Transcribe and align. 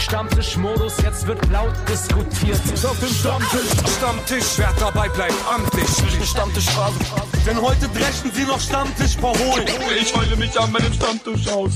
Stammtischmodus, 0.00 0.96
jetzt 1.02 1.26
wird 1.26 1.38
laut 1.50 1.74
diskutiert. 1.88 2.60
Auf 2.84 2.98
dem 3.00 3.08
Stammtisch, 3.08 3.96
Stammtisch, 3.96 4.44
wer 4.56 4.72
dabei 4.80 5.08
bleibt, 5.10 5.34
amtlich. 5.52 5.86
Stammtisch 6.26 6.64
Phase. 6.70 6.98
Denn 7.46 7.60
heute 7.60 7.86
dreschen 7.88 8.30
sie 8.32 8.44
noch 8.44 8.58
Stammtisch 8.58 9.16
verholen. 9.16 9.66
Ich 10.00 10.16
heule 10.16 10.36
mich 10.36 10.58
an 10.58 10.72
meinem 10.72 10.92
Stammtisch 10.92 11.48
aus. 11.48 11.72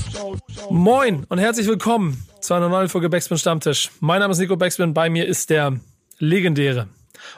Moin 0.69 1.25
und 1.29 1.37
herzlich 1.37 1.67
willkommen 1.67 2.25
zu 2.41 2.55
einer 2.55 2.67
neuen 2.67 2.89
Folge 2.89 3.09
Backspin 3.09 3.37
Stammtisch. 3.37 3.91
Mein 3.99 4.19
Name 4.19 4.31
ist 4.31 4.39
Nico 4.39 4.55
Backspin, 4.55 4.93
bei 4.93 5.09
mir 5.09 5.27
ist 5.27 5.51
der 5.51 5.79
legendäre, 6.17 6.87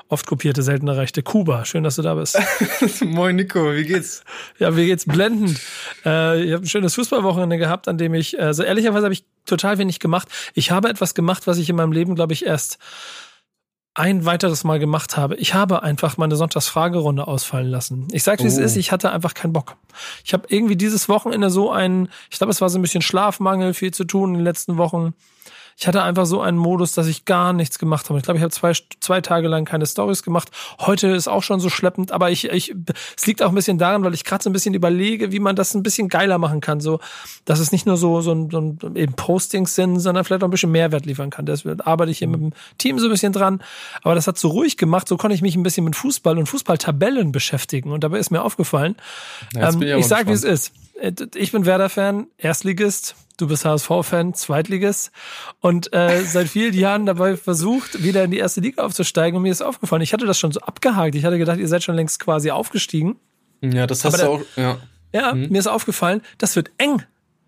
oft 0.07 0.25
kopierte, 0.25 0.63
selten 0.63 0.87
erreichte 0.87 1.23
Kuba. 1.23 1.65
Schön, 1.65 1.83
dass 1.83 1.95
du 1.95 2.01
da 2.01 2.15
bist. 2.15 2.37
Moin 3.01 3.35
Nico, 3.35 3.73
wie 3.73 3.85
geht's? 3.85 4.23
Ja, 4.59 4.71
mir 4.71 4.85
geht's 4.85 5.05
blendend. 5.05 5.59
Äh, 6.05 6.43
ich 6.43 6.53
habe 6.53 6.63
ein 6.63 6.67
schönes 6.67 6.95
Fußballwochenende 6.95 7.57
gehabt, 7.57 7.87
an 7.87 7.97
dem 7.97 8.13
ich, 8.13 8.39
also 8.39 8.63
ehrlicherweise 8.63 9.05
habe 9.05 9.13
ich 9.13 9.25
total 9.45 9.77
wenig 9.77 9.99
gemacht. 9.99 10.27
Ich 10.53 10.71
habe 10.71 10.89
etwas 10.89 11.13
gemacht, 11.13 11.47
was 11.47 11.57
ich 11.57 11.69
in 11.69 11.75
meinem 11.75 11.91
Leben, 11.91 12.15
glaube 12.15 12.33
ich, 12.33 12.45
erst 12.45 12.77
ein 13.97 14.25
weiteres 14.25 14.63
Mal 14.63 14.77
gemacht 14.77 15.17
habe. 15.17 15.35
Ich 15.37 15.55
habe 15.55 15.81
einfach 15.81 16.17
meine 16.17 16.35
Sonntagsfragerunde 16.35 17.27
ausfallen 17.27 17.67
lassen. 17.67 18.07
Ich 18.11 18.23
sage, 18.23 18.43
wie 18.43 18.47
oh. 18.47 18.49
es 18.49 18.57
ist, 18.57 18.75
ich 18.77 18.91
hatte 18.91 19.11
einfach 19.11 19.33
keinen 19.33 19.53
Bock. 19.53 19.75
Ich 20.23 20.33
habe 20.33 20.45
irgendwie 20.49 20.75
dieses 20.75 21.09
Wochenende 21.09 21.49
so 21.49 21.71
einen, 21.71 22.09
ich 22.29 22.37
glaube, 22.37 22.51
es 22.51 22.61
war 22.61 22.69
so 22.69 22.77
ein 22.77 22.83
bisschen 22.83 23.01
Schlafmangel, 23.01 23.73
viel 23.73 23.91
zu 23.91 24.03
tun 24.03 24.29
in 24.29 24.35
den 24.35 24.43
letzten 24.43 24.77
Wochen 24.77 25.15
ich 25.79 25.85
hatte 25.85 26.01
einfach 26.01 26.25
so 26.25 26.41
einen 26.41 26.57
Modus, 26.57 26.93
dass 26.93 27.05
ich 27.05 27.25
gar 27.25 27.53
nichts 27.53 27.77
gemacht 27.77 28.09
habe. 28.09 28.17
Ich 28.17 28.25
glaube, 28.25 28.39
ich 28.39 28.43
habe 28.43 28.51
zwei, 28.51 28.71
zwei 28.99 29.21
Tage 29.21 29.47
lang 29.47 29.63
keine 29.63 29.85
Stories 29.85 30.23
gemacht. 30.23 30.49
Heute 30.79 31.09
ist 31.09 31.27
auch 31.27 31.43
schon 31.43 31.59
so 31.59 31.69
schleppend, 31.69 32.11
aber 32.11 32.31
ich, 32.31 32.45
ich, 32.45 32.73
es 33.15 33.27
liegt 33.27 33.43
auch 33.43 33.49
ein 33.49 33.55
bisschen 33.55 33.77
daran, 33.77 34.03
weil 34.03 34.15
ich 34.15 34.23
gerade 34.23 34.43
so 34.43 34.49
ein 34.49 34.53
bisschen 34.53 34.73
überlege, 34.73 35.31
wie 35.31 35.39
man 35.39 35.55
das 35.55 35.75
ein 35.75 35.83
bisschen 35.83 36.09
geiler 36.09 36.39
machen 36.39 36.61
kann. 36.61 36.79
So, 36.79 36.99
dass 37.45 37.59
es 37.59 37.71
nicht 37.71 37.85
nur 37.85 37.95
so, 37.95 38.21
so, 38.21 38.31
ein, 38.31 38.49
so 38.49 38.57
ein 38.59 38.95
eben 38.95 39.13
Postings 39.13 39.75
sind, 39.75 39.99
sondern 39.99 40.25
vielleicht 40.25 40.41
auch 40.41 40.47
ein 40.47 40.51
bisschen 40.51 40.71
Mehrwert 40.71 41.05
liefern 41.05 41.29
kann. 41.29 41.45
Deswegen 41.45 41.79
arbeite 41.81 42.09
ich 42.09 42.17
hier 42.17 42.27
mit 42.27 42.41
dem 42.41 42.53
Team 42.79 42.97
so 42.97 43.05
ein 43.05 43.11
bisschen 43.11 43.31
dran. 43.31 43.61
Aber 44.01 44.15
das 44.15 44.25
hat 44.25 44.39
so 44.39 44.47
ruhig 44.47 44.77
gemacht, 44.77 45.07
so 45.07 45.15
konnte 45.15 45.35
ich 45.35 45.43
mich 45.43 45.55
ein 45.55 45.61
bisschen 45.61 45.83
mit 45.83 45.95
Fußball 45.95 46.39
und 46.39 46.47
Fußballtabellen 46.47 47.31
beschäftigen. 47.31 47.91
Und 47.91 48.03
dabei 48.03 48.17
ist 48.17 48.31
mir 48.31 48.41
aufgefallen, 48.41 48.95
ja, 49.53 49.69
ähm, 49.69 49.81
ich, 49.83 49.89
ich 49.91 50.07
sag, 50.07 50.25
wie 50.25 50.31
es 50.31 50.43
ist. 50.43 50.71
Äh, 50.99 51.11
ich 51.35 51.51
bin 51.51 51.67
Werder-Fan, 51.67 52.25
Erstligist, 52.39 53.15
du 53.37 53.47
bist 53.47 53.65
HSV-Fan, 53.65 54.33
Zweitligist 54.33 55.11
und 55.59 55.93
äh, 55.93 56.23
seit 56.23 56.47
vielen 56.47 56.73
Jahren 56.73 57.05
dabei 57.05 57.37
versucht, 57.37 58.03
wieder 58.03 58.23
in 58.23 58.31
die 58.31 58.37
erste 58.37 58.61
Liga 58.61 58.83
aufzusteigen 58.83 59.37
und 59.37 59.43
mir 59.43 59.51
ist 59.51 59.61
aufgefallen, 59.61 60.01
ich 60.01 60.13
hatte 60.13 60.25
das 60.25 60.37
schon 60.37 60.51
so 60.51 60.59
abgehakt. 60.59 61.15
Ich 61.15 61.23
hatte 61.23 61.37
gedacht, 61.37 61.59
ihr 61.59 61.67
seid 61.67 61.83
schon 61.83 61.95
längst 61.95 62.19
quasi 62.19 62.51
aufgestiegen. 62.51 63.17
Ja, 63.61 63.87
das 63.87 64.03
hast 64.03 64.21
Aber 64.21 64.23
du 64.23 64.43
auch, 64.43 64.57
ja. 64.57 64.77
Ja, 65.13 65.33
mhm. 65.33 65.49
mir 65.49 65.59
ist 65.59 65.67
aufgefallen, 65.67 66.21
das 66.37 66.55
wird 66.55 66.71
eng. 66.77 67.03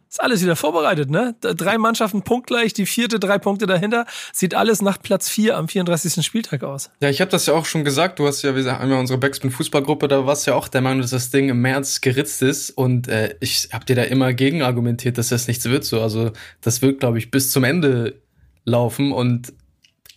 Ist 0.09 0.23
alles 0.23 0.41
wieder 0.41 0.55
vorbereitet, 0.55 1.11
ne? 1.11 1.35
Drei 1.39 1.77
Mannschaften 1.77 2.23
punktgleich, 2.23 2.73
die 2.73 2.87
vierte 2.87 3.19
drei 3.19 3.37
Punkte 3.37 3.67
dahinter. 3.67 4.07
Sieht 4.33 4.55
alles 4.55 4.81
nach 4.81 4.99
Platz 4.99 5.29
vier 5.29 5.55
am 5.55 5.67
34. 5.67 6.25
Spieltag 6.25 6.63
aus. 6.63 6.89
Ja, 6.99 7.09
ich 7.09 7.21
habe 7.21 7.29
das 7.29 7.45
ja 7.45 7.53
auch 7.53 7.65
schon 7.65 7.83
gesagt. 7.83 8.17
Du 8.17 8.25
hast 8.25 8.41
ja, 8.41 8.55
wir 8.55 8.79
haben 8.79 8.89
ja 8.89 8.99
unsere 8.99 9.19
Backspin 9.19 9.51
Fußballgruppe, 9.51 10.07
da 10.07 10.25
warst 10.25 10.47
ja 10.47 10.55
auch 10.55 10.67
der 10.67 10.81
Meinung, 10.81 11.01
dass 11.01 11.11
das 11.11 11.29
Ding 11.29 11.49
im 11.49 11.61
März 11.61 12.01
geritzt 12.01 12.41
ist. 12.41 12.71
Und 12.71 13.07
äh, 13.07 13.35
ich 13.39 13.69
habe 13.71 13.85
dir 13.85 13.95
da 13.95 14.01
immer 14.01 14.33
gegen 14.33 14.63
argumentiert, 14.63 15.19
dass 15.19 15.29
das 15.29 15.47
nichts 15.47 15.65
wird. 15.65 15.85
So, 15.85 16.01
also 16.01 16.31
das 16.61 16.81
wird, 16.81 17.01
glaube 17.01 17.19
ich, 17.19 17.29
bis 17.29 17.51
zum 17.51 17.63
Ende 17.63 18.19
laufen. 18.65 19.11
Und 19.11 19.53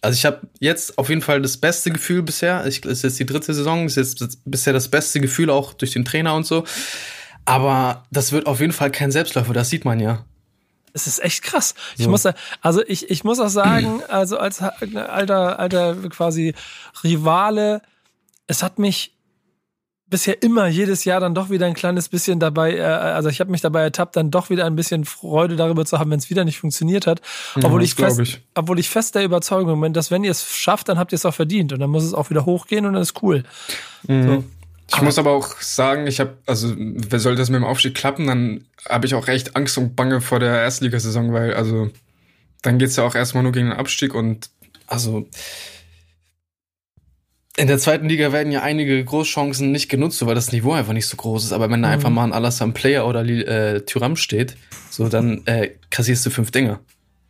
also 0.01 0.17
ich 0.17 0.25
habe 0.25 0.49
jetzt 0.59 0.97
auf 0.97 1.11
jeden 1.11 1.21
Fall 1.21 1.43
das 1.43 1.59
beste 1.59 1.91
Gefühl 1.91 2.23
bisher. 2.23 2.67
Ich, 2.67 2.83
es 2.87 2.93
ist 2.93 3.03
jetzt 3.03 3.19
die 3.21 3.27
dritte 3.27 3.53
Saison, 3.53 3.84
ist 3.84 3.97
jetzt 3.97 4.41
bisher 4.47 4.73
das 4.73 4.89
beste 4.89 5.21
Gefühl 5.21 5.51
auch 5.51 5.75
durch 5.75 5.93
den 5.93 6.06
Trainer 6.06 6.34
und 6.34 6.47
so. 6.47 6.65
Aber 7.45 8.05
das 8.11 8.33
wird 8.33 8.47
auf 8.47 8.61
jeden 8.61 8.73
Fall 8.73 8.91
kein 8.91 9.11
Selbstläufer, 9.11 9.53
das 9.53 9.71
sieht 9.71 9.85
man 9.85 10.01
ja. 10.01 10.25
Es 10.95 11.07
ist 11.07 11.23
echt 11.25 11.43
krass. 11.43 11.75
Ich 11.97 12.07
muss, 12.07 12.29
also 12.61 12.83
ich, 12.87 13.11
ich 13.11 13.25
muss 13.25 13.41
auch 13.41 13.49
sagen, 13.49 14.03
also 14.09 14.37
als 14.37 14.61
alter, 14.61 15.59
alter 15.59 15.97
quasi 16.11 16.55
Rivale, 17.03 17.81
es 18.47 18.62
hat 18.62 18.79
mich 18.79 19.15
bisher 20.12 20.43
immer 20.43 20.66
jedes 20.66 21.05
Jahr 21.05 21.21
dann 21.21 21.34
doch 21.34 21.49
wieder 21.49 21.66
ein 21.66 21.72
kleines 21.72 22.11
bisschen 22.11 22.39
dabei, 22.39 22.77
äh, 22.77 22.83
also 22.83 23.31
ich 23.31 23.41
habe 23.41 23.50
mich 23.50 23.62
dabei 23.62 23.81
ertappt, 23.81 24.15
dann 24.15 24.31
doch 24.31 24.50
wieder 24.50 24.66
ein 24.66 24.77
bisschen 24.77 25.06
Freude 25.06 25.56
darüber 25.56 25.87
zu 25.87 25.99
haben, 25.99 26.11
wenn 26.11 26.19
es 26.19 26.28
wieder 26.28 26.45
nicht 26.45 26.59
funktioniert 26.59 27.06
hat. 27.06 27.22
Obwohl, 27.56 27.81
ja, 27.81 27.87
ich 27.87 27.95
fest, 27.95 28.21
ich. 28.21 28.41
obwohl 28.55 28.78
ich 28.78 28.91
fest 28.91 29.15
der 29.15 29.25
Überzeugung 29.25 29.81
bin, 29.81 29.95
dass 29.95 30.11
wenn 30.11 30.22
ihr 30.22 30.31
es 30.31 30.55
schafft, 30.55 30.91
dann 30.91 30.99
habt 30.99 31.12
ihr 31.12 31.16
es 31.16 31.25
auch 31.25 31.34
verdient 31.34 31.72
und 31.72 31.81
dann 31.81 31.91
muss 31.91 32.05
es 32.05 32.12
auch 32.12 32.28
wieder 32.28 32.45
hochgehen 32.45 32.84
und 32.84 32.93
dann 32.93 33.03
ist 33.03 33.22
cool. 33.22 33.43
Mhm. 34.06 34.27
So. 34.27 34.45
Ich 34.92 34.98
aber 34.98 35.06
muss 35.06 35.19
aber 35.19 35.30
auch 35.30 35.60
sagen, 35.60 36.06
ich 36.06 36.20
habe, 36.20 36.36
also, 36.47 36.75
wer 36.76 37.19
sollte 37.19 37.41
das 37.41 37.48
mit 37.48 37.56
dem 37.56 37.64
Aufstieg 37.64 37.94
klappen, 37.94 38.26
dann 38.26 38.66
habe 38.88 39.06
ich 39.06 39.14
auch 39.14 39.26
recht 39.26 39.56
Angst 39.56 39.78
und 39.78 39.97
Bange 39.97 40.20
vor 40.20 40.38
der 40.38 40.60
Erstligasaison, 40.60 41.32
weil, 41.32 41.54
also, 41.54 41.91
dann 42.60 42.78
geht's 42.78 42.97
ja 42.97 43.04
auch 43.04 43.14
erstmal 43.14 43.42
nur 43.42 43.53
gegen 43.53 43.70
den 43.70 43.78
Abstieg 43.78 44.14
und, 44.14 44.50
also, 44.86 45.26
in 47.56 47.66
der 47.66 47.78
zweiten 47.78 48.08
Liga 48.08 48.32
werden 48.32 48.53
ja 48.53 48.62
einige 48.62 49.03
Großchancen 49.04 49.72
nicht 49.72 49.88
genutzt, 49.88 50.25
weil 50.25 50.34
das 50.34 50.53
Niveau 50.53 50.72
einfach 50.72 50.94
nicht 50.94 51.06
so 51.06 51.16
groß 51.16 51.44
ist. 51.44 51.53
Aber 51.53 51.70
wenn 51.70 51.82
da 51.82 51.88
mhm. 51.88 51.94
einfach 51.94 52.10
mal 52.10 52.24
ein 52.24 52.32
Alassane 52.32 52.72
Player 52.72 53.06
oder 53.06 53.24
äh, 53.24 53.82
Tyram 53.82 54.16
steht, 54.16 54.56
so 54.91 55.09
dann 55.09 55.47
äh, 55.47 55.72
kassierst 55.91 56.24
du 56.24 56.30
fünf 56.30 56.50
Dinger. 56.50 56.80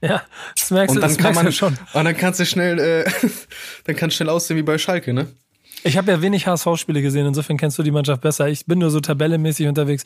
Ja, 0.01 0.23
das 0.57 0.71
merkst 0.71 0.97
und 0.97 1.03
du, 1.03 1.09
dann 1.09 1.17
kann 1.17 1.35
man, 1.35 1.53
schon. 1.53 1.77
Und 1.93 2.05
dann 2.05 2.17
kannst 2.17 2.39
du 2.39 2.47
schnell, 2.47 2.79
äh, 2.79 3.11
dann 3.85 3.97
kannst 3.97 4.15
du 4.15 4.17
schnell 4.19 4.29
aussehen 4.29 4.57
wie 4.57 4.63
bei 4.63 4.79
Schalke, 4.79 5.13
ne? 5.13 5.27
Ich 5.85 5.97
habe 5.97 6.11
ja 6.13 6.23
wenig 6.23 6.47
HSV-Spiele 6.47 7.03
gesehen, 7.03 7.27
insofern 7.27 7.57
kennst 7.57 7.79
du 7.79 7.83
die 7.83 7.91
Mannschaft 7.91 8.21
besser. 8.21 8.49
Ich 8.49 8.67
bin 8.67 8.79
nur 8.79 8.91
so 8.91 9.01
tabellemäßig 9.01 9.67
unterwegs 9.67 10.05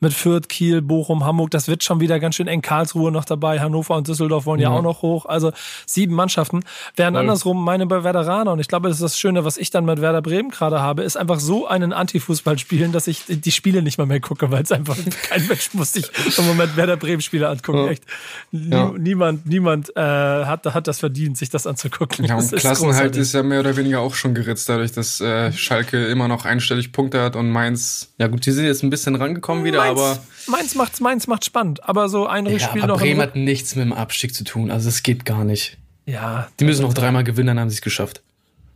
mit 0.00 0.12
Fürth, 0.12 0.48
Kiel, 0.48 0.82
Bochum, 0.82 1.24
Hamburg. 1.24 1.50
Das 1.50 1.66
wird 1.66 1.82
schon 1.82 2.00
wieder 2.00 2.20
ganz 2.20 2.36
schön 2.36 2.46
eng. 2.46 2.62
Karlsruhe 2.62 3.10
noch 3.10 3.24
dabei, 3.24 3.60
Hannover 3.60 3.96
und 3.96 4.06
Düsseldorf 4.06 4.46
wollen 4.46 4.60
ja, 4.60 4.70
ja 4.70 4.76
auch 4.76 4.82
noch 4.82 5.02
hoch. 5.02 5.26
Also 5.26 5.52
sieben 5.86 6.14
Mannschaften. 6.14 6.62
Während 6.94 7.16
ja. 7.16 7.20
andersrum 7.20 7.64
meine 7.64 7.86
bei 7.86 8.04
Werderaner, 8.04 8.52
und 8.52 8.60
ich 8.60 8.68
glaube, 8.68 8.88
das 8.88 8.98
ist 8.98 9.02
das 9.02 9.18
Schöne, 9.18 9.44
was 9.44 9.56
ich 9.56 9.70
dann 9.70 9.84
mit 9.84 10.00
Werder 10.00 10.22
Bremen 10.22 10.50
gerade 10.50 10.80
habe, 10.80 11.02
ist 11.02 11.16
einfach 11.16 11.40
so 11.40 11.66
einen 11.66 11.92
Anti-Fußball 11.92 12.58
spielen, 12.58 12.92
dass 12.92 13.06
ich 13.08 13.24
die 13.26 13.52
Spiele 13.52 13.82
nicht 13.82 13.98
mal 13.98 14.06
mehr 14.06 14.20
gucke, 14.20 14.50
weil 14.50 14.62
es 14.62 14.70
einfach 14.70 14.96
kein 15.28 15.46
Mensch 15.46 15.70
muss 15.72 15.92
sich 15.92 16.08
im 16.38 16.46
Moment 16.46 16.76
Werder 16.76 16.96
Bremen 16.96 17.20
Spiele 17.20 17.48
angucken. 17.48 17.84
Ja. 17.84 17.90
Echt. 17.90 18.04
Niemand, 18.52 19.46
niemand 19.46 19.96
äh, 19.96 20.00
hat, 20.00 20.66
hat 20.66 20.86
das 20.86 21.00
verdient, 21.00 21.36
sich 21.36 21.50
das 21.50 21.66
anzugucken. 21.66 22.24
Ja, 22.24 22.36
und 22.36 22.52
Klassenhalt 22.52 23.16
ist 23.16 23.32
ja 23.32 23.42
mehr 23.42 23.60
oder 23.60 23.76
weniger 23.76 24.00
auch 24.00 24.14
schon 24.14 24.34
geritzt, 24.34 24.68
dadurch, 24.68 24.92
dass 24.92 25.15
äh, 25.20 25.52
Schalke 25.52 26.06
immer 26.06 26.28
noch 26.28 26.44
einstellig 26.44 26.92
Punkte 26.92 27.22
hat 27.22 27.36
und 27.36 27.50
Mainz, 27.50 28.14
ja 28.18 28.26
gut, 28.26 28.46
die 28.46 28.52
sind 28.52 28.64
jetzt 28.64 28.82
ein 28.82 28.90
bisschen 28.90 29.14
rangekommen 29.14 29.64
wieder, 29.64 29.78
Mainz, 29.78 30.00
aber. 30.00 30.18
Mainz 30.46 30.74
macht's, 30.74 31.00
Mainz 31.00 31.26
macht 31.26 31.44
spannend, 31.44 31.86
aber 31.88 32.08
so 32.08 32.26
ein 32.26 32.46
ja, 32.46 32.86
noch. 32.86 32.98
Bremen 32.98 33.20
hat 33.20 33.36
nichts 33.36 33.74
mit 33.76 33.84
dem 33.84 33.92
Abstieg 33.92 34.34
zu 34.34 34.44
tun, 34.44 34.70
also 34.70 34.88
es 34.88 35.02
geht 35.02 35.24
gar 35.24 35.44
nicht. 35.44 35.78
Ja. 36.04 36.48
Die 36.60 36.64
müssen 36.64 36.82
noch 36.82 36.94
dreimal 36.94 37.24
gewinnen, 37.24 37.48
dann 37.48 37.60
haben 37.60 37.70
sie 37.70 37.76
es 37.76 37.82
geschafft. 37.82 38.22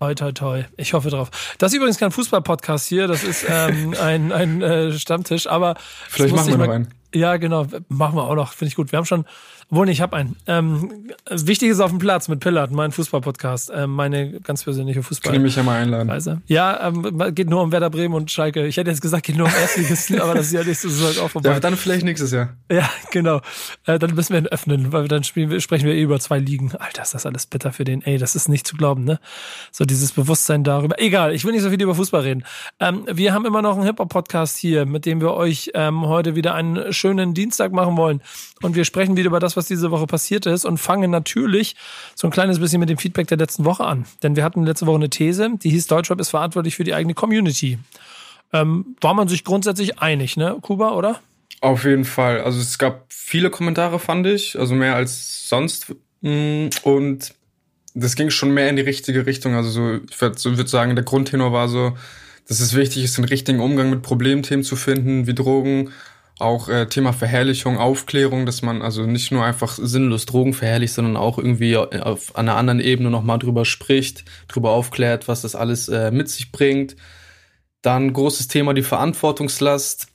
Toi, 0.00 0.14
toi, 0.14 0.32
toi. 0.32 0.64
Ich 0.78 0.94
hoffe 0.94 1.10
drauf. 1.10 1.30
Das 1.58 1.72
ist 1.72 1.76
übrigens 1.76 1.98
kein 1.98 2.10
Fußball-Podcast 2.10 2.88
hier, 2.88 3.06
das 3.06 3.22
ist 3.22 3.44
ähm, 3.48 3.94
ein, 4.00 4.32
ein 4.32 4.62
äh, 4.62 4.92
Stammtisch, 4.92 5.46
aber. 5.46 5.74
Vielleicht 6.08 6.34
machen 6.34 6.48
wir 6.48 6.56
noch 6.56 6.72
einen. 6.72 6.88
Ja, 7.14 7.36
genau, 7.36 7.66
machen 7.88 8.16
wir 8.16 8.24
auch 8.24 8.34
noch, 8.34 8.52
finde 8.52 8.68
ich 8.68 8.76
gut. 8.76 8.92
Wir 8.92 8.98
haben 8.98 9.06
schon 9.06 9.24
obwohl, 9.70 9.86
nee, 9.86 9.92
ich 9.92 10.00
habe 10.00 10.16
einen. 10.16 10.34
Ähm, 10.48 11.10
wichtig 11.30 11.68
ist 11.68 11.78
auf 11.78 11.90
dem 11.90 12.00
Platz 12.00 12.26
mit 12.26 12.40
Pillard, 12.40 12.72
mein 12.72 12.90
Fußball-Podcast. 12.90 13.70
Ähm, 13.72 13.90
meine 13.90 14.40
ganz 14.40 14.64
persönliche 14.64 15.04
Fußball. 15.04 15.30
Kann 15.30 15.40
ich 15.40 15.44
mich 15.44 15.54
ja 15.54 15.62
mal 15.62 15.80
einladen. 15.80 16.08
Weise. 16.08 16.42
Ja, 16.46 16.88
ähm, 16.88 17.34
geht 17.36 17.48
nur 17.48 17.62
um 17.62 17.70
Werder 17.70 17.88
Bremen 17.88 18.14
und 18.14 18.32
Schalke. 18.32 18.66
Ich 18.66 18.78
hätte 18.78 18.90
jetzt 18.90 19.00
gesagt, 19.00 19.26
geht 19.26 19.36
nur 19.36 19.46
um 19.46 19.52
Erstligisten, 19.52 20.20
aber 20.20 20.34
das 20.34 20.46
ist 20.46 20.52
ja 20.52 20.64
nächstes 20.64 21.00
Jahr 21.16 21.24
auch 21.24 21.30
vorbei. 21.30 21.50
Ja, 21.50 21.60
dann 21.60 21.76
vielleicht 21.76 22.04
nächstes 22.04 22.32
Jahr. 22.32 22.56
Ja, 22.68 22.90
genau. 23.12 23.42
Äh, 23.86 24.00
dann 24.00 24.12
müssen 24.16 24.32
wir 24.32 24.40
ihn 24.40 24.48
öffnen, 24.48 24.92
weil 24.92 25.06
dann 25.06 25.22
spielen, 25.22 25.60
sprechen 25.60 25.86
wir 25.86 25.94
eh 25.94 26.02
über 26.02 26.18
zwei 26.18 26.40
Ligen. 26.40 26.74
Alter, 26.74 27.02
ist 27.02 27.14
das 27.14 27.24
alles 27.24 27.46
bitter 27.46 27.72
für 27.72 27.84
den. 27.84 28.02
Ey, 28.02 28.18
das 28.18 28.34
ist 28.34 28.48
nicht 28.48 28.66
zu 28.66 28.76
glauben, 28.76 29.04
ne? 29.04 29.20
So 29.70 29.84
dieses 29.84 30.10
Bewusstsein 30.10 30.64
darüber. 30.64 31.00
Egal, 31.00 31.32
ich 31.32 31.44
will 31.44 31.52
nicht 31.52 31.62
so 31.62 31.70
viel 31.70 31.80
über 31.80 31.94
Fußball 31.94 32.22
reden. 32.22 32.42
Ähm, 32.80 33.06
wir 33.08 33.32
haben 33.32 33.46
immer 33.46 33.62
noch 33.62 33.76
einen 33.76 33.86
Hip-Hop-Podcast 33.86 34.58
hier, 34.58 34.84
mit 34.84 35.06
dem 35.06 35.20
wir 35.20 35.32
euch 35.34 35.70
ähm, 35.74 36.08
heute 36.08 36.34
wieder 36.34 36.54
einen 36.54 36.92
schönen 37.00 37.34
Dienstag 37.34 37.72
machen 37.72 37.96
wollen. 37.96 38.20
Und 38.62 38.76
wir 38.76 38.84
sprechen 38.84 39.16
wieder 39.16 39.28
über 39.28 39.40
das, 39.40 39.56
was 39.56 39.66
diese 39.66 39.90
Woche 39.90 40.06
passiert 40.06 40.46
ist 40.46 40.64
und 40.64 40.78
fangen 40.78 41.10
natürlich 41.10 41.74
so 42.14 42.28
ein 42.28 42.30
kleines 42.30 42.60
bisschen 42.60 42.78
mit 42.78 42.88
dem 42.88 42.98
Feedback 42.98 43.26
der 43.26 43.38
letzten 43.38 43.64
Woche 43.64 43.84
an. 43.84 44.04
Denn 44.22 44.36
wir 44.36 44.44
hatten 44.44 44.64
letzte 44.64 44.86
Woche 44.86 44.96
eine 44.96 45.10
These, 45.10 45.50
die 45.62 45.70
hieß, 45.70 45.86
Deutschrap 45.88 46.20
ist 46.20 46.30
verantwortlich 46.30 46.76
für 46.76 46.84
die 46.84 46.94
eigene 46.94 47.14
Community. 47.14 47.78
Ähm, 48.52 48.96
war 49.00 49.14
man 49.14 49.28
sich 49.28 49.44
grundsätzlich 49.44 49.98
einig, 49.98 50.36
ne, 50.36 50.56
Kuba, 50.60 50.90
oder? 50.92 51.20
Auf 51.60 51.84
jeden 51.84 52.04
Fall. 52.04 52.40
Also 52.40 52.60
es 52.60 52.78
gab 52.78 53.06
viele 53.08 53.50
Kommentare, 53.50 53.98
fand 53.98 54.26
ich, 54.26 54.58
also 54.58 54.74
mehr 54.74 54.94
als 54.94 55.48
sonst. 55.48 55.94
Mm, 56.20 56.68
und 56.82 57.34
das 57.94 58.16
ging 58.16 58.30
schon 58.30 58.52
mehr 58.52 58.68
in 58.68 58.76
die 58.76 58.82
richtige 58.82 59.26
Richtung. 59.26 59.54
Also 59.54 59.70
so, 59.70 59.94
ich 59.94 60.20
würde 60.20 60.68
sagen, 60.68 60.94
der 60.94 61.04
Grundtenor 61.04 61.52
war 61.52 61.68
so, 61.68 61.96
dass 62.48 62.60
es 62.60 62.74
wichtig 62.74 63.04
ist, 63.04 63.16
den 63.16 63.24
richtigen 63.24 63.60
Umgang 63.60 63.90
mit 63.90 64.02
Problemthemen 64.02 64.64
zu 64.64 64.74
finden, 64.74 65.26
wie 65.26 65.34
Drogen, 65.34 65.90
auch 66.40 66.68
äh, 66.68 66.86
Thema 66.86 67.12
Verherrlichung, 67.12 67.78
Aufklärung, 67.78 68.46
dass 68.46 68.62
man 68.62 68.82
also 68.82 69.04
nicht 69.06 69.30
nur 69.32 69.44
einfach 69.44 69.74
sinnlos 69.74 70.26
Drogen 70.26 70.54
verherrlicht, 70.54 70.94
sondern 70.94 71.16
auch 71.16 71.38
irgendwie 71.38 71.76
auf 71.76 72.36
einer 72.36 72.56
anderen 72.56 72.80
Ebene 72.80 73.10
nochmal 73.10 73.38
drüber 73.38 73.64
spricht, 73.64 74.24
drüber 74.48 74.70
aufklärt, 74.70 75.28
was 75.28 75.42
das 75.42 75.54
alles 75.54 75.88
äh, 75.88 76.10
mit 76.10 76.28
sich 76.28 76.52
bringt. 76.52 76.96
Dann 77.82 78.12
großes 78.12 78.48
Thema 78.48 78.74
die 78.74 78.82
Verantwortungslast. 78.82 80.08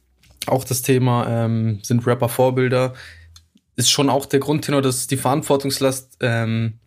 Auch 0.47 0.63
das 0.63 0.81
Thema 0.81 1.27
ähm, 1.27 1.79
sind 1.81 2.05
Rapper 2.05 2.29
Vorbilder. 2.29 2.93
ist 3.75 3.89
schon 3.89 4.09
auch 4.09 4.25
der 4.25 4.39
Grundtenor, 4.39 4.81
dass 4.81 5.07
die 5.07 5.17
Verantwortungslast 5.17 6.17
ähm, 6.21 6.79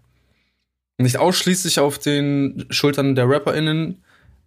nicht 0.99 1.19
ausschließlich 1.19 1.81
auf 1.81 1.99
den 1.99 2.67
Schultern 2.71 3.15
der 3.15 3.29
RapperInnen 3.29 4.03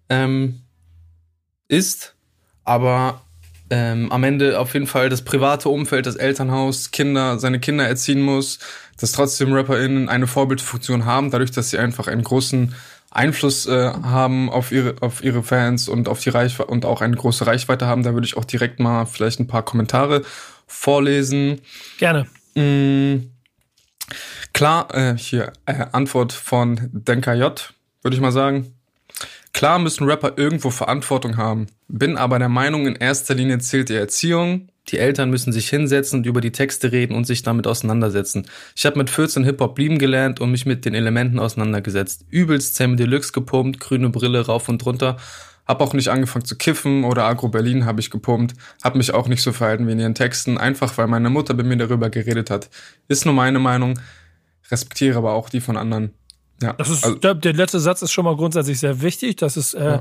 ähm, 0.09 0.61
ist, 1.67 2.15
aber 2.63 3.21
ähm, 3.71 4.11
am 4.11 4.23
Ende 4.23 4.59
auf 4.59 4.73
jeden 4.73 4.85
Fall 4.85 5.09
das 5.09 5.23
private 5.23 5.69
Umfeld, 5.69 6.05
das 6.05 6.17
Elternhaus, 6.17 6.91
Kinder, 6.91 7.39
seine 7.39 7.59
Kinder 7.59 7.87
erziehen 7.87 8.21
muss, 8.21 8.59
dass 8.99 9.13
trotzdem 9.13 9.53
RapperInnen 9.53 10.09
eine 10.09 10.27
Vorbildfunktion 10.27 11.05
haben, 11.05 11.31
dadurch, 11.31 11.51
dass 11.51 11.69
sie 11.69 11.79
einfach 11.79 12.07
einen 12.07 12.23
großen 12.23 12.75
Einfluss 13.09 13.67
äh, 13.67 13.91
haben 14.03 14.49
auf 14.49 14.71
ihre, 14.71 14.95
auf 15.01 15.23
ihre 15.23 15.41
Fans 15.41 15.87
und 15.87 16.09
auf 16.09 16.19
die 16.19 16.29
Reichweite 16.29 16.69
und 16.69 16.85
auch 16.85 17.01
eine 17.01 17.15
große 17.15 17.47
Reichweite 17.47 17.87
haben. 17.87 18.03
Da 18.03 18.13
würde 18.13 18.25
ich 18.25 18.37
auch 18.37 18.45
direkt 18.45 18.79
mal 18.79 19.05
vielleicht 19.05 19.39
ein 19.39 19.47
paar 19.47 19.63
Kommentare 19.63 20.23
vorlesen. 20.67 21.61
Gerne. 21.97 22.27
Mm, 22.55 23.31
klar, 24.53 24.93
äh, 24.93 25.17
hier 25.17 25.53
äh, 25.65 25.85
Antwort 25.93 26.33
von 26.33 26.89
Denker 26.91 27.33
J, 27.35 27.73
würde 28.01 28.15
ich 28.15 28.21
mal 28.21 28.31
sagen. 28.31 28.73
Klar 29.61 29.77
müssen 29.77 30.05
Rapper 30.05 30.39
irgendwo 30.39 30.71
Verantwortung 30.71 31.37
haben, 31.37 31.67
bin 31.87 32.17
aber 32.17 32.39
der 32.39 32.49
Meinung, 32.49 32.87
in 32.87 32.95
erster 32.95 33.35
Linie 33.35 33.59
zählt 33.59 33.89
die 33.89 33.93
Erziehung. 33.93 34.69
Die 34.87 34.97
Eltern 34.97 35.29
müssen 35.29 35.53
sich 35.53 35.69
hinsetzen 35.69 36.17
und 36.17 36.25
über 36.25 36.41
die 36.41 36.51
Texte 36.51 36.91
reden 36.91 37.13
und 37.13 37.27
sich 37.27 37.43
damit 37.43 37.67
auseinandersetzen. 37.67 38.47
Ich 38.75 38.87
habe 38.87 38.97
mit 38.97 39.11
14 39.11 39.43
Hip-Hop 39.43 39.77
lieben 39.77 39.99
gelernt 39.99 40.39
und 40.39 40.49
mich 40.49 40.65
mit 40.65 40.83
den 40.83 40.95
Elementen 40.95 41.37
auseinandergesetzt. 41.37 42.25
Übelst 42.31 42.73
Sammy 42.73 42.95
Deluxe 42.95 43.33
gepumpt, 43.33 43.79
grüne 43.79 44.09
Brille 44.09 44.43
rauf 44.43 44.67
und 44.67 44.83
runter. 44.83 45.17
Hab 45.67 45.79
auch 45.81 45.93
nicht 45.93 46.07
angefangen 46.07 46.45
zu 46.45 46.57
kiffen 46.57 47.03
oder 47.03 47.25
Agro 47.25 47.49
Berlin 47.49 47.85
habe 47.85 47.99
ich 47.99 48.09
gepumpt. 48.09 48.55
Hab 48.83 48.95
mich 48.95 49.13
auch 49.13 49.27
nicht 49.27 49.43
so 49.43 49.51
verhalten 49.51 49.85
wie 49.85 49.91
in 49.91 49.99
ihren 49.99 50.15
Texten, 50.15 50.57
einfach 50.57 50.97
weil 50.97 51.05
meine 51.05 51.29
Mutter 51.29 51.53
bei 51.53 51.61
mir 51.61 51.77
darüber 51.77 52.09
geredet 52.09 52.49
hat. 52.49 52.71
Ist 53.07 53.25
nur 53.25 53.35
meine 53.35 53.59
Meinung, 53.59 53.99
respektiere 54.71 55.19
aber 55.19 55.33
auch 55.33 55.49
die 55.49 55.61
von 55.61 55.77
anderen. 55.77 56.15
Ja, 56.61 56.73
das 56.73 56.89
ist, 56.89 57.03
also, 57.03 57.17
der, 57.17 57.33
der, 57.33 57.53
letzte 57.53 57.79
Satz 57.79 58.01
ist 58.03 58.11
schon 58.11 58.25
mal 58.25 58.35
grundsätzlich 58.35 58.79
sehr 58.79 59.01
wichtig. 59.01 59.37
Das 59.37 59.57
ist, 59.57 59.73
äh, 59.73 59.83
ja. 59.83 59.99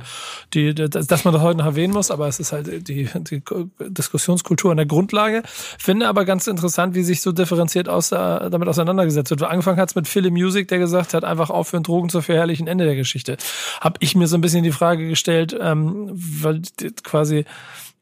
die, 0.53 0.75
dass 0.75 1.25
man 1.25 1.33
das 1.33 1.43
heute 1.43 1.59
noch 1.59 1.65
erwähnen 1.65 1.95
muss, 1.95 2.11
aber 2.11 2.29
es 2.29 2.39
ist 2.39 2.53
halt 2.53 2.89
die, 2.89 3.09
die 3.09 3.43
Diskussionskultur 3.81 4.71
an 4.71 4.77
der 4.77 4.87
Grundlage. 4.87 5.43
Finde 5.47 6.07
aber 6.07 6.25
ganz 6.25 6.47
interessant, 6.47 6.95
wie 6.95 7.03
sich 7.03 7.23
so 7.23 7.33
differenziert 7.33 7.89
aus, 7.89 8.13
äh, 8.13 8.17
damit 8.51 8.69
auseinandergesetzt 8.69 9.31
wird. 9.31 9.43
Angefangen 9.43 9.79
hat 9.79 9.89
es 9.89 9.95
mit 9.95 10.07
Philly 10.07 10.31
Music, 10.31 10.69
der 10.69 10.79
gesagt 10.79 11.15
hat, 11.15 11.25
einfach 11.25 11.49
aufhören, 11.49 11.83
Drogen 11.83 12.11
zu 12.11 12.21
verherrlichen, 12.21 12.67
Ende 12.67 12.85
der 12.85 12.97
Geschichte. 12.97 13.39
Hab 13.81 13.97
ich 14.01 14.15
mir 14.15 14.27
so 14.27 14.37
ein 14.37 14.43
bisschen 14.43 14.63
die 14.63 14.73
Frage 14.73 15.09
gestellt, 15.09 15.57
ähm, 15.59 16.11
weil 16.13 16.61
quasi 17.03 17.47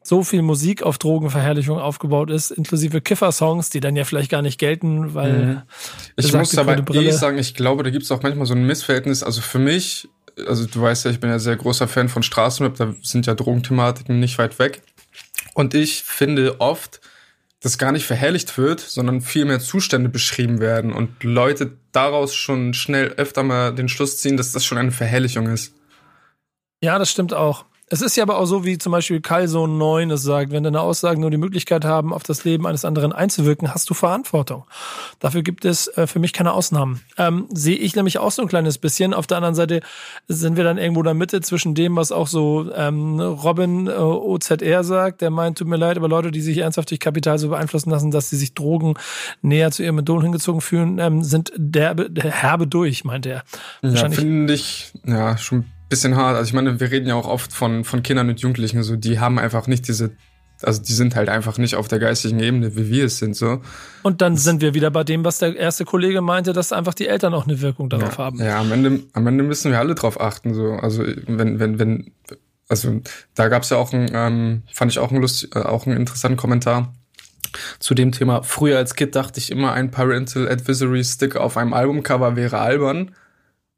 so 0.01 0.23
viel 0.23 0.41
Musik 0.41 0.83
auf 0.83 0.97
Drogenverherrlichung 0.97 1.77
aufgebaut 1.77 2.31
ist, 2.31 2.51
inklusive 2.51 3.01
Kiffer-Songs, 3.01 3.69
die 3.69 3.79
dann 3.79 3.95
ja 3.95 4.05
vielleicht 4.05 4.31
gar 4.31 4.41
nicht 4.41 4.57
gelten, 4.57 5.13
weil. 5.13 5.45
Mhm. 5.45 5.61
Ich 6.15 6.33
muss 6.33 6.57
aber 6.57 6.77
eh 6.95 7.11
sagen, 7.11 7.37
ich 7.37 7.53
glaube, 7.53 7.83
da 7.83 7.89
gibt 7.89 8.03
es 8.03 8.11
auch 8.11 8.23
manchmal 8.23 8.45
so 8.45 8.53
ein 8.53 8.65
Missverhältnis. 8.65 9.23
Also 9.23 9.41
für 9.41 9.59
mich, 9.59 10.07
also 10.47 10.65
du 10.65 10.81
weißt 10.81 11.05
ja, 11.05 11.11
ich 11.11 11.19
bin 11.19 11.29
ja 11.29 11.39
sehr 11.39 11.55
großer 11.55 11.87
Fan 11.87 12.09
von 12.09 12.23
Straßenrap, 12.23 12.75
da 12.75 12.95
sind 13.01 13.25
ja 13.25 13.35
Drogenthematiken 13.35 14.19
nicht 14.19 14.37
weit 14.37 14.57
weg. 14.57 14.81
Und 15.53 15.73
ich 15.73 16.03
finde 16.03 16.61
oft, 16.61 17.01
dass 17.61 17.77
gar 17.77 17.91
nicht 17.91 18.05
verherrlicht 18.05 18.57
wird, 18.57 18.79
sondern 18.79 19.19
viel 19.21 19.43
mehr 19.43 19.59
Zustände 19.59 20.07
beschrieben 20.07 20.61
werden 20.61 20.93
und 20.93 21.23
Leute 21.23 21.77
daraus 21.91 22.33
schon 22.33 22.73
schnell 22.73 23.09
öfter 23.17 23.43
mal 23.43 23.75
den 23.75 23.89
Schluss 23.89 24.17
ziehen, 24.17 24.37
dass 24.37 24.53
das 24.53 24.63
schon 24.63 24.77
eine 24.77 24.91
Verherrlichung 24.91 25.47
ist. 25.47 25.73
Ja, 26.81 26.97
das 26.97 27.11
stimmt 27.11 27.33
auch. 27.33 27.65
Es 27.89 28.01
ist 28.01 28.15
ja 28.15 28.23
aber 28.23 28.37
auch 28.37 28.45
so, 28.45 28.65
wie 28.65 28.77
zum 28.77 28.91
Beispiel 28.91 29.19
Kalson 29.19 29.77
9 29.77 30.11
es 30.11 30.21
sagt, 30.21 30.51
wenn 30.51 30.63
deine 30.63 30.81
Aussagen 30.81 31.21
nur 31.21 31.31
die 31.31 31.37
Möglichkeit 31.37 31.85
haben, 31.85 32.13
auf 32.13 32.23
das 32.23 32.43
Leben 32.43 32.67
eines 32.67 32.85
anderen 32.85 33.11
einzuwirken, 33.11 33.73
hast 33.73 33.89
du 33.89 33.93
Verantwortung. 33.95 34.65
Dafür 35.19 35.41
gibt 35.41 35.65
es 35.65 35.87
äh, 35.97 36.05
für 36.05 36.19
mich 36.19 36.31
keine 36.31 36.53
Ausnahmen. 36.53 37.01
Ähm, 37.17 37.47
Sehe 37.51 37.75
ich 37.75 37.95
nämlich 37.95 38.19
auch 38.19 38.31
so 38.31 38.43
ein 38.43 38.47
kleines 38.47 38.77
bisschen. 38.77 39.13
Auf 39.13 39.25
der 39.25 39.37
anderen 39.37 39.55
Seite 39.55 39.81
sind 40.27 40.55
wir 40.55 40.63
dann 40.63 40.77
irgendwo 40.77 41.01
in 41.01 41.05
der 41.05 41.13
Mitte 41.15 41.41
zwischen 41.41 41.73
dem, 41.73 41.95
was 41.95 42.11
auch 42.11 42.27
so 42.27 42.71
ähm, 42.75 43.19
Robin 43.19 43.87
äh, 43.87 43.91
OZR 43.91 44.83
sagt, 44.83 45.21
der 45.21 45.31
meint, 45.31 45.57
tut 45.57 45.67
mir 45.67 45.77
leid, 45.77 45.97
aber 45.97 46.07
Leute, 46.07 46.31
die 46.31 46.41
sich 46.41 46.59
ernsthaft 46.59 46.91
durch 46.91 46.99
Kapital 46.99 47.39
so 47.39 47.49
beeinflussen 47.49 47.89
lassen, 47.89 48.11
dass 48.11 48.29
sie 48.29 48.37
sich 48.37 48.53
Drogen 48.53 48.93
näher 49.41 49.71
zu 49.71 49.83
ihrem 49.83 49.99
Idol 49.99 50.21
hingezogen 50.21 50.61
fühlen, 50.61 50.99
ähm, 50.99 51.23
sind 51.23 51.51
derbe, 51.57 52.09
der 52.09 52.31
herbe 52.31 52.67
durch, 52.67 53.03
meint 53.03 53.25
er. 53.25 53.43
Ja, 53.81 54.09
finde 54.09 54.53
ich, 54.53 54.93
ja, 55.05 55.37
schon 55.37 55.65
bisschen 55.89 56.15
hart. 56.15 56.37
Also 56.37 56.47
ich 56.47 56.53
meine, 56.53 56.79
wir 56.79 56.91
reden 56.91 57.07
ja 57.07 57.15
auch 57.15 57.27
oft 57.27 57.51
von, 57.51 57.83
von 57.83 58.03
Kindern 58.03 58.29
und 58.29 58.39
Jugendlichen, 58.39 58.83
so 58.83 58.95
die 58.95 59.19
haben 59.19 59.39
einfach 59.39 59.67
nicht 59.67 59.87
diese, 59.87 60.11
also 60.61 60.81
die 60.81 60.93
sind 60.93 61.15
halt 61.15 61.29
einfach 61.29 61.57
nicht 61.57 61.75
auf 61.75 61.87
der 61.87 61.99
geistigen 61.99 62.39
Ebene, 62.39 62.75
wie 62.75 62.89
wir 62.89 63.05
es 63.05 63.17
sind, 63.17 63.35
so. 63.35 63.61
Und 64.03 64.21
dann 64.21 64.37
sind 64.37 64.61
wir 64.61 64.73
wieder 64.73 64.91
bei 64.91 65.03
dem, 65.03 65.25
was 65.25 65.39
der 65.39 65.55
erste 65.55 65.85
Kollege 65.85 66.21
meinte, 66.21 66.53
dass 66.53 66.71
einfach 66.71 66.93
die 66.93 67.07
Eltern 67.07 67.33
auch 67.33 67.47
eine 67.47 67.61
Wirkung 67.61 67.89
darauf 67.89 68.17
ja, 68.17 68.17
haben. 68.17 68.39
Ja, 68.39 68.59
am 68.59 68.71
Ende, 68.71 69.03
am 69.13 69.27
Ende 69.27 69.43
müssen 69.43 69.71
wir 69.71 69.79
alle 69.79 69.95
drauf 69.95 70.19
achten, 70.19 70.53
so. 70.53 70.73
Also 70.73 71.03
wenn, 71.27 71.59
wenn, 71.59 71.79
wenn, 71.79 72.11
also 72.67 73.01
da 73.35 73.47
gab's 73.47 73.69
ja 73.69 73.77
auch 73.77 73.91
ein, 73.93 74.11
ähm, 74.13 74.63
fand 74.71 74.91
ich 74.91 74.99
auch 74.99 75.11
ein 75.11 75.21
lustig, 75.21 75.55
äh, 75.55 75.59
auch 75.59 75.87
einen 75.87 75.97
interessanten 75.97 76.37
Kommentar 76.37 76.93
zu 77.79 77.95
dem 77.95 78.11
Thema. 78.11 78.43
Früher 78.43 78.77
als 78.77 78.95
Kind 78.95 79.15
dachte 79.15 79.39
ich 79.39 79.51
immer, 79.51 79.73
ein 79.73 79.91
Parental 79.91 80.47
Advisory 80.47 81.03
Stick 81.03 81.35
auf 81.35 81.57
einem 81.57 81.73
Albumcover 81.73 82.35
wäre 82.35 82.59
albern. 82.59 83.11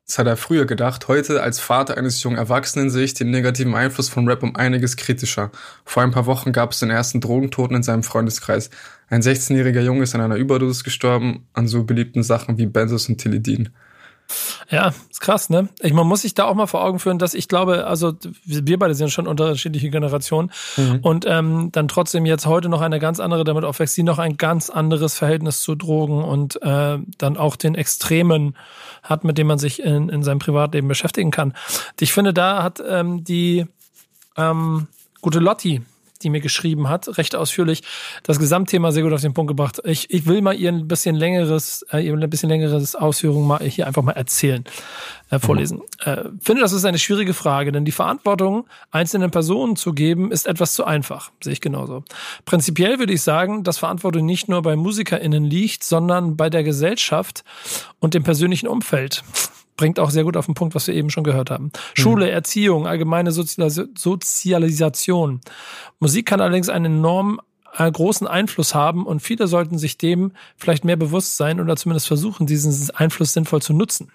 Das 0.07 0.17
hat 0.19 0.27
er 0.27 0.35
früher 0.35 0.65
gedacht. 0.65 1.07
Heute 1.07 1.41
als 1.41 1.59
Vater 1.59 1.97
eines 1.97 2.21
jungen 2.21 2.37
Erwachsenen 2.37 2.89
sehe 2.89 3.05
ich 3.05 3.13
den 3.13 3.31
negativen 3.31 3.73
Einfluss 3.73 4.09
von 4.09 4.27
Rap 4.27 4.43
um 4.43 4.55
einiges 4.55 4.97
kritischer. 4.97 5.51
Vor 5.85 6.03
ein 6.03 6.11
paar 6.11 6.25
Wochen 6.25 6.51
gab 6.51 6.71
es 6.71 6.79
den 6.79 6.89
ersten 6.89 7.21
Drogentoten 7.21 7.77
in 7.77 7.83
seinem 7.83 8.03
Freundeskreis. 8.03 8.69
Ein 9.09 9.21
16-jähriger 9.21 9.81
Junge 9.81 10.03
ist 10.03 10.13
an 10.13 10.21
einer 10.21 10.35
Überdosis 10.35 10.83
gestorben, 10.83 11.47
an 11.53 11.67
so 11.67 11.85
beliebten 11.85 12.23
Sachen 12.23 12.57
wie 12.57 12.65
Benzos 12.65 13.07
und 13.07 13.19
Tilidin. 13.19 13.69
Ja, 14.69 14.93
ist 15.09 15.21
krass, 15.21 15.49
ne? 15.49 15.69
Ich, 15.79 15.93
man 15.93 16.07
muss 16.07 16.21
sich 16.21 16.33
da 16.33 16.45
auch 16.45 16.55
mal 16.55 16.67
vor 16.67 16.83
Augen 16.83 16.99
führen, 16.99 17.19
dass 17.19 17.33
ich 17.33 17.47
glaube, 17.47 17.87
also 17.87 18.13
wir 18.45 18.79
beide 18.79 18.95
sind 18.95 19.09
schon 19.09 19.27
unterschiedliche 19.27 19.89
Generationen 19.89 20.51
mhm. 20.77 20.99
und 21.01 21.25
ähm, 21.27 21.69
dann 21.71 21.87
trotzdem 21.87 22.25
jetzt 22.25 22.45
heute 22.45 22.69
noch 22.69 22.81
eine 22.81 22.99
ganz 22.99 23.19
andere 23.19 23.43
damit 23.43 23.63
aufwächst, 23.63 23.97
die 23.97 24.03
noch 24.03 24.19
ein 24.19 24.37
ganz 24.37 24.69
anderes 24.69 25.17
Verhältnis 25.17 25.61
zu 25.61 25.75
Drogen 25.75 26.23
und 26.23 26.61
äh, 26.61 26.97
dann 27.17 27.37
auch 27.37 27.55
den 27.55 27.75
Extremen 27.75 28.55
hat, 29.03 29.23
mit 29.23 29.37
dem 29.37 29.47
man 29.47 29.59
sich 29.59 29.81
in, 29.81 30.09
in 30.09 30.23
seinem 30.23 30.39
Privatleben 30.39 30.87
beschäftigen 30.87 31.31
kann. 31.31 31.53
Ich 31.99 32.13
finde, 32.13 32.33
da 32.33 32.63
hat 32.63 32.81
ähm, 32.87 33.23
die 33.23 33.65
ähm, 34.37 34.87
gute 35.21 35.39
Lotti 35.39 35.81
die 36.23 36.29
mir 36.29 36.41
geschrieben 36.41 36.89
hat, 36.89 37.17
recht 37.17 37.35
ausführlich, 37.35 37.83
das 38.23 38.39
Gesamtthema 38.39 38.91
sehr 38.91 39.03
gut 39.03 39.13
auf 39.13 39.21
den 39.21 39.33
Punkt 39.33 39.49
gebracht. 39.49 39.81
Ich, 39.83 40.09
ich 40.11 40.25
will 40.25 40.41
mal 40.41 40.55
ihr 40.55 40.71
ein 40.71 40.87
bisschen 40.87 41.15
längeres, 41.15 41.85
äh, 41.91 42.05
ihr 42.05 42.13
ein 42.13 42.29
bisschen 42.29 42.49
längeres 42.49 42.95
Ausführung 42.95 43.47
mal 43.47 43.59
hier 43.59 43.87
einfach 43.87 44.03
mal 44.03 44.13
erzählen, 44.13 44.63
äh, 45.29 45.39
vorlesen. 45.39 45.77
Mhm. 46.05 46.11
Äh, 46.11 46.23
finde, 46.39 46.61
das 46.61 46.73
ist 46.73 46.85
eine 46.85 46.99
schwierige 46.99 47.33
Frage, 47.33 47.71
denn 47.71 47.85
die 47.85 47.91
Verantwortung 47.91 48.65
einzelnen 48.91 49.31
Personen 49.31 49.75
zu 49.75 49.93
geben, 49.93 50.31
ist 50.31 50.47
etwas 50.47 50.73
zu 50.73 50.85
einfach. 50.85 51.31
Sehe 51.43 51.53
ich 51.53 51.61
genauso. 51.61 52.03
Prinzipiell 52.45 52.99
würde 52.99 53.13
ich 53.13 53.21
sagen, 53.21 53.63
dass 53.63 53.77
Verantwortung 53.79 54.25
nicht 54.25 54.47
nur 54.47 54.61
bei 54.61 54.75
MusikerInnen 54.75 55.43
liegt, 55.43 55.83
sondern 55.83 56.37
bei 56.37 56.49
der 56.49 56.63
Gesellschaft 56.63 57.43
und 57.99 58.13
dem 58.13 58.23
persönlichen 58.23 58.67
Umfeld 58.67 59.23
bringt 59.81 59.99
auch 59.99 60.11
sehr 60.11 60.23
gut 60.23 60.37
auf 60.37 60.45
den 60.45 60.53
Punkt, 60.53 60.75
was 60.75 60.85
wir 60.85 60.93
eben 60.93 61.09
schon 61.09 61.23
gehört 61.23 61.49
haben. 61.49 61.65
Mhm. 61.65 61.71
Schule, 61.95 62.29
Erziehung, 62.29 62.85
allgemeine 62.85 63.31
Sozialis 63.31 63.81
Sozialisation. 63.97 65.41
Musik 65.99 66.27
kann 66.27 66.39
allerdings 66.39 66.69
einen 66.69 66.97
enorm 66.97 67.41
äh, 67.75 67.91
großen 67.91 68.27
Einfluss 68.27 68.75
haben 68.75 69.07
und 69.07 69.21
viele 69.21 69.47
sollten 69.47 69.79
sich 69.79 69.97
dem 69.97 70.33
vielleicht 70.55 70.85
mehr 70.85 70.97
bewusst 70.97 71.35
sein 71.35 71.59
oder 71.59 71.75
zumindest 71.77 72.05
versuchen, 72.05 72.45
diesen 72.45 72.95
Einfluss 72.95 73.33
sinnvoll 73.33 73.63
zu 73.63 73.73
nutzen. 73.73 74.11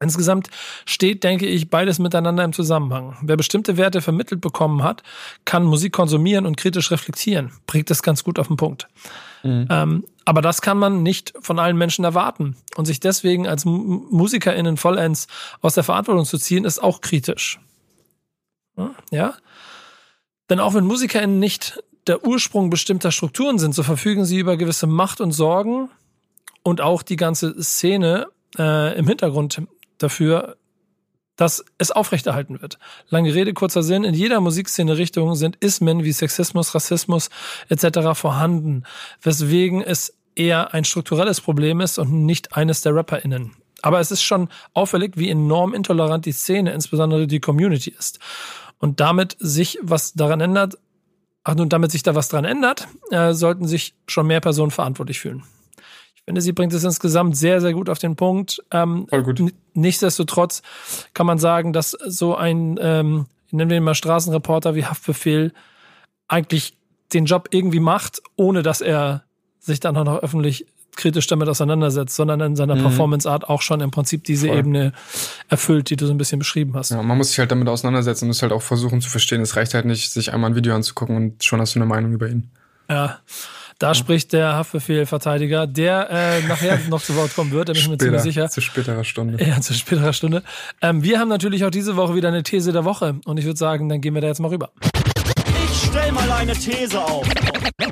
Insgesamt 0.00 0.48
steht, 0.86 1.22
denke 1.22 1.44
ich, 1.44 1.68
beides 1.68 1.98
miteinander 1.98 2.42
im 2.42 2.54
Zusammenhang. 2.54 3.18
Wer 3.20 3.36
bestimmte 3.36 3.76
Werte 3.76 4.00
vermittelt 4.00 4.40
bekommen 4.40 4.82
hat, 4.82 5.02
kann 5.44 5.64
Musik 5.64 5.92
konsumieren 5.92 6.46
und 6.46 6.56
kritisch 6.56 6.90
reflektieren. 6.90 7.52
Bringt 7.66 7.90
das 7.90 8.02
ganz 8.02 8.24
gut 8.24 8.38
auf 8.38 8.48
den 8.48 8.56
Punkt. 8.56 8.88
Mhm. 9.42 9.66
Ähm, 9.70 10.04
aber 10.24 10.40
das 10.40 10.62
kann 10.62 10.78
man 10.78 11.02
nicht 11.02 11.34
von 11.40 11.58
allen 11.58 11.76
Menschen 11.76 12.04
erwarten. 12.04 12.56
Und 12.76 12.86
sich 12.86 13.00
deswegen 13.00 13.46
als 13.46 13.64
MusikerInnen 13.64 14.76
vollends 14.76 15.26
aus 15.60 15.74
der 15.74 15.84
Verantwortung 15.84 16.24
zu 16.24 16.38
ziehen, 16.38 16.64
ist 16.64 16.82
auch 16.82 17.00
kritisch. 17.00 17.58
Ja? 19.10 19.34
Denn 20.48 20.60
auch 20.60 20.74
wenn 20.74 20.84
MusikerInnen 20.84 21.38
nicht 21.38 21.82
der 22.06 22.24
Ursprung 22.24 22.70
bestimmter 22.70 23.12
Strukturen 23.12 23.58
sind, 23.58 23.74
so 23.74 23.82
verfügen 23.82 24.24
sie 24.24 24.38
über 24.38 24.56
gewisse 24.56 24.86
Macht 24.86 25.20
und 25.20 25.32
Sorgen 25.32 25.90
und 26.62 26.80
auch 26.80 27.02
die 27.02 27.16
ganze 27.16 27.62
Szene 27.62 28.28
äh, 28.58 28.96
im 28.98 29.06
Hintergrund 29.06 29.62
dafür, 29.98 30.56
dass 31.36 31.64
es 31.78 31.90
aufrechterhalten 31.90 32.60
wird. 32.60 32.78
Lange 33.08 33.34
Rede, 33.34 33.54
kurzer 33.54 33.82
Sinn. 33.82 34.04
In 34.04 34.14
jeder 34.14 34.40
Musikszene-Richtung 34.40 35.34
sind 35.34 35.56
Ismen 35.56 36.04
wie 36.04 36.12
Sexismus, 36.12 36.74
Rassismus 36.74 37.30
etc. 37.68 38.14
vorhanden, 38.14 38.84
weswegen 39.22 39.82
es 39.82 40.14
eher 40.34 40.74
ein 40.74 40.84
strukturelles 40.84 41.40
Problem 41.40 41.80
ist 41.80 41.98
und 41.98 42.24
nicht 42.26 42.56
eines 42.56 42.82
der 42.82 42.94
RapperInnen. 42.94 43.52
Aber 43.82 44.00
es 44.00 44.10
ist 44.10 44.22
schon 44.22 44.48
auffällig, 44.74 45.16
wie 45.16 45.28
enorm 45.28 45.74
intolerant 45.74 46.24
die 46.24 46.32
Szene, 46.32 46.72
insbesondere 46.72 47.26
die 47.26 47.40
Community 47.40 47.90
ist. 47.90 48.20
Und 48.78 49.00
damit 49.00 49.36
sich 49.40 49.78
was 49.82 50.12
daran 50.14 50.40
ändert, 50.40 50.78
ach 51.44 51.54
nun, 51.54 51.68
damit 51.68 51.90
sich 51.90 52.02
da 52.02 52.14
was 52.14 52.28
dran 52.28 52.44
ändert, 52.44 52.86
äh, 53.10 53.32
sollten 53.32 53.66
sich 53.66 53.94
schon 54.06 54.26
mehr 54.26 54.40
Personen 54.40 54.70
verantwortlich 54.70 55.20
fühlen. 55.20 55.42
Ich 56.22 56.26
finde, 56.26 56.40
sie 56.40 56.52
bringt 56.52 56.72
es 56.72 56.84
insgesamt 56.84 57.36
sehr, 57.36 57.60
sehr 57.60 57.72
gut 57.72 57.88
auf 57.88 57.98
den 57.98 58.14
Punkt. 58.14 58.62
Ähm, 58.70 59.06
Voll 59.08 59.24
gut. 59.24 59.42
Nichtsdestotrotz 59.74 60.62
kann 61.14 61.26
man 61.26 61.38
sagen, 61.38 61.72
dass 61.72 61.90
so 61.90 62.36
ein, 62.36 62.78
ähm, 62.80 63.26
nennen 63.50 63.70
wir 63.70 63.76
ihn 63.76 63.82
mal 63.82 63.96
Straßenreporter 63.96 64.76
wie 64.76 64.84
Haftbefehl, 64.86 65.52
eigentlich 66.28 66.76
den 67.12 67.24
Job 67.24 67.48
irgendwie 67.50 67.80
macht, 67.80 68.22
ohne 68.36 68.62
dass 68.62 68.80
er 68.80 69.24
sich 69.58 69.80
dann 69.80 69.96
auch 69.96 70.04
noch 70.04 70.22
öffentlich 70.22 70.66
kritisch 70.94 71.26
damit 71.26 71.48
auseinandersetzt, 71.48 72.14
sondern 72.14 72.40
in 72.40 72.54
seiner 72.54 72.76
Mhm. 72.76 72.82
Performance-Art 72.82 73.48
auch 73.48 73.60
schon 73.62 73.80
im 73.80 73.90
Prinzip 73.90 74.22
diese 74.22 74.46
Voll. 74.46 74.58
Ebene 74.58 74.92
erfüllt, 75.48 75.90
die 75.90 75.96
du 75.96 76.06
so 76.06 76.12
ein 76.12 76.18
bisschen 76.18 76.38
beschrieben 76.38 76.74
hast. 76.74 76.90
Ja, 76.92 77.02
man 77.02 77.18
muss 77.18 77.30
sich 77.30 77.40
halt 77.40 77.50
damit 77.50 77.66
auseinandersetzen 77.68 78.26
und 78.26 78.30
es 78.30 78.42
halt 78.42 78.52
auch 78.52 78.62
versuchen 78.62 79.00
zu 79.00 79.10
verstehen. 79.10 79.40
Es 79.40 79.56
reicht 79.56 79.74
halt 79.74 79.86
nicht, 79.86 80.12
sich 80.12 80.32
einmal 80.32 80.50
ein 80.50 80.56
Video 80.56 80.72
anzugucken 80.74 81.16
und 81.16 81.42
schon 81.42 81.60
hast 81.60 81.74
du 81.74 81.80
eine 81.80 81.86
Meinung 81.86 82.12
über 82.12 82.28
ihn. 82.28 82.48
Ja. 82.88 83.18
Da 83.82 83.96
spricht 83.96 84.32
der 84.32 84.54
Haftbefehl-Verteidiger, 84.54 85.66
der 85.66 86.08
äh, 86.08 86.42
nachher 86.46 86.78
noch 86.88 87.02
zu 87.02 87.16
Wort 87.16 87.34
kommen 87.34 87.50
wird, 87.50 87.68
da 87.68 87.72
bin 87.72 87.82
ich 87.82 87.88
mir 87.88 87.98
ziemlich 87.98 88.22
sicher. 88.22 88.48
Zu 88.48 88.60
späterer 88.60 89.02
Stunde. 89.02 89.44
Ja, 89.44 89.60
zu 89.60 89.74
späterer 89.74 90.12
Stunde. 90.12 90.44
Ähm, 90.80 91.02
wir 91.02 91.18
haben 91.18 91.28
natürlich 91.28 91.64
auch 91.64 91.70
diese 91.70 91.96
Woche 91.96 92.14
wieder 92.14 92.28
eine 92.28 92.44
These 92.44 92.70
der 92.70 92.84
Woche 92.84 93.16
und 93.24 93.38
ich 93.38 93.44
würde 93.44 93.58
sagen, 93.58 93.88
dann 93.88 94.00
gehen 94.00 94.14
wir 94.14 94.20
da 94.20 94.28
jetzt 94.28 94.38
mal 94.38 94.50
rüber. 94.50 94.70
Ich 95.64 95.88
stell 95.88 96.12
mal 96.12 96.30
eine 96.30 96.52
These 96.52 96.96
auf. 96.96 97.26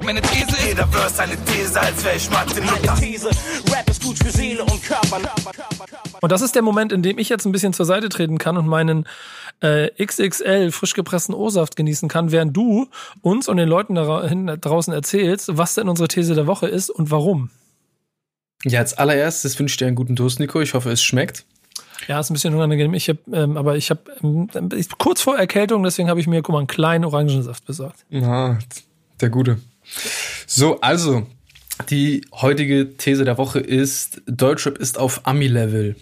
Meine 0.05 0.23
These 0.23 0.45
ist, 0.51 0.67
Jeder 0.69 0.87
Verse 0.87 1.21
eine 1.21 1.37
These, 1.45 1.81
als 1.81 2.05
wär 2.05 2.15
ich 2.15 2.31
Material. 2.31 2.99
These, 3.01 3.31
Rap 3.73 3.91
ist 3.91 4.05
gut 4.05 4.17
für 4.17 4.31
Seele 4.31 4.63
und 4.63 4.81
Körper. 4.85 5.19
Und 6.21 6.31
das 6.31 6.41
ist 6.41 6.55
der 6.55 6.63
Moment, 6.63 6.93
in 6.93 7.03
dem 7.03 7.19
ich 7.19 7.29
jetzt 7.29 7.47
ein 7.47 7.53
bisschen 7.53 7.73
zur 7.73 7.85
Seite 7.85 8.09
treten 8.09 8.39
kann 8.39 8.57
und 8.57 8.69
meinen 8.69 9.07
äh, 9.61 9.91
XXL 10.05 10.73
frisch 10.73 10.95
gepressten 10.95 11.35
O-Saft 11.35 11.77
genießen 11.77 12.09
kann, 12.09 12.33
während 12.33 12.57
du 12.57 12.89
uns 13.21 13.49
und 13.49 13.57
den 13.57 13.69
Leuten 13.69 13.95
da 13.95 14.57
draußen 14.57 14.93
erzählst, 14.93 15.57
was 15.57 15.75
denn 15.75 15.89
unsere 15.89 16.09
These 16.09 16.35
der 16.35 16.47
Woche 16.47 16.67
ist 16.67 16.91
und 16.91 17.11
warum. 17.11 17.51
Ja, 18.65 18.81
als 18.81 18.95
allererstes 18.95 19.59
wünsche 19.59 19.73
ich 19.73 19.77
dir 19.79 19.87
einen 19.87 19.97
guten 19.97 20.17
Durst, 20.17 20.39
Nico. 20.39 20.61
Ich 20.61 20.75
hoffe, 20.75 20.91
es 20.91 21.03
schmeckt. 21.03 21.45
Ja, 22.09 22.21
ist 22.21 22.31
ein 22.31 22.35
bisschen 22.35 22.55
unangenehm. 22.55 22.95
Ich 22.95 23.09
hab, 23.09 23.19
ähm, 23.33 23.57
aber 23.57 23.77
ich 23.77 23.91
habe 23.91 24.01
ähm, 24.23 24.49
kurz 24.99 25.21
vor 25.21 25.37
Erkältung, 25.37 25.83
deswegen 25.83 26.09
habe 26.09 26.21
ich 26.21 26.27
mir, 26.27 26.43
guck 26.43 26.53
mal, 26.53 26.59
einen 26.59 26.67
kleinen 26.67 27.05
Orangensaft 27.05 27.65
besorgt. 27.67 28.05
Ah, 28.13 28.59
der 29.21 29.31
Gute. 29.31 29.61
So, 30.47 30.81
also, 30.81 31.27
die 31.89 32.23
heutige 32.33 32.97
These 32.97 33.25
der 33.25 33.39
Woche 33.39 33.61
ist, 33.61 34.23
Deutschrap 34.27 34.79
ist 34.79 34.99
auf 34.99 35.27
Ami-Level. 35.27 35.97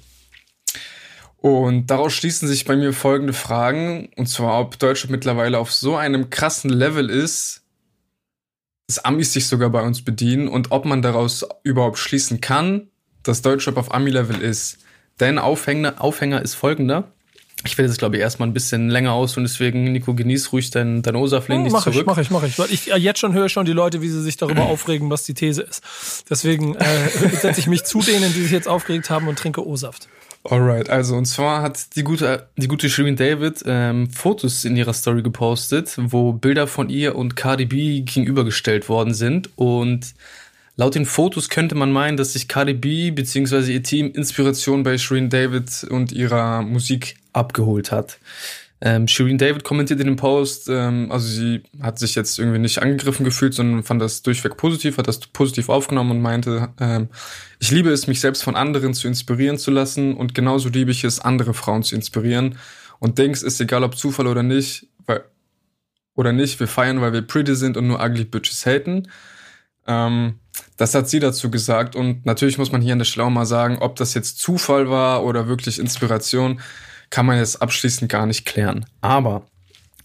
Und 1.40 1.86
daraus 1.86 2.12
schließen 2.12 2.48
sich 2.48 2.64
bei 2.64 2.76
mir 2.76 2.92
folgende 2.92 3.32
Fragen. 3.32 4.10
Und 4.16 4.28
zwar, 4.28 4.60
ob 4.60 4.78
Deutschrap 4.78 5.10
mittlerweile 5.10 5.58
auf 5.58 5.72
so 5.72 5.96
einem 5.96 6.30
krassen 6.30 6.70
Level 6.70 7.08
ist, 7.08 7.62
dass 8.88 8.98
Amis 9.04 9.32
sich 9.32 9.46
sogar 9.46 9.70
bei 9.70 9.82
uns 9.82 10.02
bedienen 10.02 10.48
und 10.48 10.72
ob 10.72 10.84
man 10.84 11.02
daraus 11.02 11.46
überhaupt 11.62 11.98
schließen 11.98 12.40
kann, 12.40 12.88
dass 13.22 13.42
Deutschrap 13.42 13.76
auf 13.76 13.94
Ami-Level 13.94 14.40
ist. 14.40 14.78
Denn 15.20 15.38
Aufhänger, 15.38 16.02
Aufhänger 16.02 16.42
ist 16.42 16.54
folgender. 16.54 17.12
Ich 17.64 17.76
werde 17.76 17.90
jetzt, 17.90 17.98
glaube 17.98 18.16
ich, 18.16 18.22
erstmal 18.22 18.48
ein 18.48 18.54
bisschen 18.54 18.88
länger 18.88 19.12
aus 19.12 19.36
und 19.36 19.42
deswegen, 19.42 19.92
Nico, 19.92 20.14
genieß 20.14 20.52
ruhig 20.52 20.70
dein, 20.70 21.02
dein 21.02 21.16
Osaf, 21.16 21.48
lehn 21.48 21.64
dich 21.64 21.72
mach 21.72 21.86
ich, 21.86 21.92
zurück. 21.92 22.06
mach 22.06 22.18
ich, 22.18 22.30
mach 22.30 22.44
ich. 22.44 22.58
Weil 22.58 22.70
ich 22.70 22.92
äh, 22.92 22.96
jetzt 22.96 23.18
schon 23.18 23.32
höre 23.32 23.48
schon 23.48 23.66
die 23.66 23.72
Leute, 23.72 24.00
wie 24.00 24.08
sie 24.08 24.22
sich 24.22 24.36
darüber 24.36 24.62
aufregen, 24.66 25.10
was 25.10 25.24
die 25.24 25.34
These 25.34 25.62
ist. 25.62 25.82
Deswegen 26.30 26.76
äh, 26.76 27.08
setze 27.32 27.60
ich 27.60 27.66
mich 27.66 27.84
zu 27.84 28.00
denen, 28.00 28.32
die 28.32 28.42
sich 28.42 28.52
jetzt 28.52 28.68
aufgeregt 28.68 29.10
haben 29.10 29.26
und 29.26 29.38
trinke 29.38 29.66
O-Saft. 29.66 30.08
Alright, 30.44 30.88
also 30.88 31.16
und 31.16 31.26
zwar 31.26 31.62
hat 31.62 31.94
die 31.96 32.04
gute, 32.04 32.48
die 32.56 32.68
gute 32.68 32.88
Shirin 32.88 33.16
David 33.16 33.62
ähm, 33.66 34.08
Fotos 34.10 34.64
in 34.64 34.76
ihrer 34.76 34.94
Story 34.94 35.22
gepostet, 35.22 35.94
wo 35.98 36.32
Bilder 36.32 36.66
von 36.66 36.88
ihr 36.88 37.16
und 37.16 37.36
Cardi 37.36 37.66
B 37.66 38.00
gegenübergestellt 38.00 38.88
worden 38.88 39.12
sind. 39.12 39.50
Und 39.56 40.14
laut 40.76 40.94
den 40.94 41.06
Fotos 41.06 41.48
könnte 41.50 41.74
man 41.74 41.92
meinen, 41.92 42.16
dass 42.16 42.32
sich 42.32 42.48
Cardi 42.48 42.72
B 42.72 43.10
bzw. 43.10 43.72
ihr 43.72 43.82
Team 43.82 44.12
Inspiration 44.12 44.84
bei 44.84 44.96
Shirin 44.96 45.28
David 45.28 45.84
und 45.90 46.12
ihrer 46.12 46.62
Musik 46.62 47.16
abgeholt 47.32 47.92
hat. 47.92 48.18
Ähm, 48.80 49.08
Shirin 49.08 49.38
David 49.38 49.64
kommentiert 49.64 49.98
in 49.98 50.06
dem 50.06 50.16
Post, 50.16 50.68
ähm, 50.68 51.10
also 51.10 51.26
sie 51.26 51.64
hat 51.82 51.98
sich 51.98 52.14
jetzt 52.14 52.38
irgendwie 52.38 52.60
nicht 52.60 52.80
angegriffen 52.80 53.24
gefühlt, 53.24 53.52
sondern 53.52 53.82
fand 53.82 54.00
das 54.00 54.22
durchweg 54.22 54.56
positiv, 54.56 54.98
hat 54.98 55.08
das 55.08 55.18
positiv 55.18 55.68
aufgenommen 55.68 56.12
und 56.12 56.22
meinte, 56.22 56.68
ähm, 56.78 57.08
ich 57.58 57.72
liebe 57.72 57.90
es, 57.90 58.06
mich 58.06 58.20
selbst 58.20 58.44
von 58.44 58.54
anderen 58.54 58.94
zu 58.94 59.08
inspirieren 59.08 59.58
zu 59.58 59.72
lassen 59.72 60.14
und 60.14 60.32
genauso 60.32 60.68
liebe 60.68 60.92
ich 60.92 61.02
es, 61.02 61.18
andere 61.18 61.54
Frauen 61.54 61.82
zu 61.82 61.96
inspirieren. 61.96 62.56
Und 63.00 63.18
denkst, 63.18 63.42
ist 63.42 63.60
egal 63.60 63.84
ob 63.84 63.96
Zufall 63.96 64.26
oder 64.28 64.42
nicht, 64.42 64.88
weil, 65.06 65.24
oder 66.14 66.32
nicht, 66.32 66.60
wir 66.60 66.68
feiern, 66.68 67.00
weil 67.00 67.12
wir 67.12 67.22
pretty 67.22 67.56
sind 67.56 67.76
und 67.76 67.88
nur 67.88 68.00
ugly 68.00 68.24
bitches 68.24 68.64
haten. 68.64 69.08
Ähm, 69.88 70.38
das 70.76 70.94
hat 70.94 71.08
sie 71.08 71.18
dazu 71.18 71.50
gesagt 71.50 71.96
und 71.96 72.26
natürlich 72.26 72.58
muss 72.58 72.70
man 72.70 72.80
hier 72.80 72.92
an 72.92 72.98
der 72.98 73.06
Stelle 73.06 73.28
mal 73.30 73.46
sagen, 73.46 73.78
ob 73.78 73.96
das 73.96 74.14
jetzt 74.14 74.38
Zufall 74.38 74.88
war 74.88 75.24
oder 75.24 75.48
wirklich 75.48 75.80
Inspiration, 75.80 76.60
kann 77.10 77.26
man 77.26 77.38
jetzt 77.38 77.60
abschließend 77.62 78.10
gar 78.10 78.26
nicht 78.26 78.46
klären. 78.46 78.86
Aber 79.00 79.46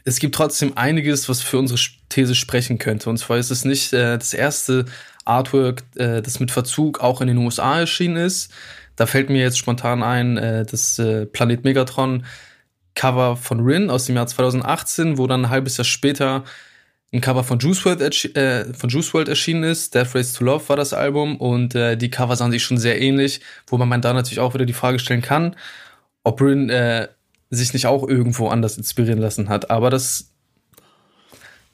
es 0.06 0.20
gibt 0.20 0.36
trotzdem 0.36 0.78
einiges, 0.78 1.30
was 1.30 1.42
für 1.42 1.58
unsere 1.58 1.80
These 2.10 2.36
sprechen 2.36 2.78
könnte. 2.78 3.10
Und 3.10 3.18
zwar 3.18 3.38
ist 3.38 3.52
es 3.52 3.66
nicht 3.66 3.94
äh, 3.94 4.18
das 4.18 4.34
erste 4.34 4.86
Artwork, 5.26 5.84
äh, 5.96 6.22
das 6.22 6.40
mit 6.40 6.52
Verzug 6.52 7.00
auch 7.00 7.22
in 7.22 7.28
den 7.28 7.38
USA 7.38 7.80
erschienen 7.80 8.18
ist. 8.18 8.52
Da 8.96 9.06
fällt 9.06 9.30
mir 9.30 9.42
jetzt 9.42 9.58
spontan 9.58 10.04
ein, 10.04 10.38
äh, 10.38 10.66
das 10.66 11.00
äh, 11.00 11.26
Planet 11.26 11.64
Megatron 11.64 12.26
Cover 12.96 13.38
von 13.38 13.62
Rin 13.62 13.90
aus 13.90 14.06
dem 14.06 14.16
Jahr 14.16 14.28
2018, 14.28 15.18
wo 15.18 15.26
dann 15.26 15.46
ein 15.46 15.50
halbes 15.50 15.78
Jahr 15.78 15.86
später 15.86 16.44
ein 17.12 17.22
Cover 17.22 17.44
von 17.44 17.60
Juice 17.60 17.86
erschi- 17.86 18.36
äh, 18.36 18.74
von 18.74 18.90
Juice 18.90 19.14
WRLD 19.14 19.30
erschienen 19.30 19.64
ist. 19.64 19.96
Death 19.96 20.16
Race 20.16 20.34
to 20.34 20.44
Love 20.44 20.68
war 20.70 20.76
das 20.76 20.94
Album 20.94 21.38
und 21.38 21.76
äh, 21.76 21.96
die 21.96 22.10
Cover 22.10 22.36
sahen 22.36 22.52
sich 22.52 22.64
schon 22.64 22.78
sehr 22.78 23.00
ähnlich, 23.02 23.42
wo 23.68 23.78
man 23.78 24.02
da 24.02 24.14
natürlich 24.14 24.40
auch 24.40 24.54
wieder 24.54 24.66
die 24.66 24.74
Frage 24.74 25.00
stellen 25.00 25.22
kann, 25.22 25.56
ob 26.24 26.42
Rin 26.42 26.70
äh, 26.70 27.08
sich 27.50 27.74
nicht 27.74 27.88
auch 27.88 28.08
irgendwo 28.08 28.48
anders 28.48 28.78
inspirieren 28.78 29.20
lassen 29.20 29.50
hat. 29.50 29.70
Aber 29.70 29.90
das 29.90 30.32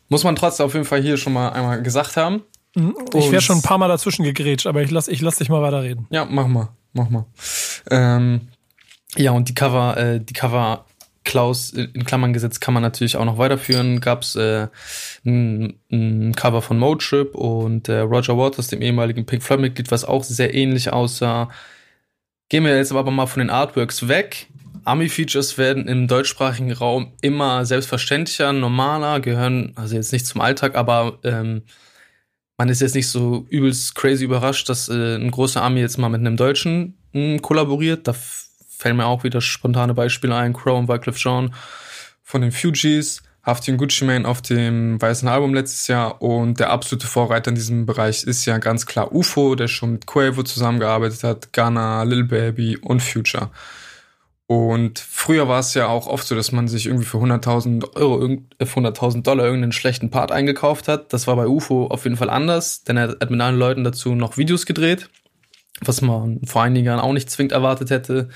muss 0.09 0.23
man 0.23 0.35
trotzdem 0.35 0.65
auf 0.65 0.73
jeden 0.73 0.85
Fall 0.85 1.01
hier 1.01 1.17
schon 1.17 1.33
mal 1.33 1.49
einmal 1.49 1.81
gesagt 1.81 2.17
haben. 2.17 2.43
Ich 2.75 3.31
wäre 3.31 3.41
schon 3.41 3.57
ein 3.57 3.61
paar 3.61 3.77
Mal 3.77 3.87
dazwischen 3.87 4.23
gegrätscht, 4.23 4.67
aber 4.67 4.81
ich 4.81 4.91
lass, 4.91 5.07
ich 5.07 5.21
lass 5.21 5.37
dich 5.37 5.49
mal 5.49 5.61
weiterreden. 5.61 6.07
Ja, 6.09 6.25
mach 6.25 6.47
mal, 6.47 6.69
mach 6.93 7.09
mal. 7.09 7.25
Ähm, 7.89 8.41
ja, 9.15 9.31
und 9.31 9.49
die 9.49 9.55
Cover, 9.55 9.97
äh, 9.97 10.19
die 10.19 10.33
Cover 10.33 10.85
Klaus 11.23 11.71
in 11.71 12.05
Klammern 12.05 12.33
gesetzt 12.33 12.61
kann 12.61 12.73
man 12.73 12.81
natürlich 12.81 13.17
auch 13.17 13.25
noch 13.25 13.37
weiterführen. 13.37 13.99
Gab's 13.99 14.35
äh, 14.35 14.67
ein, 15.25 15.79
ein 15.91 16.33
Cover 16.35 16.61
von 16.61 16.79
Motrip 16.79 17.35
und 17.35 17.89
äh, 17.89 17.99
Roger 17.99 18.37
Waters, 18.37 18.67
dem 18.67 18.81
ehemaligen 18.81 19.25
Pink 19.25 19.43
Floyd 19.43 19.59
Mitglied, 19.59 19.91
was 19.91 20.05
auch 20.05 20.23
sehr 20.23 20.53
ähnlich 20.53 20.91
aussah. 20.91 21.49
Gehen 22.49 22.63
wir 22.63 22.75
jetzt 22.75 22.91
aber 22.91 23.11
mal 23.11 23.27
von 23.27 23.39
den 23.39 23.51
Artworks 23.51 24.07
weg. 24.07 24.47
Ami-Features 24.83 25.57
werden 25.59 25.87
im 25.87 26.07
deutschsprachigen 26.07 26.71
Raum 26.71 27.13
immer 27.21 27.63
selbstverständlicher, 27.65 28.53
normaler, 28.53 29.19
gehören 29.19 29.73
also 29.75 29.95
jetzt 29.95 30.11
nicht 30.11 30.25
zum 30.25 30.41
Alltag, 30.41 30.75
aber 30.75 31.19
ähm, 31.23 31.61
man 32.57 32.69
ist 32.69 32.81
jetzt 32.81 32.95
nicht 32.95 33.07
so 33.07 33.45
übelst 33.49 33.93
crazy 33.93 34.25
überrascht, 34.25 34.67
dass 34.67 34.89
äh, 34.89 35.15
ein 35.15 35.31
großer 35.31 35.61
Ami 35.61 35.79
jetzt 35.79 35.97
mal 35.97 36.09
mit 36.09 36.21
einem 36.21 36.37
Deutschen 36.37 36.97
mh, 37.13 37.39
kollaboriert. 37.39 38.07
Da 38.07 38.15
fällen 38.67 38.97
mir 38.97 39.05
auch 39.05 39.23
wieder 39.23 39.41
spontane 39.41 39.93
Beispiele 39.93 40.35
ein. 40.35 40.53
Crow 40.53 40.77
und 40.77 40.87
Wycliffe 40.87 41.19
Jean 41.19 41.53
von 42.23 42.41
den 42.41 42.51
Fugees, 42.51 43.21
Hafti 43.43 43.71
und 43.71 43.77
Gucci 43.77 44.05
Mane 44.05 44.27
auf 44.27 44.41
dem 44.41 45.01
weißen 45.01 45.27
Album 45.27 45.53
letztes 45.53 45.87
Jahr 45.87 46.21
und 46.21 46.59
der 46.59 46.69
absolute 46.71 47.07
Vorreiter 47.07 47.49
in 47.49 47.55
diesem 47.55 47.85
Bereich 47.85 48.23
ist 48.23 48.45
ja 48.45 48.57
ganz 48.57 48.85
klar 48.85 49.13
UFO, 49.13 49.55
der 49.55 49.67
schon 49.67 49.93
mit 49.93 50.05
Quavo 50.05 50.43
zusammengearbeitet 50.43 51.23
hat, 51.23 51.53
Ghana, 51.53 52.03
Lil 52.03 52.25
Baby 52.25 52.77
und 52.77 53.01
Future. 53.01 53.49
Und 54.45 54.97
früher 54.97 55.47
war 55.47 55.59
es 55.59 55.75
ja 55.75 55.87
auch 55.87 56.07
oft 56.07 56.25
so, 56.27 56.33
dass 56.33 56.51
man 56.51 56.67
sich 56.67 56.87
irgendwie 56.87 57.05
für 57.05 57.19
100.000 57.19 57.95
Euro, 57.95 58.19
irgend- 58.19 58.55
äh, 58.59 58.65
für 58.65 58.79
100.000 58.79 59.27
Dollar 59.27 59.45
irgendeinen 59.45 59.71
schlechten 59.71 60.09
Part 60.09 60.31
eingekauft 60.31 60.87
hat. 60.87 61.13
Das 61.13 61.27
war 61.27 61.35
bei 61.35 61.47
UFO 61.47 61.85
auf 61.87 62.03
jeden 62.03 62.17
Fall 62.17 62.31
anders, 62.31 62.83
denn 62.83 62.97
er 62.97 63.09
hat 63.09 63.29
mit 63.29 63.39
allen 63.39 63.59
Leuten 63.59 63.83
dazu 63.83 64.15
noch 64.15 64.37
Videos 64.37 64.65
gedreht, 64.65 65.07
was 65.81 66.01
man 66.01 66.41
vor 66.45 66.63
einigen 66.63 66.87
Jahren 66.87 66.99
auch 66.99 67.13
nicht 67.13 67.29
zwingend 67.29 67.51
erwartet 67.51 67.91
hätte. 67.91 68.29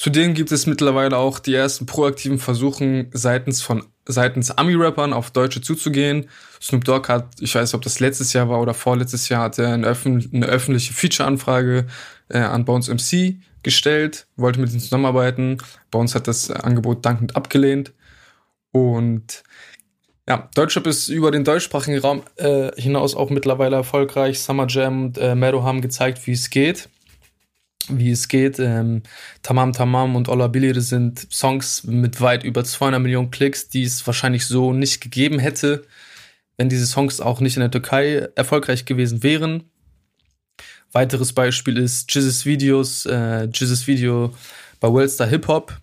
Zudem 0.00 0.32
gibt 0.32 0.50
es 0.50 0.64
mittlerweile 0.64 1.18
auch 1.18 1.40
die 1.40 1.54
ersten 1.54 1.84
proaktiven 1.84 2.38
Versuchen 2.38 3.10
seitens 3.12 3.60
von 3.60 3.84
seitens 4.06 4.50
Ami-Rappern 4.50 5.12
auf 5.12 5.30
Deutsche 5.30 5.60
zuzugehen. 5.60 6.30
Snoop 6.58 6.86
Dogg 6.86 7.08
hat, 7.12 7.26
ich 7.38 7.54
weiß 7.54 7.74
ob 7.74 7.82
das 7.82 8.00
letztes 8.00 8.32
Jahr 8.32 8.48
war 8.48 8.62
oder 8.62 8.72
vorletztes 8.72 9.28
Jahr, 9.28 9.42
hat 9.42 9.58
er 9.58 9.74
eine, 9.74 9.86
öffentliche 9.86 10.94
Feature-Anfrage 10.94 11.86
äh, 12.30 12.38
an 12.38 12.64
Bones 12.64 12.88
MC 12.88 13.36
gestellt, 13.62 14.26
wollte 14.36 14.58
mit 14.58 14.70
ihnen 14.70 14.80
zusammenarbeiten. 14.80 15.58
Bones 15.90 16.14
hat 16.14 16.26
das 16.28 16.50
Angebot 16.50 17.04
dankend 17.04 17.36
abgelehnt. 17.36 17.92
Und 18.72 19.42
ja, 20.26 20.48
Deutschrap 20.54 20.86
ist 20.86 21.08
über 21.08 21.30
den 21.30 21.44
deutschsprachigen 21.44 21.98
Raum 21.98 22.22
äh, 22.36 22.70
hinaus 22.80 23.14
auch 23.14 23.28
mittlerweile 23.28 23.76
erfolgreich. 23.76 24.40
Summer 24.40 24.66
Jam 24.66 25.04
und 25.04 25.18
äh, 25.18 25.34
Mero 25.34 25.62
haben 25.62 25.82
gezeigt, 25.82 26.26
wie 26.26 26.32
es 26.32 26.48
geht 26.48 26.88
wie 27.88 28.10
es 28.10 28.28
geht. 28.28 28.58
Ähm, 28.58 29.02
Tamam 29.42 29.72
Tamam 29.72 30.16
und 30.16 30.28
Olla 30.28 30.48
Billy 30.48 30.72
das 30.72 30.88
sind 30.88 31.26
Songs 31.32 31.84
mit 31.84 32.20
weit 32.20 32.44
über 32.44 32.64
200 32.64 33.00
Millionen 33.00 33.30
Klicks, 33.30 33.68
die 33.68 33.82
es 33.82 34.06
wahrscheinlich 34.06 34.46
so 34.46 34.72
nicht 34.72 35.00
gegeben 35.00 35.38
hätte, 35.38 35.86
wenn 36.56 36.68
diese 36.68 36.86
Songs 36.86 37.20
auch 37.20 37.40
nicht 37.40 37.56
in 37.56 37.60
der 37.60 37.70
Türkei 37.70 38.28
erfolgreich 38.34 38.84
gewesen 38.84 39.22
wären. 39.22 39.64
Weiteres 40.92 41.32
Beispiel 41.32 41.78
ist 41.78 42.12
Jizzes 42.12 42.44
Videos, 42.44 43.06
äh, 43.06 43.44
Jizzes 43.44 43.86
Video 43.86 44.34
bei 44.80 44.88
Worldstar 44.88 45.28
Hip 45.28 45.46
Hop. 45.46 45.78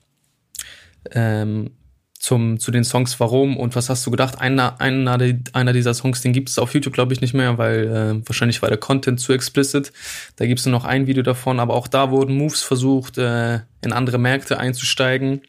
Ähm, 1.12 1.72
zum, 2.20 2.60
zu 2.60 2.72
den 2.72 2.84
Songs 2.84 3.20
Warum 3.20 3.58
und 3.58 3.76
was 3.76 3.90
hast 3.90 4.06
du 4.06 4.12
gedacht? 4.12 4.40
Einer, 4.40 4.82
einer, 4.82 5.18
einer 5.54 5.74
dieser 5.74 5.94
Songs, 5.94 6.22
den 6.22 6.34
gibt 6.34 6.50
es 6.50 6.58
auf 6.58 6.74
YouTube, 6.74 6.94
glaube 6.94 7.14
ich, 7.14 7.22
nicht 7.22 7.34
mehr, 7.34 7.58
weil 7.58 7.86
äh, 7.86 8.28
wahrscheinlich 8.28 8.62
war 8.62 8.70
der 8.70 8.80
Content 8.80 9.20
zu 9.20 9.34
explicit. 9.34 9.94
Da 10.36 10.46
gibt 10.46 10.60
es 10.60 10.66
nur 10.66 10.72
noch 10.72 10.86
ein 10.86 11.08
Video 11.08 11.24
davon, 11.24 11.60
aber 11.60 11.76
auch 11.76 11.88
da 11.88 12.12
wurden 12.12 12.36
Moves 12.36 12.64
versucht, 12.64 13.18
äh, 13.18 13.60
in 13.82 13.94
andere 13.94 14.18
Märkte 14.18 14.60
einzusteigen. 14.60 15.42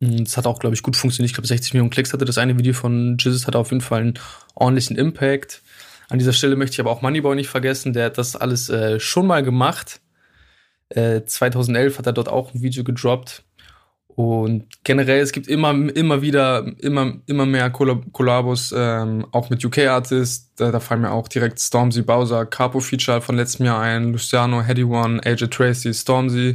Das 0.00 0.36
hat 0.36 0.46
auch, 0.46 0.58
glaube 0.58 0.74
ich, 0.74 0.82
gut 0.82 0.96
funktioniert. 0.96 1.30
Ich 1.30 1.34
glaube, 1.34 1.48
60 1.48 1.72
Millionen 1.72 1.90
Klicks 1.90 2.12
hatte 2.12 2.24
das 2.24 2.38
eine 2.38 2.58
Video 2.58 2.74
von 2.74 3.16
Jizzes, 3.18 3.46
hat 3.46 3.56
auf 3.56 3.70
jeden 3.70 3.80
Fall 3.80 4.00
einen 4.02 4.14
ordentlichen 4.54 4.96
Impact. 4.96 5.62
An 6.08 6.18
dieser 6.18 6.32
Stelle 6.32 6.54
möchte 6.54 6.74
ich 6.74 6.80
aber 6.80 6.90
auch 6.90 7.02
Moneyboy 7.02 7.34
nicht 7.34 7.48
vergessen, 7.48 7.92
der 7.92 8.06
hat 8.06 8.18
das 8.18 8.36
alles 8.36 8.68
äh, 8.68 9.00
schon 9.00 9.26
mal 9.26 9.42
gemacht. 9.42 10.00
Äh, 10.90 11.22
2011 11.24 11.98
hat 11.98 12.06
er 12.06 12.12
dort 12.12 12.28
auch 12.28 12.54
ein 12.54 12.62
Video 12.62 12.84
gedroppt. 12.84 13.42
Und 14.16 14.64
generell, 14.82 15.20
es 15.20 15.32
gibt 15.32 15.46
immer, 15.46 15.72
immer 15.94 16.22
wieder, 16.22 16.66
immer, 16.78 17.18
immer 17.26 17.44
mehr 17.44 17.68
Kollabos, 17.68 18.74
ähm, 18.74 19.26
auch 19.30 19.50
mit 19.50 19.62
UK-Artists. 19.62 20.54
Da, 20.56 20.72
da 20.72 20.80
fallen 20.80 21.02
mir 21.02 21.10
auch 21.10 21.28
direkt 21.28 21.60
Stormzy 21.60 22.00
Bowser, 22.00 22.46
Capo 22.46 22.80
Feature 22.80 23.20
von 23.20 23.36
letztem 23.36 23.66
Jahr 23.66 23.78
ein, 23.78 24.12
Luciano, 24.12 24.62
Heady 24.62 24.84
One, 24.84 25.20
AJ 25.22 25.48
Tracy, 25.48 25.92
Stormzy. 25.92 26.54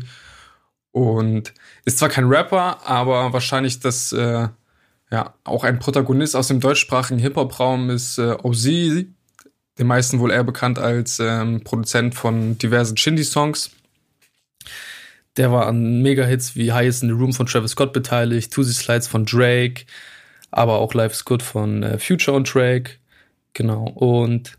Und 0.92 1.54
ist 1.86 2.00
zwar 2.00 2.10
kein 2.10 2.26
Rapper, 2.26 2.80
aber 2.84 3.32
wahrscheinlich 3.32 3.80
das, 3.80 4.12
äh, 4.12 4.48
ja, 5.12 5.34
auch 5.44 5.64
ein 5.64 5.78
Protagonist 5.78 6.36
aus 6.36 6.48
dem 6.48 6.62
deutschsprachigen 6.62 7.20
Hip-Hop-Raum 7.20 7.92
ist 7.92 8.18
äh, 8.18 8.38
OZ, 8.42 8.66
den 8.66 9.08
meisten 9.88 10.18
wohl 10.18 10.32
eher 10.32 10.44
bekannt 10.44 10.80
als 10.80 11.20
ähm, 11.20 11.62
Produzent 11.64 12.16
von 12.16 12.58
diversen 12.58 12.98
Shindy-Songs. 12.98 13.70
Der 15.38 15.52
war 15.52 15.68
an 15.68 16.02
Mega-Hits 16.02 16.56
wie 16.56 16.74
Highest 16.74 17.04
in 17.04 17.10
the 17.10 17.16
Room 17.16 17.34
von 17.34 17.46
Travis 17.46 17.72
Scott 17.72 17.94
beteiligt, 17.94 18.52
Tuesday 18.52 18.74
Slides 18.74 19.08
von 19.08 19.26
Drake, 19.26 19.86
aber 20.52 20.80
auch 20.80 20.94
Life 20.94 21.14
is 21.14 21.26
Good 21.26 21.42
von 21.42 21.84
äh, 21.84 22.00
Future 22.00 22.36
und 22.36 22.54
Drake. 22.54 22.98
Genau. 23.54 23.86
Und 23.86 24.58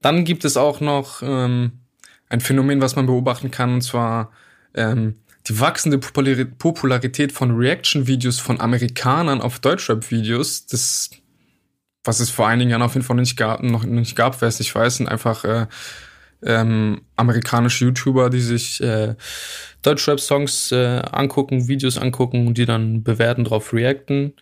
dann 0.00 0.24
gibt 0.24 0.44
es 0.44 0.56
auch 0.56 0.80
noch 0.80 1.22
ähm, 1.22 1.72
ein 2.28 2.40
Phänomen, 2.40 2.80
was 2.80 2.96
man 2.96 3.06
beobachten 3.06 3.50
kann, 3.50 3.74
und 3.74 3.80
zwar 3.82 4.32
ähm, 4.74 5.16
die 5.48 5.60
wachsende 5.60 5.98
Popularität 5.98 7.32
von 7.32 7.56
Reaction-Videos 7.56 8.40
von 8.40 8.60
Amerikanern 8.60 9.40
auf 9.40 9.60
Deutschrap-Videos. 9.60 10.66
Das, 10.66 11.10
was 12.04 12.20
es 12.20 12.30
vor 12.30 12.48
einigen 12.48 12.70
Jahren 12.70 12.82
auf 12.82 12.94
jeden 12.94 13.06
Fall 13.06 13.16
nicht 13.16 13.36
gab, 13.36 13.62
noch 13.62 13.84
nicht 13.84 14.16
gab, 14.16 14.40
wer 14.40 14.48
es 14.48 14.58
nicht 14.58 14.74
weiß, 14.74 14.96
sind 14.96 15.08
einfach 15.08 15.44
äh, 15.44 15.66
ähm, 16.42 17.02
amerikanische 17.16 17.86
YouTuber, 17.86 18.30
die 18.30 18.40
sich 18.40 18.80
äh, 18.80 19.14
Deutschrap-Songs 19.82 20.72
äh, 20.72 21.02
angucken, 21.12 21.68
Videos 21.68 21.98
angucken 21.98 22.46
und 22.46 22.58
die 22.58 22.66
dann 22.66 23.02
bewerten, 23.02 23.44
drauf 23.44 23.72
reacten. 23.72 24.34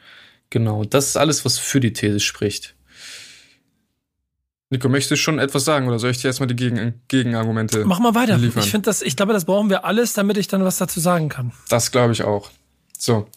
Genau, 0.50 0.84
das 0.84 1.08
ist 1.08 1.16
alles, 1.16 1.44
was 1.44 1.58
für 1.58 1.80
die 1.80 1.92
These 1.92 2.20
spricht. 2.20 2.74
Nico, 4.70 4.88
möchtest 4.88 5.12
du 5.12 5.16
schon 5.16 5.38
etwas 5.38 5.64
sagen 5.64 5.86
oder 5.86 5.98
soll 5.98 6.10
ich 6.10 6.18
dir 6.18 6.28
erstmal 6.28 6.46
die 6.48 6.56
Gegen 6.56 7.00
Gegenargumente 7.08 7.84
Mach 7.84 8.00
mal 8.00 8.14
weiter. 8.14 8.36
Liefern? 8.38 8.62
Ich 8.62 8.70
finde 8.70 8.86
das, 8.86 9.02
ich 9.02 9.14
glaube, 9.14 9.32
das 9.32 9.44
brauchen 9.44 9.70
wir 9.70 9.84
alles, 9.84 10.14
damit 10.14 10.36
ich 10.36 10.48
dann 10.48 10.64
was 10.64 10.78
dazu 10.78 11.00
sagen 11.00 11.28
kann. 11.28 11.52
Das 11.68 11.92
glaube 11.92 12.12
ich 12.12 12.24
auch. 12.24 12.50
So. 12.98 13.28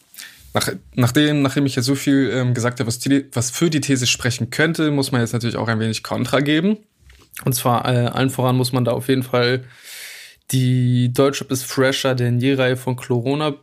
Nach, 0.54 0.68
nachdem, 0.94 1.42
nachdem 1.42 1.66
ich 1.66 1.76
jetzt 1.76 1.84
so 1.84 1.94
viel 1.94 2.30
ähm, 2.32 2.54
gesagt 2.54 2.80
habe, 2.80 2.88
was, 2.88 2.98
was 3.32 3.50
für 3.50 3.70
die 3.70 3.80
These 3.80 4.06
sprechen 4.06 4.50
könnte, 4.50 4.90
muss 4.90 5.12
man 5.12 5.20
jetzt 5.20 5.32
natürlich 5.32 5.56
auch 5.56 5.68
ein 5.68 5.78
wenig 5.78 6.02
Kontra 6.02 6.40
geben. 6.40 6.78
Und 7.44 7.54
zwar 7.54 7.84
äh, 7.86 8.06
allen 8.06 8.30
voran 8.30 8.56
muss 8.56 8.72
man 8.72 8.84
da 8.84 8.92
auf 8.92 9.08
jeden 9.08 9.22
Fall 9.22 9.64
die 10.50 11.12
Deutschrap 11.12 11.50
ist 11.50 11.64
fresher 11.64 12.14
denn 12.14 12.40
je 12.40 12.54
Reihe 12.54 12.76
von 12.76 12.96
Corona 12.96 13.54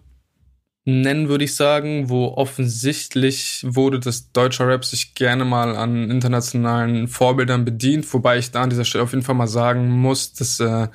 nennen, 0.85 1.29
würde 1.29 1.45
ich 1.45 1.55
sagen, 1.55 2.09
wo 2.09 2.27
offensichtlich 2.27 3.65
wurde, 3.67 3.99
dass 3.99 4.31
deutscher 4.31 4.67
Rap 4.67 4.85
sich 4.85 5.15
gerne 5.15 5.43
mal 5.43 5.75
an 5.75 6.11
internationalen 6.11 7.07
Vorbildern 7.07 7.65
bedient, 7.65 8.11
wobei 8.13 8.37
ich 8.37 8.51
da 8.51 8.61
an 8.61 8.69
dieser 8.69 8.85
Stelle 8.85 9.03
auf 9.03 9.11
jeden 9.11 9.23
Fall 9.23 9.33
mal 9.33 9.47
sagen 9.47 9.89
muss, 9.89 10.33
dass 10.33 10.59
äh, 10.59 10.87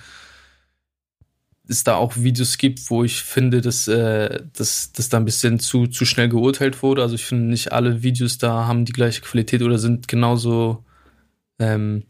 es 1.69 1.83
da 1.83 1.97
auch 1.97 2.17
Videos 2.17 2.57
gibt, 2.57 2.89
wo 2.89 3.03
ich 3.03 3.23
finde, 3.23 3.61
dass, 3.61 3.89
äh, 3.89 4.45
dass, 4.57 4.93
dass 4.93 5.09
da 5.09 5.17
ein 5.17 5.25
bisschen 5.25 5.59
zu, 5.59 5.89
zu 5.89 6.05
schnell 6.05 6.29
geurteilt 6.29 6.83
wurde. 6.85 7.03
Also 7.03 7.17
ich 7.17 7.25
finde, 7.25 7.47
nicht 7.47 7.73
alle 7.73 8.03
Videos 8.03 8.39
da 8.39 8.67
haben 8.69 8.85
die 8.85 8.93
gleiche 8.93 9.23
Qualität 9.23 9.63
oder 9.63 9.79
sind 9.79 10.07
genauso 10.07 10.85
ähm, 11.59 12.05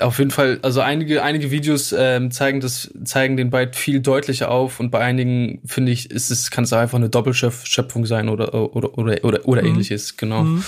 auf 0.00 0.18
jeden 0.18 0.30
Fall, 0.30 0.58
also 0.62 0.80
einige, 0.80 1.22
einige 1.22 1.50
Videos 1.50 1.94
ähm, 1.96 2.30
zeigen 2.30 2.60
das, 2.60 2.90
zeigen 3.04 3.36
den 3.36 3.50
Byte 3.50 3.76
viel 3.76 4.00
deutlicher 4.00 4.50
auf 4.50 4.80
und 4.80 4.90
bei 4.90 5.00
einigen, 5.00 5.60
finde 5.64 5.92
ich, 5.92 6.10
ist 6.10 6.30
es, 6.30 6.50
kann 6.50 6.64
es 6.64 6.72
einfach 6.72 6.98
eine 6.98 7.08
Doppelschöpfung 7.08 8.04
sein 8.06 8.28
oder, 8.28 8.54
oder, 8.54 8.98
oder, 8.98 9.24
oder, 9.24 9.46
oder 9.46 9.62
mhm. 9.62 9.68
ähnliches, 9.68 10.16
genau. 10.16 10.42
Mhm. 10.42 10.64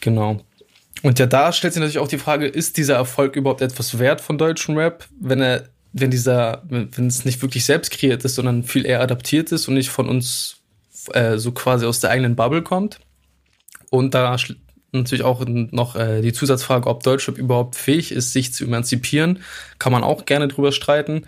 Genau. 0.00 0.40
Und 1.02 1.18
ja, 1.18 1.26
da 1.26 1.52
stellt 1.52 1.72
sich 1.72 1.80
natürlich 1.80 1.98
auch 1.98 2.08
die 2.08 2.18
Frage, 2.18 2.46
ist 2.46 2.76
dieser 2.76 2.94
Erfolg 2.94 3.34
überhaupt 3.34 3.60
etwas 3.60 3.98
wert 3.98 4.20
von 4.20 4.38
deutschen 4.38 4.76
Rap, 4.76 5.08
wenn 5.20 5.40
er, 5.40 5.64
wenn 5.92 6.10
dieser, 6.10 6.62
wenn 6.68 7.06
es 7.06 7.24
nicht 7.24 7.42
wirklich 7.42 7.64
selbst 7.64 7.90
kreiert 7.90 8.24
ist, 8.24 8.36
sondern 8.36 8.62
viel 8.62 8.86
eher 8.86 9.00
adaptiert 9.00 9.50
ist 9.50 9.66
und 9.66 9.74
nicht 9.74 9.90
von 9.90 10.08
uns 10.08 10.58
äh, 11.12 11.38
so 11.38 11.50
quasi 11.50 11.86
aus 11.86 11.98
der 11.98 12.10
eigenen 12.10 12.36
Bubble 12.36 12.62
kommt? 12.62 13.00
Und 13.90 14.14
da 14.14 14.36
natürlich 14.92 15.24
auch 15.24 15.44
noch 15.46 15.96
äh, 15.96 16.20
die 16.20 16.32
Zusatzfrage, 16.32 16.88
ob 16.88 17.02
Deutschrap 17.02 17.38
überhaupt 17.38 17.76
fähig 17.76 18.12
ist, 18.12 18.32
sich 18.32 18.52
zu 18.52 18.64
emanzipieren. 18.64 19.42
Kann 19.78 19.92
man 19.92 20.04
auch 20.04 20.24
gerne 20.24 20.48
drüber 20.48 20.72
streiten. 20.72 21.26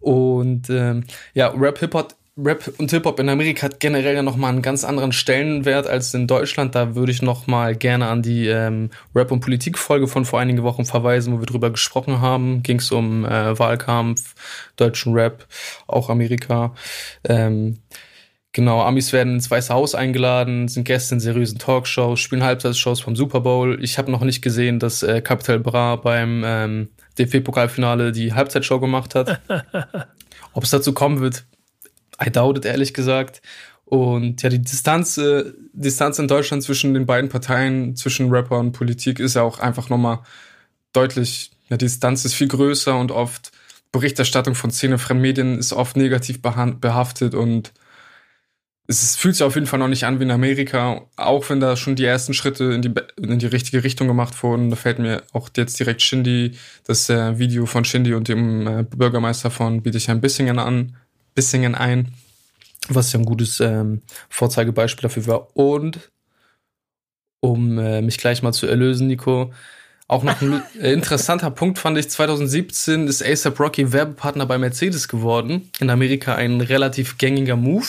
Und 0.00 0.70
ähm, 0.70 1.04
ja, 1.34 1.48
Rap, 1.48 1.78
Hip-Hop 1.78 2.14
Rap 2.38 2.70
und 2.76 2.90
Hip-Hop 2.90 3.18
in 3.18 3.30
Amerika 3.30 3.62
hat 3.62 3.80
generell 3.80 4.14
ja 4.14 4.22
nochmal 4.22 4.52
einen 4.52 4.60
ganz 4.60 4.84
anderen 4.84 5.12
Stellenwert 5.12 5.86
als 5.86 6.12
in 6.12 6.26
Deutschland. 6.26 6.74
Da 6.74 6.94
würde 6.94 7.10
ich 7.10 7.22
nochmal 7.22 7.74
gerne 7.74 8.08
an 8.08 8.20
die 8.20 8.46
ähm, 8.46 8.90
Rap- 9.14 9.32
und 9.32 9.40
Politik-Folge 9.40 10.06
von 10.06 10.26
vor 10.26 10.38
einigen 10.38 10.62
Wochen 10.62 10.84
verweisen, 10.84 11.32
wo 11.32 11.38
wir 11.40 11.46
drüber 11.46 11.70
gesprochen 11.70 12.20
haben. 12.20 12.62
Ging 12.62 12.78
es 12.78 12.92
um 12.92 13.24
äh, 13.24 13.58
Wahlkampf, 13.58 14.34
deutschen 14.76 15.14
Rap, 15.14 15.46
auch 15.86 16.10
Amerika. 16.10 16.74
Ähm, 17.24 17.78
Genau, 18.56 18.80
Amis 18.80 19.12
werden 19.12 19.34
ins 19.34 19.50
Weiße 19.50 19.74
Haus 19.74 19.94
eingeladen, 19.94 20.66
sind 20.66 20.84
Gäste 20.84 21.14
in 21.14 21.20
seriösen 21.20 21.58
Talkshows, 21.58 22.18
spielen 22.18 22.42
Halbzeitshows 22.42 23.02
vom 23.02 23.14
Super 23.14 23.42
Bowl. 23.42 23.76
Ich 23.84 23.98
habe 23.98 24.10
noch 24.10 24.22
nicht 24.22 24.40
gesehen, 24.40 24.78
dass 24.78 25.02
äh, 25.02 25.20
Capital 25.20 25.60
Bra 25.60 25.96
beim 25.96 26.42
ähm, 26.42 26.88
DFB-Pokalfinale 27.18 28.12
die 28.12 28.32
Halbzeitshow 28.32 28.80
gemacht 28.80 29.14
hat. 29.14 29.42
Ob 30.54 30.64
es 30.64 30.70
dazu 30.70 30.94
kommen 30.94 31.20
wird, 31.20 31.44
I 32.18 32.30
doubt 32.30 32.56
it, 32.56 32.64
ehrlich 32.64 32.94
gesagt. 32.94 33.42
Und 33.84 34.42
ja, 34.42 34.48
die 34.48 34.62
Distanz, 34.62 35.18
äh, 35.18 35.52
Distanz 35.74 36.18
in 36.18 36.26
Deutschland 36.26 36.62
zwischen 36.62 36.94
den 36.94 37.04
beiden 37.04 37.28
Parteien, 37.28 37.94
zwischen 37.94 38.30
Rapper 38.30 38.58
und 38.58 38.72
Politik, 38.72 39.20
ist 39.20 39.34
ja 39.34 39.42
auch 39.42 39.58
einfach 39.58 39.90
nochmal 39.90 40.20
deutlich, 40.94 41.50
ja, 41.68 41.76
die 41.76 41.84
Distanz 41.84 42.24
ist 42.24 42.32
viel 42.32 42.48
größer 42.48 42.98
und 42.98 43.12
oft 43.12 43.52
Berichterstattung 43.92 44.54
von 44.54 44.70
szenefremden 44.70 45.20
Medien 45.20 45.58
ist 45.58 45.74
oft 45.74 45.98
negativ 45.98 46.40
behaftet 46.40 47.34
und 47.34 47.74
es 48.88 49.16
fühlt 49.16 49.34
sich 49.34 49.42
auf 49.42 49.56
jeden 49.56 49.66
Fall 49.66 49.80
noch 49.80 49.88
nicht 49.88 50.04
an 50.04 50.20
wie 50.20 50.24
in 50.24 50.30
Amerika, 50.30 51.02
auch 51.16 51.50
wenn 51.50 51.58
da 51.58 51.76
schon 51.76 51.96
die 51.96 52.04
ersten 52.04 52.34
Schritte 52.34 52.64
in 52.64 52.82
die, 52.82 52.92
in 53.20 53.38
die 53.38 53.46
richtige 53.46 53.82
Richtung 53.82 54.06
gemacht 54.06 54.40
wurden. 54.42 54.70
Da 54.70 54.76
fällt 54.76 55.00
mir 55.00 55.22
auch 55.32 55.48
jetzt 55.56 55.78
direkt 55.80 56.02
Shindy, 56.02 56.52
das 56.84 57.10
äh, 57.10 57.38
Video 57.38 57.66
von 57.66 57.84
Shindy 57.84 58.14
und 58.14 58.28
dem 58.28 58.66
äh, 58.66 58.84
Bürgermeister 58.84 59.50
von 59.50 59.82
Bietigheim 59.82 60.20
Bissingen 60.20 60.60
an, 60.60 60.96
Bissingen 61.34 61.74
ein, 61.74 62.12
was 62.88 63.12
ja 63.12 63.18
ein 63.18 63.26
gutes 63.26 63.58
ähm, 63.58 64.02
Vorzeigebeispiel 64.28 65.02
dafür 65.02 65.26
war. 65.26 65.56
Und 65.56 66.12
um 67.40 67.78
äh, 67.78 68.02
mich 68.02 68.18
gleich 68.18 68.42
mal 68.42 68.52
zu 68.52 68.68
erlösen, 68.68 69.08
Nico, 69.08 69.52
auch 70.06 70.22
noch 70.22 70.40
ein 70.40 70.62
interessanter 70.80 71.50
Punkt 71.50 71.80
fand 71.80 71.98
ich, 71.98 72.08
2017 72.08 73.08
ist 73.08 73.24
ASAP 73.24 73.58
Rocky 73.58 73.92
Werbepartner 73.92 74.46
bei 74.46 74.58
Mercedes 74.58 75.08
geworden. 75.08 75.72
In 75.80 75.90
Amerika 75.90 76.36
ein 76.36 76.60
relativ 76.60 77.18
gängiger 77.18 77.56
Move 77.56 77.86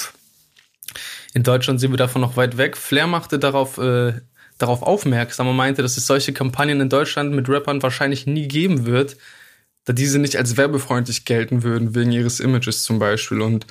in 1.34 1.44
Deutschland 1.44 1.80
sind 1.80 1.92
wir 1.92 1.98
davon 1.98 2.22
noch 2.22 2.38
weit 2.38 2.58
weg. 2.58 2.78
Flair 2.78 3.08
machte 3.08 3.40
darauf, 3.40 3.78
äh, 3.78 4.14
darauf 4.58 4.82
aufmerksam 4.82 5.48
und 5.48 5.56
meinte, 5.56 5.82
dass 5.82 5.98
es 5.98 6.08
solche 6.08 6.34
Kampagnen 6.34 6.82
in 6.82 6.90
Deutschland 6.90 7.34
mit 7.34 7.50
Rappern 7.50 7.84
wahrscheinlich 7.84 8.26
nie 8.26 8.48
geben 8.48 8.86
wird, 8.86 9.18
da 9.86 9.94
diese 9.94 10.20
nicht 10.20 10.36
als 10.36 10.58
werbefreundlich 10.58 11.26
gelten 11.26 11.64
würden, 11.64 11.96
wegen 11.96 12.12
ihres 12.12 12.40
Images 12.40 12.84
zum 12.84 13.00
Beispiel. 13.00 13.42
Und 13.42 13.66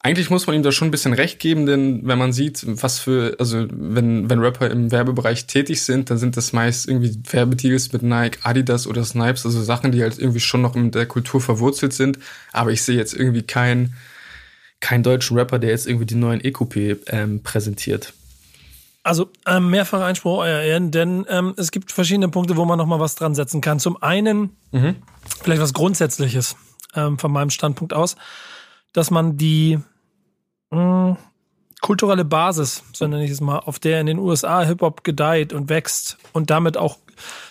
eigentlich 0.00 0.28
muss 0.28 0.46
man 0.46 0.54
ihm 0.54 0.62
da 0.62 0.70
schon 0.70 0.88
ein 0.88 0.90
bisschen 0.90 1.14
recht 1.14 1.38
geben, 1.38 1.64
denn 1.64 2.06
wenn 2.06 2.18
man 2.18 2.32
sieht, 2.32 2.62
was 2.66 2.98
für, 2.98 3.36
also 3.38 3.66
wenn, 3.70 4.28
wenn 4.28 4.38
Rapper 4.38 4.70
im 4.70 4.90
Werbebereich 4.90 5.46
tätig 5.46 5.82
sind, 5.82 6.10
dann 6.10 6.18
sind 6.18 6.36
das 6.36 6.52
meist 6.52 6.86
irgendwie 6.86 7.18
Werbedeals 7.30 7.92
mit 7.94 8.02
Nike, 8.02 8.38
Adidas 8.42 8.86
oder 8.86 9.02
Snipes, 9.02 9.46
also 9.46 9.62
Sachen, 9.62 9.92
die 9.92 10.02
halt 10.02 10.18
irgendwie 10.18 10.40
schon 10.40 10.60
noch 10.60 10.76
in 10.76 10.90
der 10.90 11.06
Kultur 11.06 11.40
verwurzelt 11.40 11.94
sind. 11.94 12.18
Aber 12.52 12.70
ich 12.70 12.82
sehe 12.82 12.96
jetzt 12.96 13.14
irgendwie 13.14 13.44
kein 13.44 13.94
keinen 14.84 15.02
deutschen 15.02 15.38
Rapper, 15.38 15.58
der 15.58 15.70
jetzt 15.70 15.86
irgendwie 15.86 16.04
die 16.04 16.14
neuen 16.14 16.44
EQP 16.44 16.98
ähm, 17.06 17.42
präsentiert. 17.42 18.12
Also 19.02 19.30
ähm, 19.46 19.70
mehrfacher 19.70 20.04
Einspruch, 20.04 20.40
euer 20.40 20.60
Ehren, 20.60 20.90
denn 20.90 21.24
ähm, 21.30 21.54
es 21.56 21.70
gibt 21.70 21.90
verschiedene 21.90 22.28
Punkte, 22.28 22.56
wo 22.58 22.66
man 22.66 22.76
noch 22.76 22.84
mal 22.86 23.00
was 23.00 23.14
dran 23.14 23.34
setzen 23.34 23.62
kann. 23.62 23.80
Zum 23.80 24.02
einen 24.02 24.50
Mhm. 24.72 24.96
vielleicht 25.42 25.62
was 25.62 25.72
Grundsätzliches 25.72 26.56
ähm, 26.94 27.18
von 27.18 27.32
meinem 27.32 27.48
Standpunkt 27.50 27.94
aus, 27.94 28.16
dass 28.92 29.10
man 29.10 29.38
die 29.38 29.78
mh, 30.70 31.16
kulturelle 31.80 32.24
Basis, 32.26 32.82
so 32.92 33.06
nenne 33.06 33.24
ich 33.24 33.30
es 33.30 33.40
mal, 33.40 33.60
auf 33.60 33.78
der 33.78 34.00
in 34.00 34.06
den 34.06 34.18
USA 34.18 34.62
Hip-Hop 34.64 35.02
gedeiht 35.02 35.52
und 35.54 35.70
wächst 35.70 36.18
und 36.32 36.50
damit 36.50 36.76
auch 36.76 36.98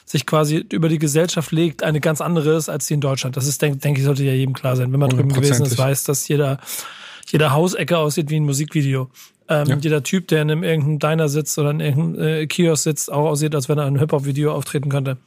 sich 0.06 0.26
quasi 0.26 0.66
über 0.72 0.90
die 0.90 1.00
Gesellschaft 1.00 1.52
legt, 1.52 1.82
eine 1.82 2.00
ganz 2.00 2.22
andere 2.22 2.56
ist 2.58 2.70
als 2.70 2.86
die 2.88 2.94
in 2.96 3.02
Deutschland. 3.02 3.38
Das 3.38 3.48
ist, 3.48 3.62
denke 3.62 3.80
denk 3.80 3.98
ich, 3.98 4.04
sollte 4.04 4.24
ja 4.24 4.34
jedem 4.34 4.54
klar 4.54 4.76
sein. 4.76 4.92
Wenn 4.92 5.00
man 5.00 5.10
drüben 5.10 5.30
gewesen 5.34 5.66
ist, 5.66 5.78
weiß, 5.78 6.04
dass 6.04 6.28
jeder, 6.28 6.60
jeder 7.28 7.52
Hausecke 7.54 7.98
aussieht 7.98 8.30
wie 8.30 8.38
ein 8.38 8.46
Musikvideo. 8.46 9.10
Ähm, 9.50 9.68
Ja. 9.68 9.76
Jeder 9.78 10.04
Typ, 10.04 10.28
der 10.28 10.42
in 10.42 10.52
einem 10.52 10.64
irgendeinem 10.64 11.00
Diner 11.00 11.30
sitzt 11.30 11.58
oder 11.58 11.72
in 11.72 11.80
irgendeinem 11.80 12.26
äh, 12.26 12.48
Kiosk 12.48 12.84
sitzt, 12.84 13.12
auch 13.12 13.30
aussieht, 13.30 13.56
als 13.56 13.70
wenn 13.70 13.78
er 13.78 13.84
in 13.84 13.90
einem 13.90 14.00
Hip-Hop-Video 14.00 14.54
auftreten 14.54 14.90
könnte. 14.90 15.18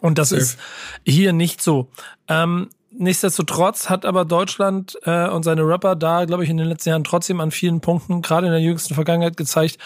Und 0.00 0.18
das 0.18 0.30
Safe. 0.30 0.42
ist 0.42 0.58
hier 1.04 1.32
nicht 1.32 1.62
so. 1.62 1.88
Ähm, 2.28 2.68
nichtsdestotrotz 2.90 3.90
hat 3.90 4.04
aber 4.04 4.24
Deutschland 4.24 4.98
äh, 5.04 5.28
und 5.28 5.42
seine 5.44 5.66
Rapper 5.66 5.96
da, 5.96 6.24
glaube 6.24 6.44
ich, 6.44 6.50
in 6.50 6.56
den 6.56 6.66
letzten 6.66 6.90
Jahren 6.90 7.04
trotzdem 7.04 7.40
an 7.40 7.50
vielen 7.50 7.80
Punkten, 7.80 8.22
gerade 8.22 8.46
in 8.46 8.52
der 8.52 8.62
jüngsten 8.62 8.94
Vergangenheit, 8.94 9.36
gezeigt, 9.36 9.78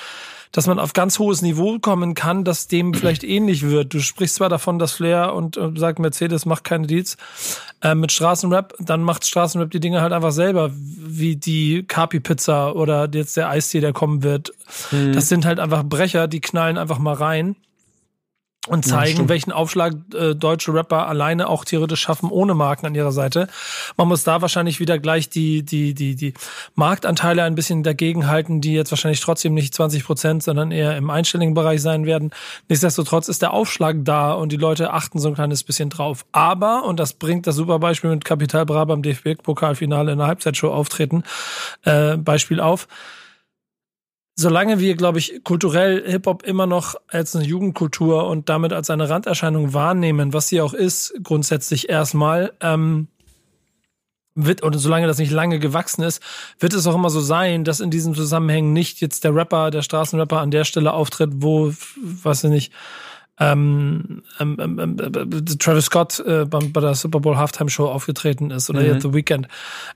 dass 0.52 0.66
man 0.66 0.78
auf 0.78 0.92
ganz 0.92 1.18
hohes 1.18 1.42
Niveau 1.42 1.78
kommen 1.78 2.14
kann, 2.14 2.44
das 2.44 2.68
dem 2.68 2.94
vielleicht 2.94 3.24
ähnlich 3.24 3.62
wird. 3.62 3.94
Du 3.94 4.00
sprichst 4.00 4.36
zwar 4.36 4.48
davon, 4.48 4.78
dass 4.78 4.92
Flair 4.92 5.34
und 5.34 5.56
äh, 5.56 5.70
sagt 5.74 5.98
Mercedes 5.98 6.46
macht 6.46 6.64
keine 6.64 6.86
Deals 6.86 7.16
äh, 7.82 7.94
mit 7.94 8.12
Straßenrap, 8.12 8.74
dann 8.78 9.02
macht 9.02 9.26
Straßenrap 9.26 9.70
die 9.70 9.80
Dinge 9.80 10.00
halt 10.00 10.12
einfach 10.12 10.32
selber, 10.32 10.70
wie 10.74 11.36
die 11.36 11.84
Capi 11.86 12.20
Pizza 12.20 12.74
oder 12.74 13.08
jetzt 13.12 13.36
der 13.36 13.48
Eistee, 13.48 13.80
der 13.80 13.92
kommen 13.92 14.22
wird. 14.22 14.52
Das 15.12 15.28
sind 15.28 15.44
halt 15.44 15.60
einfach 15.60 15.84
Brecher, 15.84 16.28
die 16.28 16.40
knallen 16.40 16.78
einfach 16.78 16.98
mal 16.98 17.14
rein 17.14 17.56
und 18.68 18.84
zeigen, 18.84 19.12
stimmt. 19.12 19.28
welchen 19.28 19.52
Aufschlag 19.52 19.94
äh, 20.14 20.34
deutsche 20.34 20.72
Rapper 20.72 21.08
alleine 21.08 21.48
auch 21.48 21.64
theoretisch 21.64 22.00
schaffen, 22.00 22.30
ohne 22.30 22.54
Marken 22.54 22.86
an 22.86 22.94
ihrer 22.94 23.12
Seite. 23.12 23.48
Man 23.96 24.08
muss 24.08 24.24
da 24.24 24.42
wahrscheinlich 24.42 24.80
wieder 24.80 24.98
gleich 24.98 25.28
die, 25.28 25.62
die, 25.62 25.94
die, 25.94 26.14
die 26.14 26.34
Marktanteile 26.74 27.42
ein 27.42 27.54
bisschen 27.54 27.82
dagegen 27.82 28.28
halten, 28.28 28.60
die 28.60 28.74
jetzt 28.74 28.90
wahrscheinlich 28.90 29.20
trotzdem 29.20 29.54
nicht 29.54 29.74
20 29.74 30.04
Prozent, 30.04 30.42
sondern 30.42 30.70
eher 30.70 30.96
im 30.96 31.10
einstelligen 31.10 31.54
Bereich 31.54 31.82
sein 31.82 32.06
werden. 32.06 32.30
Nichtsdestotrotz 32.68 33.28
ist 33.28 33.42
der 33.42 33.52
Aufschlag 33.52 33.96
da 34.04 34.32
und 34.32 34.52
die 34.52 34.56
Leute 34.56 34.92
achten 34.92 35.18
so 35.18 35.28
ein 35.28 35.34
kleines 35.34 35.64
bisschen 35.64 35.90
drauf. 35.90 36.24
Aber, 36.32 36.84
und 36.84 37.00
das 37.00 37.14
bringt 37.14 37.46
das 37.46 37.56
super 37.56 37.78
Beispiel 37.78 38.10
mit 38.10 38.24
Kapital 38.24 38.66
Bra 38.66 38.84
beim 38.84 39.02
DFB-Pokalfinale 39.02 40.12
in 40.12 40.18
der 40.18 40.26
Halbzeitshow 40.26 40.70
auftreten, 40.70 41.24
äh, 41.84 42.16
Beispiel 42.16 42.60
auf 42.60 42.88
solange 44.38 44.78
wir, 44.78 44.94
glaube 44.94 45.18
ich, 45.18 45.42
kulturell 45.42 46.08
Hip-Hop 46.08 46.44
immer 46.44 46.66
noch 46.66 46.94
als 47.08 47.34
eine 47.34 47.44
Jugendkultur 47.44 48.28
und 48.28 48.48
damit 48.48 48.72
als 48.72 48.88
eine 48.88 49.08
Randerscheinung 49.08 49.74
wahrnehmen, 49.74 50.32
was 50.32 50.46
sie 50.46 50.60
auch 50.60 50.74
ist, 50.74 51.12
grundsätzlich 51.24 51.88
erstmal, 51.88 52.52
ähm, 52.60 53.08
wird, 54.36 54.62
und 54.62 54.78
solange 54.78 55.08
das 55.08 55.18
nicht 55.18 55.32
lange 55.32 55.58
gewachsen 55.58 56.04
ist, 56.04 56.22
wird 56.60 56.72
es 56.72 56.86
auch 56.86 56.94
immer 56.94 57.10
so 57.10 57.18
sein, 57.18 57.64
dass 57.64 57.80
in 57.80 57.90
diesem 57.90 58.14
Zusammenhang 58.14 58.72
nicht 58.72 59.00
jetzt 59.00 59.24
der 59.24 59.34
Rapper, 59.34 59.72
der 59.72 59.82
Straßenrapper 59.82 60.38
an 60.38 60.52
der 60.52 60.62
Stelle 60.62 60.92
auftritt, 60.92 61.30
wo, 61.34 61.72
weiß 61.96 62.44
ich 62.44 62.50
nicht, 62.50 62.72
ähm, 63.40 64.22
ähm, 64.38 64.56
ähm, 64.60 64.78
ähm, 64.78 64.96
äh, 65.00 65.56
Travis 65.58 65.86
Scott 65.86 66.20
äh, 66.20 66.44
beim, 66.44 66.72
bei 66.72 66.80
der 66.80 66.94
Super 66.94 67.18
Bowl 67.18 67.36
Halftime 67.36 67.70
Show 67.70 67.88
aufgetreten 67.88 68.52
ist 68.52 68.70
oder 68.70 68.82
Mhm. 68.82 68.86
jetzt 68.86 69.02
The 69.02 69.14
Weeknd. 69.14 69.48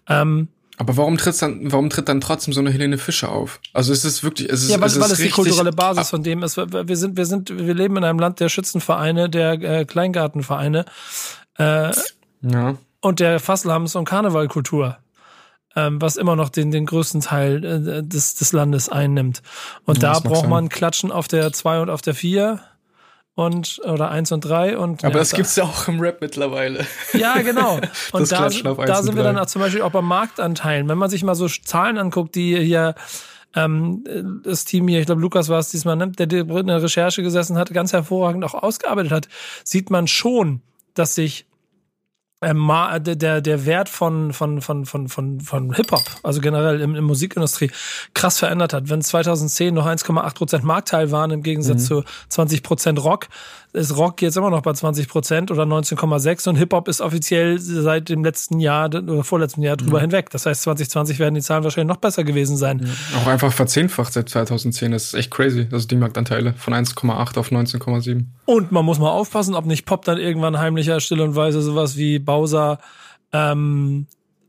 Ähm, 0.09 0.49
Aber 0.83 0.97
warum 0.97 1.17
tritt 1.17 1.41
dann, 1.41 1.71
warum 1.71 1.91
tritt 1.91 2.09
dann 2.09 2.21
trotzdem 2.21 2.53
so 2.53 2.61
eine 2.61 2.71
Helene 2.71 2.99
Fischer 2.99 3.31
auf? 3.31 3.61
Also 3.73 3.93
es 3.93 4.05
ist 4.05 4.25
wirklich, 4.25 4.49
es 4.51 4.65
ist, 4.65 4.71
Ja, 4.71 4.81
weil, 4.81 4.89
es 4.89 4.97
weil 4.99 5.07
ist 5.07 5.13
es 5.13 5.19
die 5.19 5.31
kulturelle 5.31 5.71
Basis 5.73 6.11
von 6.11 6.23
dem 6.25 6.43
ist. 6.43 6.57
Wir 6.57 6.97
sind, 6.97 7.17
wir 7.17 7.27
sind, 7.27 7.57
wir 7.57 7.75
leben 7.75 7.97
in 7.97 8.05
einem 8.05 8.19
Land 8.19 8.41
der 8.41 8.49
Schützenvereine, 8.49 9.31
der 9.31 9.53
äh, 9.63 9.85
Kleingartenvereine 9.85 10.85
äh, 11.59 11.93
Ja. 12.43 12.77
und 13.01 13.21
der 13.21 13.41
Fasslams- 13.41 13.97
und 13.97 14.05
Karnevalkultur, 14.07 14.99
ähm, 15.77 16.01
was 16.03 16.17
immer 16.17 16.35
noch 16.35 16.49
den, 16.49 16.71
den 16.73 16.85
größten 16.87 17.21
Teil 17.21 17.65
äh, 17.65 18.03
des, 18.03 18.35
des 18.35 18.53
Landes 18.53 18.89
einnimmt. 18.89 19.43
Und 19.85 20.03
Ja, 20.03 20.15
da 20.15 20.19
braucht 20.21 20.41
sein. 20.43 20.51
man 20.51 20.69
Klatschen 20.69 21.13
auf 21.13 21.29
der 21.29 21.53
2 21.53 21.81
und 21.83 21.91
auf 21.91 22.03
der 22.03 22.15
4 22.15 22.61
und 23.35 23.81
oder 23.85 24.11
1 24.11 24.31
und 24.33 24.43
3 24.43 24.77
und 24.77 25.05
Aber 25.05 25.15
ja, 25.15 25.19
das 25.21 25.31
da- 25.31 25.37
gibt's 25.39 25.57
ja 25.57 25.65
auch 25.65 25.89
im 25.89 26.01
Rap 26.01 26.21
mittlerweile. 26.21 26.87
ja, 27.15 27.41
genau. 27.41 27.77
Und 28.13 28.31
da, 28.31 28.45
eins 28.45 28.63
da 28.63 29.03
sind 29.03 29.17
wir 29.17 29.23
drei. 29.23 29.33
dann 29.33 29.39
auch 29.39 29.47
zum 29.47 29.63
Beispiel 29.63 29.81
auch 29.83 29.91
bei 29.91 30.03
Marktanteilen. 30.03 30.87
Wenn 30.89 30.99
man 30.99 31.09
sich 31.09 31.23
mal 31.25 31.35
so 31.35 31.49
Zahlen 31.49 31.97
anguckt, 31.97 32.35
die 32.35 32.59
hier 32.63 32.95
ähm, 33.55 34.05
das 34.45 34.65
Team 34.67 34.87
hier, 34.89 35.01
ich 35.01 35.07
glaube 35.07 35.21
Lukas 35.23 35.49
war 35.49 35.59
es 35.59 35.71
diesmal, 35.71 35.97
ne, 35.97 36.09
der 36.09 36.31
in 36.31 36.67
der 36.67 36.83
Recherche 36.83 37.23
gesessen 37.23 37.57
hat, 37.57 37.73
ganz 37.73 37.93
hervorragend 37.93 38.45
auch 38.45 38.55
ausgearbeitet 38.55 39.13
hat, 39.13 39.29
sieht 39.65 39.91
man 39.91 40.07
schon, 40.09 40.61
dass 40.95 41.15
sich 41.15 41.47
der, 42.43 43.17
der 43.17 43.41
der 43.41 43.67
Wert 43.67 43.89
von, 43.89 44.33
von, 44.33 44.61
von, 44.61 44.85
von, 44.85 45.09
von, 45.09 45.41
von 45.41 45.75
Hip-Hop, 45.75 46.03
also 46.23 46.41
generell 46.41 46.81
in, 46.81 46.95
in 46.95 47.05
Musikindustrie, 47.05 47.71
krass 48.15 48.39
verändert 48.39 48.73
hat. 48.73 48.89
Wenn 48.89 49.01
2010 49.03 49.75
noch 49.75 49.87
1,8 49.87 50.35
Prozent 50.35 50.65
Marktteil 50.65 51.11
waren 51.11 51.31
im 51.31 51.43
Gegensatz 51.43 51.87
zu 51.87 52.05
20 52.29 52.63
Prozent 52.63 53.03
Rock, 53.03 53.29
ist 53.73 53.97
Rock 53.97 54.21
jetzt 54.21 54.37
immer 54.37 54.51
noch 54.51 54.61
bei 54.61 54.73
20 54.73 55.09
Prozent 55.09 55.51
oder 55.51 55.63
19,6 55.63 56.49
und 56.49 56.57
Hip-Hop 56.57 56.89
ist 56.89 57.01
offiziell 57.01 57.59
seit 57.59 58.11
dem 58.11 58.23
letzten 58.23 58.61
Jahr 58.61 58.87
oder 58.87 59.25
vorletzten 59.25 59.63
Jahr 59.63 59.77
drüber 59.77 60.01
hinweg. 60.01 60.29
Das 60.31 60.45
heißt, 60.45 60.63
2020 60.63 61.19
werden 61.19 61.35
die 61.35 61.41
Zahlen 61.41 61.65
wahrscheinlich 61.65 61.89
noch 61.89 62.01
besser 62.01 62.23
gewesen 62.23 62.57
sein. 62.57 62.87
Auch 63.17 63.27
einfach 63.27 63.53
verzehnfacht 63.53 64.13
seit 64.13 64.29
2010. 64.29 64.93
Das 64.93 65.05
ist 65.07 65.15
echt 65.15 65.31
crazy. 65.31 65.69
Also 65.73 65.89
die 65.89 65.97
Marktanteile 65.97 66.53
von 66.55 66.75
1,8 66.75 67.39
auf 67.39 67.51
19,7. 67.51 68.27
Und 68.45 68.73
man 68.73 68.85
muss 68.85 68.99
mal 68.99 69.11
aufpassen, 69.11 69.55
ob 69.55 69.65
nicht 69.65 69.87
Pop 69.87 70.05
dann 70.05 70.19
irgendwann 70.19 70.59
heimlicher 70.59 71.01
still 71.01 71.23
und 71.23 71.35
weise 71.35 71.63
sowas 71.63 71.97
wie 71.97 72.19
Bowser 72.19 72.79
ähm, 73.33 74.07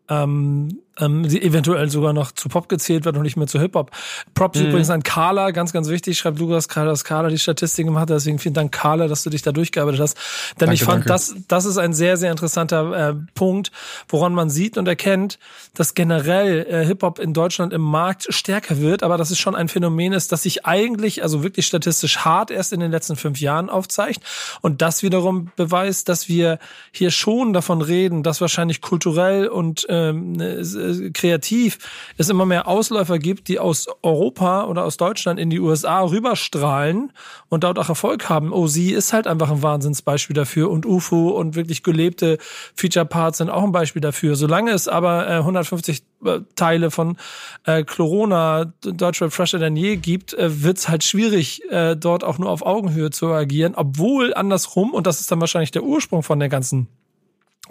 ähm, 0.10 0.80
ähm, 1.00 1.28
die 1.28 1.42
eventuell 1.42 1.90
sogar 1.90 2.14
noch 2.14 2.32
zu 2.32 2.50
Pop 2.50 2.70
gezählt 2.70 3.06
wird 3.06 3.16
und 3.16 3.24
nicht 3.24 3.38
mehr 3.38 3.48
zu 3.48 3.60
Hip-Hop. 3.60 3.92
Props 4.34 4.60
übrigens 4.60 4.90
an 4.90 5.04
Carla, 5.04 5.52
ganz, 5.52 5.74
ganz 5.74 5.90
wichtig, 5.90 6.18
schreibt 6.18 6.40
Lukas 6.40 6.68
gerade, 6.68 6.90
dass 6.90 7.04
Carla 7.04 7.30
die 7.30 7.40
Statistiken 7.40 7.88
gemacht 7.88 8.04
hat, 8.04 8.12
deswegen 8.12 8.40
vielen 8.40 8.54
Dank, 8.54 8.72
Carla, 8.72 9.08
dass 9.08 9.24
du 9.24 9.30
dich 9.30 9.42
da 9.42 9.52
durchgearbeitet 9.52 10.00
hast. 10.02 10.18
Denn 10.60 10.68
Danke, 10.68 10.76
ich 10.76 10.84
fand, 10.84 10.94
danke. 10.94 11.10
das, 11.10 11.36
das 11.48 11.66
ist 11.66 11.78
ein 11.78 11.94
sehr, 11.94 12.18
sehr 12.18 12.32
interessanter 12.32 13.10
äh, 13.10 13.16
Punkt, 13.34 13.72
woran 14.08 14.34
man 14.34 14.50
sieht 14.50 14.78
und 14.78 14.88
erkennt, 14.88 15.40
dass 15.74 15.96
generell 15.96 16.66
äh, 16.70 16.86
Hip-Hop 16.86 17.20
in 17.20 17.34
Deutschland 17.34 17.74
im 17.74 17.82
Markt 17.82 18.28
stärker 18.30 18.80
wird, 18.80 19.04
aber 19.04 19.18
dass 19.18 19.32
es 19.32 19.40
schon 19.40 19.56
ein 19.56 19.68
Phänomen 19.68 20.14
ist, 20.14 20.32
das 20.32 20.44
sich 20.44 20.66
eigentlich, 20.66 21.24
also 21.24 21.44
wirklich 21.44 21.66
statistisch 21.66 22.20
hart 22.20 22.52
erst 22.52 22.74
in 22.74 22.80
den 22.80 22.92
letzten 22.92 23.16
fünf 23.16 23.40
Jahren 23.40 23.70
aufzeigt 23.70 24.22
und 24.62 24.82
das 24.82 25.04
wiederum 25.04 25.52
beweist, 25.56 26.10
dass 26.10 26.28
wir 26.28 26.60
hier 26.92 27.12
schon 27.12 27.54
davon 27.54 27.82
reden, 27.82 28.24
dass 28.24 28.42
wahrscheinlich 28.42 28.82
kulturell 28.82 29.48
und 29.48 29.86
ähm, 29.90 30.36
äh, 30.84 31.10
kreativ 31.12 31.80
es 32.17 32.30
immer 32.30 32.46
mehr 32.46 32.67
Ausläufer 32.67 33.19
gibt, 33.19 33.48
die 33.48 33.60
aus 33.60 33.88
Europa 34.02 34.65
oder 34.65 34.84
aus 34.84 34.98
Deutschland 34.98 35.39
in 35.39 35.50
die 35.50 35.60
USA 35.60 36.02
rüberstrahlen 36.02 37.12
und 37.50 37.63
dort 37.63 37.80
auch 37.80 37.89
Erfolg 37.89 38.30
haben. 38.30 38.52
Oh, 38.52 38.67
sie 38.67 38.91
ist 38.91 39.13
halt 39.13 39.28
einfach 39.28 39.50
ein 39.50 39.63
Wahnsinnsbeispiel 39.63 40.36
dafür 40.36 40.69
und 40.69 40.86
UFO 40.86 41.30
und 41.30 41.56
wirklich 41.56 41.84
gelebte 41.84 42.38
Feature-Parts 42.76 43.39
sind 43.39 43.50
auch 43.50 43.63
ein 43.63 43.72
Beispiel 43.72 44.02
dafür. 44.02 44.36
Solange 44.36 44.72
es 44.72 44.88
aber 44.88 45.28
äh, 45.28 45.38
150 45.38 46.04
äh, 46.26 46.39
Teile 46.56 46.91
von 46.91 47.17
äh, 47.65 47.84
Corona, 47.84 48.65
Deutschrap 48.82 49.34
fresher 49.34 49.60
denn 49.60 49.76
je 49.76 49.96
gibt, 49.96 50.34
äh, 50.34 50.63
wird 50.63 50.78
es 50.78 50.89
halt 50.89 51.04
schwierig, 51.04 51.62
äh, 51.69 51.96
dort 51.96 52.24
auch 52.24 52.38
nur 52.38 52.50
auf 52.50 52.65
Augenhöhe 52.65 53.10
zu 53.10 53.28
agieren, 53.28 53.74
obwohl 53.76 54.34
andersrum, 54.34 54.91
und 54.93 55.08
das 55.08 55.19
ist 55.19 55.32
dann 55.32 55.39
wahrscheinlich 55.39 55.72
der 55.72 55.84
Ursprung 55.84 56.24
von 56.24 56.39
der 56.39 56.50
ganzen 56.50 56.88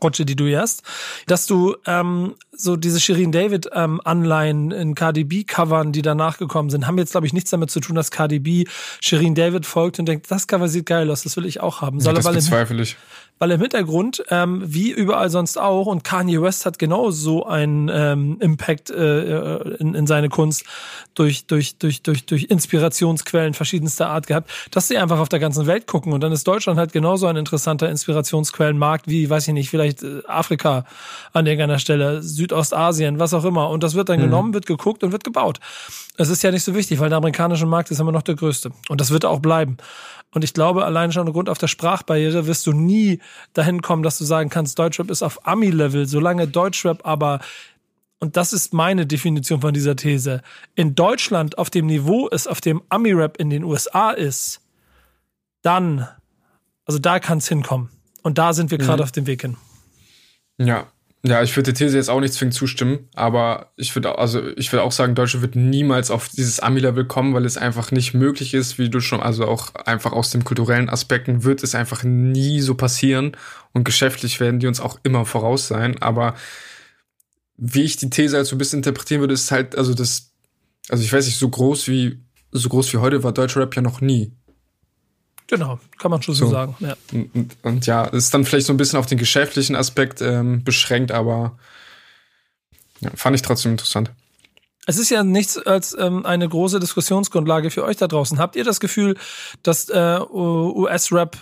Rutsche, 0.03 0.25
die 0.25 0.37
du 0.37 0.47
hier 0.47 0.61
hast, 0.61 0.83
dass 1.27 1.47
du 1.47 1.77
ähm, 1.87 2.35
so 2.51 2.77
diese 2.77 3.01
Shirin 3.01 3.33
David 3.33 3.69
ähm, 3.75 4.01
Anleihen 4.05 4.71
in 4.71 4.95
KDB 4.95 5.45
Covern, 5.45 5.93
die 5.93 6.03
danach 6.03 6.39
gekommen 6.39 6.71
sind, 6.71 6.87
haben 6.87 6.99
jetzt 6.99 7.13
glaube 7.13 7.27
ich 7.27 7.33
nichts 7.33 7.51
damit 7.51 7.71
zu 7.71 7.81
tun, 7.81 7.97
dass 7.97 8.11
KDB 8.11 8.65
Shirin 9.01 9.35
David 9.35 9.67
folgt 9.67 9.99
und 9.99 10.07
denkt, 10.07 10.31
das 10.31 10.47
Cover 10.47 10.69
sieht 10.69 10.87
geil 10.87 11.11
aus, 11.11 11.23
das 11.23 11.37
will 11.37 11.47
ich 11.47 11.61
auch 11.61 11.83
haben. 11.83 12.01
Soll 12.01 12.15
das 12.15 12.27
aber 12.27 12.35
im, 12.35 12.41
bezweifle 12.41 12.83
ich. 12.83 12.97
Weil 13.43 13.51
im 13.51 13.61
Hintergrund, 13.61 14.23
ähm, 14.31 14.63
wie 14.65 14.93
überall 14.93 15.29
sonst 15.29 15.59
auch, 15.59 15.87
und 15.87 16.05
Kanye 16.05 16.41
West 16.41 16.65
hat 16.65 16.79
genau 16.79 17.11
so 17.11 17.45
einen 17.45 17.91
ähm, 17.93 18.37
Impact 18.39 18.89
äh, 18.91 19.57
in, 19.79 19.97
in 19.97 20.07
seine 20.07 20.29
Kunst 20.29 20.65
durch, 21.17 21.47
durch, 21.47 21.77
durch, 21.77 22.03
durch, 22.05 22.25
durch 22.25 22.45
Inspirationsquellen 22.45 23.55
verschiedenster 23.55 24.11
Art 24.11 24.29
gehabt, 24.29 24.49
dass 24.71 24.87
sie 24.87 24.97
einfach 24.97 25.19
auf 25.19 25.29
der 25.29 25.41
ganzen 25.41 25.67
Welt 25.67 25.89
gucken. 25.89 26.13
Und 26.13 26.21
dann 26.21 26.31
ist 26.31 26.47
Deutschland 26.47 26.79
halt 26.79 26.93
genauso 26.93 27.27
ein 27.27 27.35
interessanter 27.35 27.91
Inspirationsquellenmarkt 27.91 29.09
wie, 29.09 29.29
weiß 29.29 29.49
ich 29.49 29.55
nicht, 29.55 29.71
vielleicht 29.71 30.05
äh, 30.05 30.23
Afrika 30.29 30.85
an 31.33 31.45
irgendeiner 31.45 31.81
Stelle, 31.81 32.23
Südostasien, 32.23 33.19
was 33.19 33.35
auch 33.35 33.45
immer. 33.45 33.71
Und 33.71 33.83
das 33.83 33.97
wird 33.97 34.09
dann 34.09 34.21
genommen, 34.21 34.55
wird 34.55 34.67
geguckt 34.67 35.03
und 35.03 35.11
wird 35.11 35.25
gebaut. 35.25 35.59
Es 36.17 36.29
ist 36.29 36.45
ja 36.45 36.53
nicht 36.53 36.63
so 36.63 36.77
wichtig, 36.77 37.01
weil 37.01 37.09
der 37.09 37.19
amerikanische 37.19 37.67
Markt 37.67 37.91
ist 37.91 37.99
immer 37.99 38.13
noch 38.13 38.23
der 38.23 38.37
größte. 38.37 38.71
Und 38.89 39.01
das 39.01 39.11
wird 39.11 39.25
auch 39.25 39.41
bleiben. 39.41 39.79
Und 40.35 40.45
ich 40.45 40.55
glaube, 40.55 40.85
allein 40.85 41.13
schon 41.13 41.29
aufgrund 41.29 41.49
auf 41.49 41.59
der 41.59 41.69
Sprachbarriere 41.69 42.47
wirst 42.47 42.67
du 42.67 42.73
nie 42.73 43.21
dahin 43.53 43.83
kommen, 43.83 44.03
dass 44.03 44.19
du 44.19 44.25
sagen 44.25 44.49
kannst, 44.51 44.79
Deutschrap 44.79 45.11
ist 45.11 45.23
auf 45.23 45.47
Ami-Level. 45.47 46.07
Solange 46.07 46.49
Deutschrap 46.49 47.07
aber 47.07 47.41
und 48.19 48.37
das 48.37 48.53
ist 48.53 48.73
meine 48.73 49.05
Definition 49.05 49.61
von 49.63 49.75
dieser 49.75 49.97
These, 49.97 50.43
in 50.77 50.95
Deutschland 50.95 51.59
auf 51.59 51.71
dem 51.71 51.87
Niveau 51.87 52.29
ist, 52.29 52.47
auf 52.47 52.61
dem 52.61 52.81
Ami-Rap 52.89 53.37
in 53.39 53.51
den 53.51 53.65
USA 53.65 54.13
ist, 54.13 54.61
dann, 55.63 56.07
also 56.85 57.01
da 57.01 57.19
kann 57.19 57.39
es 57.39 57.49
hinkommen. 57.49 57.91
Und 58.23 58.39
da 58.39 58.53
sind 58.53 58.71
wir 58.71 58.79
gerade 58.79 59.03
Mhm. 59.03 59.05
auf 59.05 59.11
dem 59.13 59.27
Weg 59.27 59.43
hin. 59.43 59.57
Ja. 60.57 60.87
Ja, 61.25 61.41
ich 61.41 61.57
würde 61.57 61.73
der 61.73 61.75
These 61.75 61.97
jetzt 61.97 62.11
auch 62.11 62.19
nicht 62.19 62.35
zwingend 62.35 62.55
zustimmen, 62.55 63.09
aber 63.15 63.73
ich 63.77 63.95
würde 63.95 64.19
also 64.19 64.45
ich 64.57 64.73
würde 64.73 64.83
auch 64.83 64.91
sagen, 64.91 65.15
Deutschland 65.15 65.43
wird 65.43 65.55
niemals 65.55 66.11
auf 66.11 66.29
dieses 66.29 66.59
Ami-Level 66.59 67.05
kommen, 67.05 67.33
weil 67.33 67.45
es 67.45 67.57
einfach 67.57 67.93
nicht 67.93 68.13
möglich 68.13 68.55
ist, 68.55 68.77
wie 68.79 68.91
du 68.91 68.99
schon, 68.99 69.21
also 69.21 69.47
auch 69.47 69.73
einfach 69.77 70.11
aus 70.11 70.31
dem 70.31 70.43
kulturellen 70.43 70.91
Aspekten 70.91 71.45
wird 71.45 71.63
es 71.63 71.77
einfach 71.77 72.03
nie 72.03 72.61
so 72.61 72.75
passieren 72.75 73.37
und 73.73 73.85
geschäftlich 73.85 74.41
werden 74.41 74.59
die 74.59 74.67
uns 74.67 74.81
auch 74.81 74.99
immer 75.05 75.25
voraus 75.25 75.69
sein, 75.69 75.97
aber 76.03 76.35
wie 77.57 77.83
ich 77.83 77.97
die 77.97 78.11
These 78.11 78.37
halt 78.37 78.47
so 78.47 78.57
ein 78.57 78.59
bisschen 78.59 78.81
interpretieren 78.81 79.21
würde, 79.21 79.35
ist 79.35 79.53
halt, 79.53 79.77
also 79.77 79.95
das, 79.95 80.33
also 80.89 81.05
ich 81.05 81.13
weiß 81.13 81.27
nicht, 81.27 81.39
so 81.39 81.49
groß 81.49 81.87
wie, 81.87 82.19
so 82.51 82.69
groß 82.69 82.93
wie 82.93 82.99
heute 82.99 83.23
war 83.23 83.33
deutscher 83.33 83.61
Rap 83.61 83.77
ja 83.77 83.83
noch 83.83 84.01
nie. 84.01 84.33
Genau, 85.53 85.79
kann 85.99 86.11
man 86.11 86.23
schon 86.23 86.35
so, 86.35 86.47
So. 86.47 86.51
sagen. 86.51 86.75
Ja. 86.81 86.95
Und, 87.13 87.57
und, 87.61 87.85
ja, 87.85 88.07
ist 88.07 88.33
dann 88.33 88.47
vielleicht 88.47 88.67
so 88.67 88.73
ein 88.73 88.79
bisschen 88.79 88.99
auf 88.99 89.05
den 89.05 89.19
geschäftlichen 89.19 89.77
Aspekt 89.77 90.23
ähm, 90.23 90.65
beschränkt, 90.65 91.13
aber 91.13 91.59
ja, 93.01 93.11
fand 93.15 93.37
ich 93.37 93.43
trotzdem 93.43 93.73
interessant. 93.73 94.11
Es 94.87 94.97
ist 94.97 95.11
ja 95.11 95.23
nichts 95.23 95.59
als 95.59 95.95
ähm, 96.01 96.25
eine 96.25 96.49
große 96.49 96.81
Diskussionsgrundlage 96.81 97.71
für 97.71 97.85
euch 97.85 97.99
da 97.99 98.09
draußen. 98.09 98.39
Habt 98.39 98.57
ihr 98.57 98.65
das 98.65 98.81
Gefühl, 98.81 99.19
dass 99.63 99.91
äh, 99.91 100.21
US-Rap 100.31 101.37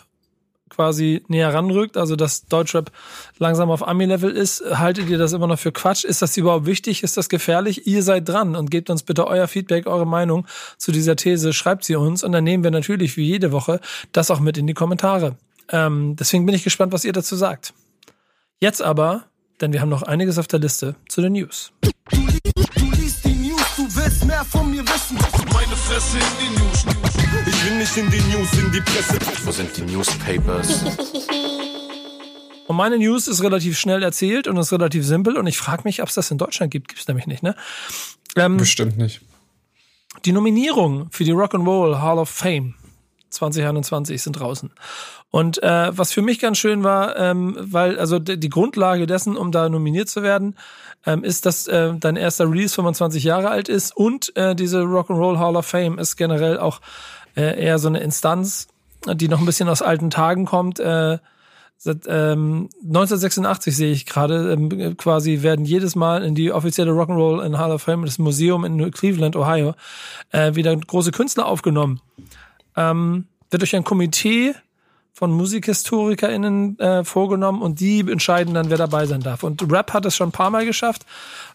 quasi 0.70 1.22
näher 1.28 1.52
ranrückt, 1.52 1.96
also 1.96 2.16
dass 2.16 2.46
Deutschrap 2.46 2.90
langsam 3.38 3.70
auf 3.70 3.86
Ami-Level 3.86 4.30
ist? 4.30 4.62
Haltet 4.72 5.08
ihr 5.08 5.18
das 5.18 5.32
immer 5.32 5.46
noch 5.46 5.58
für 5.58 5.72
Quatsch? 5.72 6.04
Ist 6.04 6.22
das 6.22 6.36
überhaupt 6.36 6.66
wichtig? 6.66 7.02
Ist 7.02 7.16
das 7.16 7.28
gefährlich? 7.28 7.86
Ihr 7.86 8.02
seid 8.02 8.28
dran 8.28 8.56
und 8.56 8.70
gebt 8.70 8.88
uns 8.88 9.02
bitte 9.02 9.26
euer 9.26 9.48
Feedback, 9.48 9.86
eure 9.86 10.06
Meinung 10.06 10.46
zu 10.78 10.92
dieser 10.92 11.16
These. 11.16 11.52
Schreibt 11.52 11.84
sie 11.84 11.96
uns 11.96 12.24
und 12.24 12.32
dann 12.32 12.44
nehmen 12.44 12.64
wir 12.64 12.70
natürlich 12.70 13.16
wie 13.16 13.24
jede 13.24 13.52
Woche 13.52 13.80
das 14.12 14.30
auch 14.30 14.40
mit 14.40 14.56
in 14.56 14.66
die 14.66 14.74
Kommentare. 14.74 15.36
Ähm, 15.70 16.16
deswegen 16.16 16.46
bin 16.46 16.54
ich 16.54 16.64
gespannt, 16.64 16.92
was 16.92 17.04
ihr 17.04 17.12
dazu 17.12 17.36
sagt. 17.36 17.74
Jetzt 18.58 18.82
aber, 18.82 19.24
denn 19.60 19.72
wir 19.72 19.80
haben 19.80 19.88
noch 19.88 20.02
einiges 20.02 20.38
auf 20.38 20.46
der 20.46 20.58
Liste 20.58 20.96
zu 21.08 21.20
den 21.20 21.32
News. 21.32 21.72
Willst 24.10 24.24
mehr 24.26 24.44
von 24.44 24.70
mir 24.70 24.82
wissen. 24.82 25.16
Meine 25.52 25.76
Fresse 25.76 26.18
in 26.18 26.24
die 26.40 26.58
News. 26.58 26.84
Ich 27.46 27.64
will 27.64 27.78
nicht 27.78 27.96
in 27.96 28.10
die 28.10 28.20
News, 28.34 28.52
in 28.54 28.72
die 28.72 28.80
Presse. 28.80 29.18
Wo 29.44 29.52
sind 29.52 29.76
die 29.76 29.82
Newspapers? 29.82 30.84
Und 32.66 32.76
meine 32.76 32.98
News 32.98 33.28
ist 33.28 33.42
relativ 33.42 33.76
schnell 33.76 34.00
erzählt 34.04 34.46
und 34.46 34.56
ist 34.56 34.72
relativ 34.72 35.04
simpel. 35.04 35.36
Und 35.36 35.48
ich 35.48 35.58
frage 35.58 35.82
mich, 35.82 36.02
ob 36.02 36.08
es 36.08 36.14
das 36.14 36.30
in 36.30 36.38
Deutschland 36.38 36.70
gibt. 36.70 36.86
Gibt 36.86 37.00
es 37.00 37.08
nämlich 37.08 37.26
nicht, 37.26 37.42
ne? 37.42 37.56
Ähm, 38.36 38.58
Bestimmt 38.58 38.96
nicht. 38.96 39.22
die 40.24 40.30
Nominierungen 40.30 41.10
für 41.10 41.24
die 41.24 41.32
Rock'n'Roll 41.32 42.00
Hall 42.00 42.18
of 42.18 42.30
Fame 42.30 42.76
2021 43.30 44.22
sind 44.22 44.34
draußen. 44.34 44.70
Und 45.32 45.60
äh, 45.64 45.96
was 45.98 46.12
für 46.12 46.22
mich 46.22 46.38
ganz 46.38 46.58
schön 46.58 46.84
war, 46.84 47.16
ähm, 47.16 47.56
weil 47.58 47.98
also 47.98 48.20
die 48.20 48.48
Grundlage 48.48 49.08
dessen, 49.08 49.36
um 49.36 49.50
da 49.50 49.68
nominiert 49.68 50.08
zu 50.08 50.22
werden, 50.22 50.54
ähm, 51.06 51.24
ist, 51.24 51.46
dass 51.46 51.66
äh, 51.66 51.94
dein 51.98 52.16
erster 52.16 52.50
Release 52.50 52.74
25 52.74 53.24
Jahre 53.24 53.50
alt 53.50 53.68
ist 53.68 53.96
und 53.96 54.36
äh, 54.36 54.54
diese 54.54 54.82
Rock'n'Roll 54.82 55.38
Hall 55.38 55.56
of 55.56 55.66
Fame 55.66 55.98
ist 55.98 56.16
generell 56.16 56.58
auch 56.58 56.80
äh, 57.36 57.62
eher 57.62 57.78
so 57.78 57.88
eine 57.88 58.00
Instanz, 58.00 58.68
die 59.06 59.28
noch 59.28 59.40
ein 59.40 59.46
bisschen 59.46 59.68
aus 59.68 59.82
alten 59.82 60.10
Tagen 60.10 60.44
kommt. 60.44 60.78
Äh, 60.80 61.18
Seit 61.82 62.04
ähm, 62.08 62.68
1986 62.82 63.74
sehe 63.74 63.90
ich 63.90 64.04
gerade, 64.04 64.52
ähm, 64.52 64.98
quasi 64.98 65.40
werden 65.40 65.64
jedes 65.64 65.96
Mal 65.96 66.22
in 66.22 66.34
die 66.34 66.52
offizielle 66.52 66.90
Rock'n'Roll 66.90 67.42
in 67.42 67.56
Hall 67.56 67.72
of 67.72 67.80
Fame, 67.80 68.04
das 68.04 68.18
Museum 68.18 68.66
in 68.66 68.90
Cleveland, 68.90 69.34
Ohio, 69.34 69.72
äh, 70.30 70.54
wieder 70.54 70.76
große 70.76 71.10
Künstler 71.10 71.46
aufgenommen. 71.46 72.02
Ähm, 72.76 73.28
wird 73.48 73.62
durch 73.62 73.74
ein 73.74 73.84
Komitee 73.84 74.54
von 75.20 75.32
MusikhistorikerInnen 75.32 76.78
äh, 76.78 77.04
vorgenommen 77.04 77.60
und 77.60 77.78
die 77.78 78.00
entscheiden 78.00 78.54
dann, 78.54 78.70
wer 78.70 78.78
dabei 78.78 79.04
sein 79.04 79.20
darf. 79.20 79.42
Und 79.42 79.70
Rap 79.70 79.92
hat 79.92 80.06
es 80.06 80.16
schon 80.16 80.30
ein 80.30 80.32
paar 80.32 80.48
Mal 80.48 80.64
geschafft. 80.64 81.04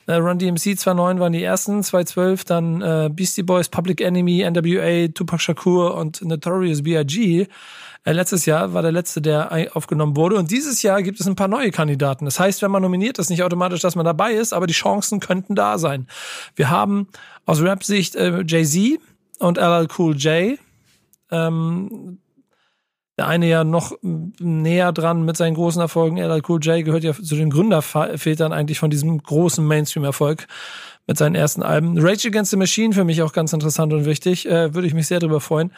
Äh, 0.06 0.14
Run 0.14 0.38
DMC 0.38 0.78
2009 0.78 1.20
waren 1.20 1.34
die 1.34 1.42
ersten, 1.42 1.82
2012 1.82 2.46
dann 2.46 2.84
äh, 2.84 3.10
Beastie 3.12 3.42
Boys, 3.42 3.68
Public 3.68 4.02
Enemy, 4.02 4.48
NWA, 4.48 5.08
Tupac 5.08 5.42
Shakur 5.42 5.96
und 5.96 6.22
Notorious 6.22 6.84
B.I.G. 6.84 7.48
Äh, 8.04 8.12
letztes 8.12 8.46
Jahr 8.46 8.76
war 8.76 8.84
der 8.84 8.92
letzte, 8.92 9.20
der 9.20 9.72
aufgenommen 9.74 10.16
wurde. 10.16 10.36
Und 10.36 10.52
dieses 10.52 10.84
Jahr 10.84 11.02
gibt 11.02 11.20
es 11.20 11.26
ein 11.26 11.36
paar 11.36 11.48
neue 11.48 11.72
Kandidaten. 11.72 12.26
Das 12.26 12.40
heißt, 12.40 12.62
wenn 12.62 12.70
man 12.70 12.84
nominiert 12.84 13.18
ist, 13.18 13.32
nicht 13.32 13.42
automatisch, 13.42 13.82
dass 13.82 13.96
man 13.96 14.06
dabei 14.06 14.34
ist, 14.34 14.54
aber 14.54 14.68
die 14.68 14.74
Chancen 14.74 15.20
könnten 15.20 15.56
da 15.56 15.80
sein. 15.80 16.06
Wir 16.56 16.70
haben 16.70 17.08
aus 17.48 17.64
Rap-Sicht 17.64 18.16
äh, 18.16 18.44
Jay-Z 18.46 19.00
und 19.40 19.58
LL 19.58 19.88
Cool 19.98 20.16
J. 20.18 20.60
Ähm, 21.32 22.20
der 23.18 23.28
eine 23.28 23.48
ja 23.48 23.64
noch 23.64 23.94
näher 24.02 24.92
dran 24.92 25.24
mit 25.24 25.38
seinen 25.38 25.56
großen 25.56 25.82
Erfolgen. 25.82 26.18
LL 26.18 26.42
Cool 26.48 26.60
J 26.62 26.84
gehört 26.84 27.04
ja 27.04 27.14
zu 27.14 27.36
den 27.36 27.50
Gründervätern 27.50 28.52
eigentlich 28.52 28.80
von 28.80 28.90
diesem 28.90 29.22
großen 29.22 29.66
Mainstream-Erfolg 29.66 30.48
mit 31.08 31.18
seinen 31.18 31.36
ersten 31.36 31.64
Alben. 31.64 31.98
Rage 31.98 32.28
Against 32.28 32.52
the 32.52 32.58
Machine 32.58 32.94
für 32.94 33.04
mich 33.04 33.22
auch 33.22 33.32
ganz 33.32 33.54
interessant 33.54 33.94
und 33.94 34.06
wichtig. 34.06 34.48
Äh, 34.48 34.74
Würde 34.74 34.88
ich 34.88 34.94
mich 34.94 35.08
sehr 35.08 35.20
drüber 35.20 35.40
freuen. 35.40 35.72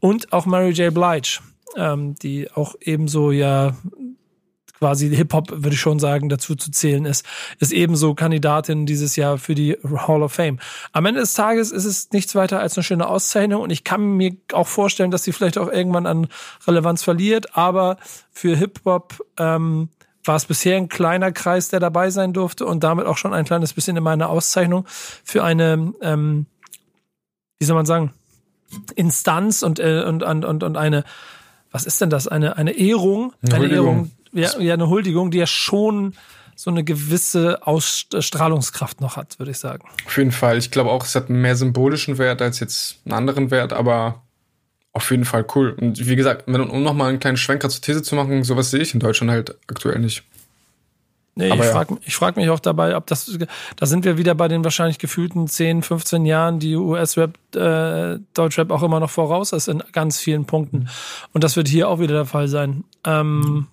Und 0.00 0.32
auch 0.32 0.44
Mary 0.44 0.70
J. 0.70 0.92
Blige, 0.92 1.38
ähm, 1.76 2.14
die 2.16 2.50
auch 2.52 2.74
ebenso 2.80 3.30
ja 3.30 3.74
quasi 4.82 5.14
Hip-Hop, 5.14 5.62
würde 5.62 5.74
ich 5.74 5.80
schon 5.80 6.00
sagen, 6.00 6.28
dazu 6.28 6.56
zu 6.56 6.72
zählen 6.72 7.04
ist, 7.04 7.24
ist 7.60 7.72
ebenso 7.72 8.14
Kandidatin 8.14 8.84
dieses 8.84 9.14
Jahr 9.14 9.38
für 9.38 9.54
die 9.54 9.78
Hall 9.84 10.24
of 10.24 10.32
Fame. 10.32 10.58
Am 10.90 11.06
Ende 11.06 11.20
des 11.20 11.34
Tages 11.34 11.70
ist 11.70 11.84
es 11.84 12.10
nichts 12.10 12.34
weiter 12.34 12.58
als 12.58 12.76
eine 12.76 12.82
schöne 12.82 13.06
Auszeichnung 13.06 13.62
und 13.62 13.70
ich 13.70 13.84
kann 13.84 14.16
mir 14.16 14.32
auch 14.52 14.66
vorstellen, 14.66 15.12
dass 15.12 15.22
sie 15.22 15.30
vielleicht 15.30 15.56
auch 15.56 15.68
irgendwann 15.70 16.06
an 16.06 16.26
Relevanz 16.66 17.04
verliert, 17.04 17.56
aber 17.56 17.96
für 18.32 18.56
Hip-Hop 18.56 19.24
ähm, 19.38 19.88
war 20.24 20.34
es 20.34 20.46
bisher 20.46 20.76
ein 20.76 20.88
kleiner 20.88 21.30
Kreis, 21.30 21.68
der 21.68 21.78
dabei 21.78 22.10
sein 22.10 22.32
durfte 22.32 22.66
und 22.66 22.82
damit 22.82 23.06
auch 23.06 23.18
schon 23.18 23.34
ein 23.34 23.44
kleines 23.44 23.74
bisschen 23.74 23.96
in 23.96 24.02
meiner 24.02 24.30
Auszeichnung 24.30 24.84
für 24.88 25.44
eine, 25.44 25.94
ähm, 26.00 26.46
wie 27.60 27.66
soll 27.66 27.76
man 27.76 27.86
sagen, 27.86 28.12
Instanz 28.96 29.62
und, 29.62 29.78
äh, 29.78 30.02
und, 30.02 30.24
und, 30.24 30.44
und, 30.44 30.64
und 30.64 30.76
eine, 30.76 31.04
was 31.70 31.86
ist 31.86 32.00
denn 32.00 32.10
das? 32.10 32.26
Eine, 32.26 32.56
eine 32.56 32.72
Ehrung, 32.72 33.32
Eine 33.42 33.58
Huldigung. 33.60 33.86
Ehrung, 33.86 34.10
ja, 34.32 34.58
ja, 34.58 34.74
eine 34.74 34.88
Huldigung, 34.88 35.30
die 35.30 35.38
ja 35.38 35.46
schon 35.46 36.14
so 36.54 36.70
eine 36.70 36.84
gewisse 36.84 37.66
Ausstrahlungskraft 37.66 39.00
noch 39.00 39.16
hat, 39.16 39.38
würde 39.38 39.50
ich 39.50 39.58
sagen. 39.58 39.88
Auf 40.06 40.16
jeden 40.16 40.32
Fall. 40.32 40.58
Ich 40.58 40.70
glaube 40.70 40.90
auch, 40.90 41.04
es 41.04 41.14
hat 41.14 41.28
einen 41.28 41.40
mehr 41.40 41.56
symbolischen 41.56 42.18
Wert 42.18 42.42
als 42.42 42.60
jetzt 42.60 43.00
einen 43.04 43.14
anderen 43.14 43.50
Wert, 43.50 43.72
aber 43.72 44.22
auf 44.92 45.10
jeden 45.10 45.24
Fall 45.24 45.46
cool. 45.54 45.74
Und 45.80 46.06
wie 46.06 46.16
gesagt, 46.16 46.44
wenn, 46.46 46.60
um 46.60 46.82
nochmal 46.82 47.08
einen 47.08 47.20
kleinen 47.20 47.36
Schwenker 47.36 47.68
zur 47.68 47.80
These 47.80 48.02
zu 48.02 48.14
machen, 48.14 48.44
sowas 48.44 48.70
sehe 48.70 48.80
ich 48.80 48.94
in 48.94 49.00
Deutschland 49.00 49.30
halt 49.30 49.56
aktuell 49.66 49.98
nicht. 49.98 50.22
Nee, 51.34 51.50
Aber 51.50 51.60
ich 51.60 51.66
ja. 51.66 51.72
frage 51.72 51.96
frag 52.08 52.36
mich 52.36 52.50
auch 52.50 52.60
dabei, 52.60 52.94
ob 52.94 53.06
das, 53.06 53.38
da 53.76 53.86
sind 53.86 54.04
wir 54.04 54.18
wieder 54.18 54.34
bei 54.34 54.48
den 54.48 54.64
wahrscheinlich 54.64 54.98
gefühlten 54.98 55.48
10, 55.48 55.82
15 55.82 56.26
Jahren, 56.26 56.58
die 56.58 56.76
US-Rap, 56.76 57.38
äh, 57.56 58.18
Deutschrap 58.34 58.70
auch 58.70 58.82
immer 58.82 59.00
noch 59.00 59.08
voraus 59.08 59.52
ist 59.52 59.68
in 59.68 59.82
ganz 59.92 60.18
vielen 60.18 60.44
Punkten. 60.44 60.90
Und 61.32 61.42
das 61.42 61.56
wird 61.56 61.68
hier 61.68 61.88
auch 61.88 62.00
wieder 62.00 62.14
der 62.14 62.26
Fall 62.26 62.48
sein. 62.48 62.84
Ähm, 63.04 63.66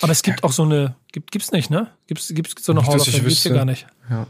aber 0.00 0.12
es 0.12 0.22
gibt 0.22 0.44
auch 0.44 0.52
so 0.52 0.62
eine, 0.62 0.96
gibt, 1.12 1.32
gibt's 1.32 1.52
nicht, 1.52 1.70
ne? 1.70 1.90
Gibt's, 2.06 2.28
gibt's 2.34 2.64
so 2.64 2.72
eine 2.72 2.80
Nicht, 2.80 2.90
Hall 2.90 3.00
of 3.00 3.06
ich 3.06 3.14
Fame? 3.14 3.24
Gibt's 3.24 3.42
hier 3.42 3.52
wüsste. 3.52 3.58
gar 3.58 3.64
nicht. 3.64 3.86
Ja. 4.10 4.26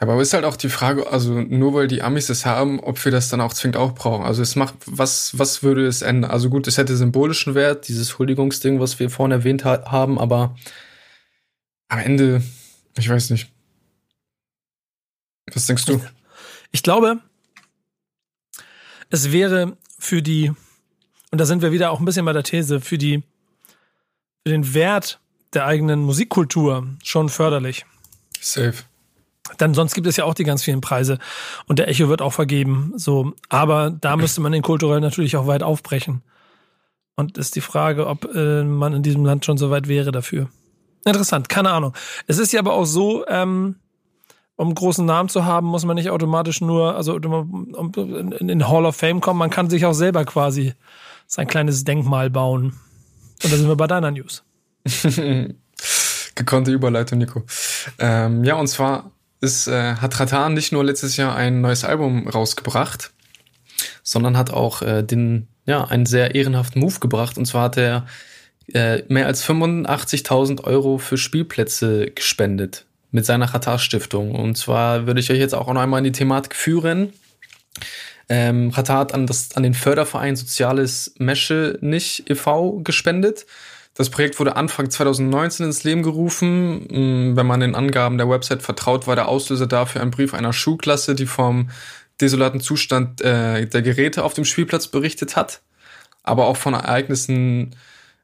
Ja, 0.00 0.06
aber 0.06 0.20
ist 0.20 0.32
halt 0.32 0.44
auch 0.44 0.56
die 0.56 0.68
Frage, 0.68 1.10
also 1.10 1.34
nur 1.34 1.74
weil 1.74 1.88
die 1.88 2.02
Amis 2.02 2.28
das 2.28 2.46
haben, 2.46 2.80
ob 2.80 3.04
wir 3.04 3.12
das 3.12 3.28
dann 3.28 3.40
auch 3.40 3.52
zwingend 3.52 3.76
auch 3.76 3.94
brauchen. 3.94 4.24
Also 4.24 4.42
es 4.42 4.56
macht, 4.56 4.74
was, 4.86 5.38
was 5.38 5.62
würde 5.62 5.86
es 5.86 6.02
ändern? 6.02 6.30
Also 6.30 6.48
gut, 6.50 6.66
es 6.66 6.78
hätte 6.78 6.96
symbolischen 6.96 7.54
Wert, 7.54 7.88
dieses 7.88 8.18
Huldigungsding, 8.18 8.80
was 8.80 8.98
wir 8.98 9.10
vorhin 9.10 9.32
erwähnt 9.32 9.64
ha 9.64 9.90
haben, 9.90 10.18
aber 10.18 10.56
am 11.88 11.98
Ende, 11.98 12.42
ich 12.96 13.08
weiß 13.08 13.30
nicht. 13.30 13.50
Was 15.52 15.66
denkst 15.66 15.86
du? 15.86 16.00
Ich 16.70 16.82
glaube, 16.82 17.20
es 19.10 19.32
wäre 19.32 19.76
für 19.98 20.22
die, 20.22 20.52
und 21.30 21.40
da 21.40 21.46
sind 21.46 21.62
wir 21.62 21.72
wieder 21.72 21.90
auch 21.90 21.98
ein 21.98 22.04
bisschen 22.04 22.24
bei 22.24 22.32
der 22.32 22.42
These, 22.42 22.80
für 22.80 22.98
die, 22.98 23.22
für 24.48 24.52
den 24.52 24.72
Wert 24.72 25.20
der 25.52 25.66
eigenen 25.66 26.00
Musikkultur 26.00 26.86
schon 27.04 27.28
förderlich. 27.28 27.84
Safe. 28.40 28.76
Denn 29.60 29.74
sonst 29.74 29.94
gibt 29.94 30.06
es 30.06 30.16
ja 30.16 30.24
auch 30.24 30.32
die 30.32 30.44
ganz 30.44 30.62
vielen 30.62 30.80
Preise 30.80 31.18
und 31.66 31.78
der 31.78 31.88
Echo 31.88 32.08
wird 32.08 32.22
auch 32.22 32.32
vergeben. 32.32 32.94
So, 32.96 33.34
aber 33.50 33.90
da 33.90 34.16
müsste 34.16 34.40
man 34.40 34.52
den 34.52 34.62
kulturell 34.62 35.00
natürlich 35.00 35.36
auch 35.36 35.46
weit 35.46 35.62
aufbrechen. 35.62 36.22
Und 37.14 37.36
ist 37.36 37.56
die 37.56 37.60
Frage, 37.60 38.06
ob 38.06 38.34
äh, 38.34 38.64
man 38.64 38.94
in 38.94 39.02
diesem 39.02 39.24
Land 39.24 39.44
schon 39.44 39.58
so 39.58 39.70
weit 39.70 39.86
wäre 39.86 40.12
dafür. 40.12 40.48
Interessant, 41.04 41.48
keine 41.48 41.70
Ahnung. 41.70 41.92
Es 42.26 42.38
ist 42.38 42.52
ja 42.52 42.60
aber 42.60 42.72
auch 42.72 42.86
so, 42.86 43.26
ähm, 43.26 43.76
um 44.56 44.68
einen 44.68 44.74
großen 44.74 45.04
Namen 45.04 45.28
zu 45.28 45.44
haben, 45.44 45.66
muss 45.66 45.84
man 45.84 45.96
nicht 45.96 46.10
automatisch 46.10 46.60
nur, 46.62 46.94
also 46.94 47.16
in, 47.16 48.32
in 48.32 48.48
den 48.48 48.68
Hall 48.68 48.86
of 48.86 48.96
Fame 48.96 49.20
kommen, 49.20 49.38
man 49.38 49.50
kann 49.50 49.68
sich 49.68 49.84
auch 49.84 49.94
selber 49.94 50.24
quasi 50.24 50.74
sein 51.26 51.48
kleines 51.48 51.84
Denkmal 51.84 52.30
bauen. 52.30 52.74
Und 53.42 53.52
da 53.52 53.56
sind 53.56 53.68
wir 53.68 53.76
bei 53.76 53.86
deiner 53.86 54.10
News. 54.10 54.42
Gekonnte 56.34 56.70
Überleitung, 56.70 57.18
Nico. 57.18 57.44
Ähm, 57.98 58.44
ja, 58.44 58.54
und 58.54 58.68
zwar 58.68 59.10
ist, 59.40 59.68
äh, 59.68 59.96
hat 59.96 60.18
Ratan 60.18 60.54
nicht 60.54 60.72
nur 60.72 60.84
letztes 60.84 61.16
Jahr 61.16 61.34
ein 61.34 61.60
neues 61.60 61.84
Album 61.84 62.28
rausgebracht, 62.28 63.12
sondern 64.02 64.36
hat 64.36 64.50
auch 64.50 64.82
äh, 64.82 65.02
den, 65.02 65.48
ja, 65.66 65.84
einen 65.84 66.06
sehr 66.06 66.34
ehrenhaften 66.34 66.80
Move 66.80 66.98
gebracht. 67.00 67.38
Und 67.38 67.46
zwar 67.46 67.64
hat 67.64 67.76
er 67.76 68.06
äh, 68.72 69.02
mehr 69.08 69.26
als 69.26 69.44
85.000 69.44 70.64
Euro 70.64 70.98
für 70.98 71.16
Spielplätze 71.16 72.10
gespendet 72.10 72.86
mit 73.10 73.24
seiner 73.24 73.46
Ratar 73.46 73.78
Stiftung. 73.78 74.34
Und 74.34 74.56
zwar 74.56 75.06
würde 75.06 75.20
ich 75.20 75.30
euch 75.30 75.38
jetzt 75.38 75.54
auch 75.54 75.72
noch 75.72 75.80
einmal 75.80 75.98
in 75.98 76.04
die 76.04 76.12
Thematik 76.12 76.54
führen. 76.54 77.12
Ähm, 78.28 78.70
Ratar 78.70 78.98
hat 78.98 79.14
an, 79.14 79.26
das, 79.26 79.56
an 79.56 79.62
den 79.62 79.74
Förderverein 79.74 80.36
Soziales 80.36 81.14
Mesche 81.18 81.78
nicht 81.80 82.28
e.V. 82.28 82.80
gespendet. 82.80 83.46
Das 83.94 84.10
Projekt 84.10 84.38
wurde 84.38 84.56
Anfang 84.56 84.90
2019 84.90 85.66
ins 85.66 85.82
Leben 85.82 86.02
gerufen. 86.02 87.32
Mm, 87.32 87.36
wenn 87.36 87.46
man 87.46 87.60
den 87.60 87.74
Angaben 87.74 88.18
der 88.18 88.28
Website 88.28 88.62
vertraut, 88.62 89.06
war 89.06 89.16
der 89.16 89.28
Auslöser 89.28 89.66
dafür 89.66 90.02
ein 90.02 90.10
Brief 90.10 90.34
einer 90.34 90.52
Schulklasse, 90.52 91.14
die 91.14 91.26
vom 91.26 91.70
desolaten 92.20 92.60
Zustand 92.60 93.20
äh, 93.22 93.66
der 93.66 93.82
Geräte 93.82 94.24
auf 94.24 94.34
dem 94.34 94.44
Spielplatz 94.44 94.88
berichtet 94.88 95.36
hat, 95.36 95.62
aber 96.22 96.46
auch 96.46 96.56
von 96.56 96.74
Ereignissen 96.74 97.74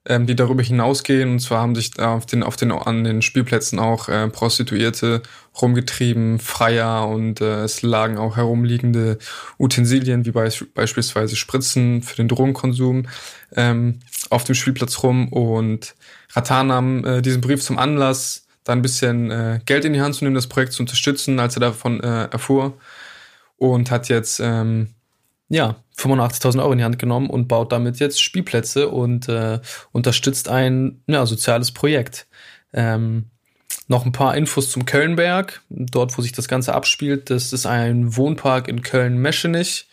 ähm, 0.06 0.26
die 0.26 0.36
darüber 0.36 0.62
hinausgehen. 0.62 1.30
Und 1.30 1.38
zwar 1.40 1.60
haben 1.60 1.74
sich 1.74 1.90
da 1.92 2.14
auf 2.14 2.26
den, 2.26 2.42
auf 2.42 2.56
den, 2.56 2.72
an 2.72 3.04
den 3.04 3.22
Spielplätzen 3.22 3.78
auch 3.78 4.08
äh, 4.08 4.28
Prostituierte 4.28 5.22
rumgetrieben, 5.60 6.38
Freier 6.38 7.08
und 7.08 7.40
äh, 7.40 7.62
es 7.62 7.82
lagen 7.82 8.18
auch 8.18 8.36
herumliegende 8.36 9.18
Utensilien, 9.58 10.24
wie 10.24 10.32
beis 10.32 10.64
beispielsweise 10.74 11.36
Spritzen 11.36 12.02
für 12.02 12.16
den 12.16 12.28
Drogenkonsum, 12.28 13.06
ähm, 13.54 14.00
auf 14.30 14.44
dem 14.44 14.54
Spielplatz 14.54 15.02
rum. 15.02 15.28
Und 15.28 15.94
Ratan 16.32 16.66
nahm 16.66 17.04
äh, 17.04 17.22
diesen 17.22 17.40
Brief 17.40 17.62
zum 17.62 17.78
Anlass, 17.78 18.46
da 18.64 18.72
ein 18.72 18.82
bisschen 18.82 19.30
äh, 19.30 19.60
Geld 19.64 19.84
in 19.84 19.92
die 19.92 20.00
Hand 20.00 20.16
zu 20.16 20.24
nehmen, 20.24 20.34
das 20.34 20.48
Projekt 20.48 20.72
zu 20.72 20.82
unterstützen, 20.82 21.38
als 21.38 21.56
er 21.56 21.60
davon 21.60 22.00
äh, 22.02 22.24
erfuhr. 22.24 22.76
Und 23.56 23.90
hat 23.90 24.08
jetzt 24.08 24.40
ähm, 24.40 24.93
ja, 25.48 25.76
85.000 25.96 26.60
Euro 26.60 26.72
in 26.72 26.78
die 26.78 26.84
Hand 26.84 26.98
genommen 26.98 27.30
und 27.30 27.48
baut 27.48 27.72
damit 27.72 27.98
jetzt 28.00 28.22
Spielplätze 28.22 28.88
und 28.88 29.28
äh, 29.28 29.60
unterstützt 29.92 30.48
ein 30.48 31.02
ja, 31.06 31.26
soziales 31.26 31.72
Projekt. 31.72 32.26
Ähm, 32.72 33.26
noch 33.86 34.06
ein 34.06 34.12
paar 34.12 34.36
Infos 34.36 34.70
zum 34.70 34.86
Kölnberg, 34.86 35.62
dort, 35.68 36.16
wo 36.16 36.22
sich 36.22 36.32
das 36.32 36.48
Ganze 36.48 36.74
abspielt. 36.74 37.28
Das 37.30 37.52
ist 37.52 37.66
ein 37.66 38.16
Wohnpark 38.16 38.68
in 38.68 38.82
Köln-Meschenich, 38.82 39.88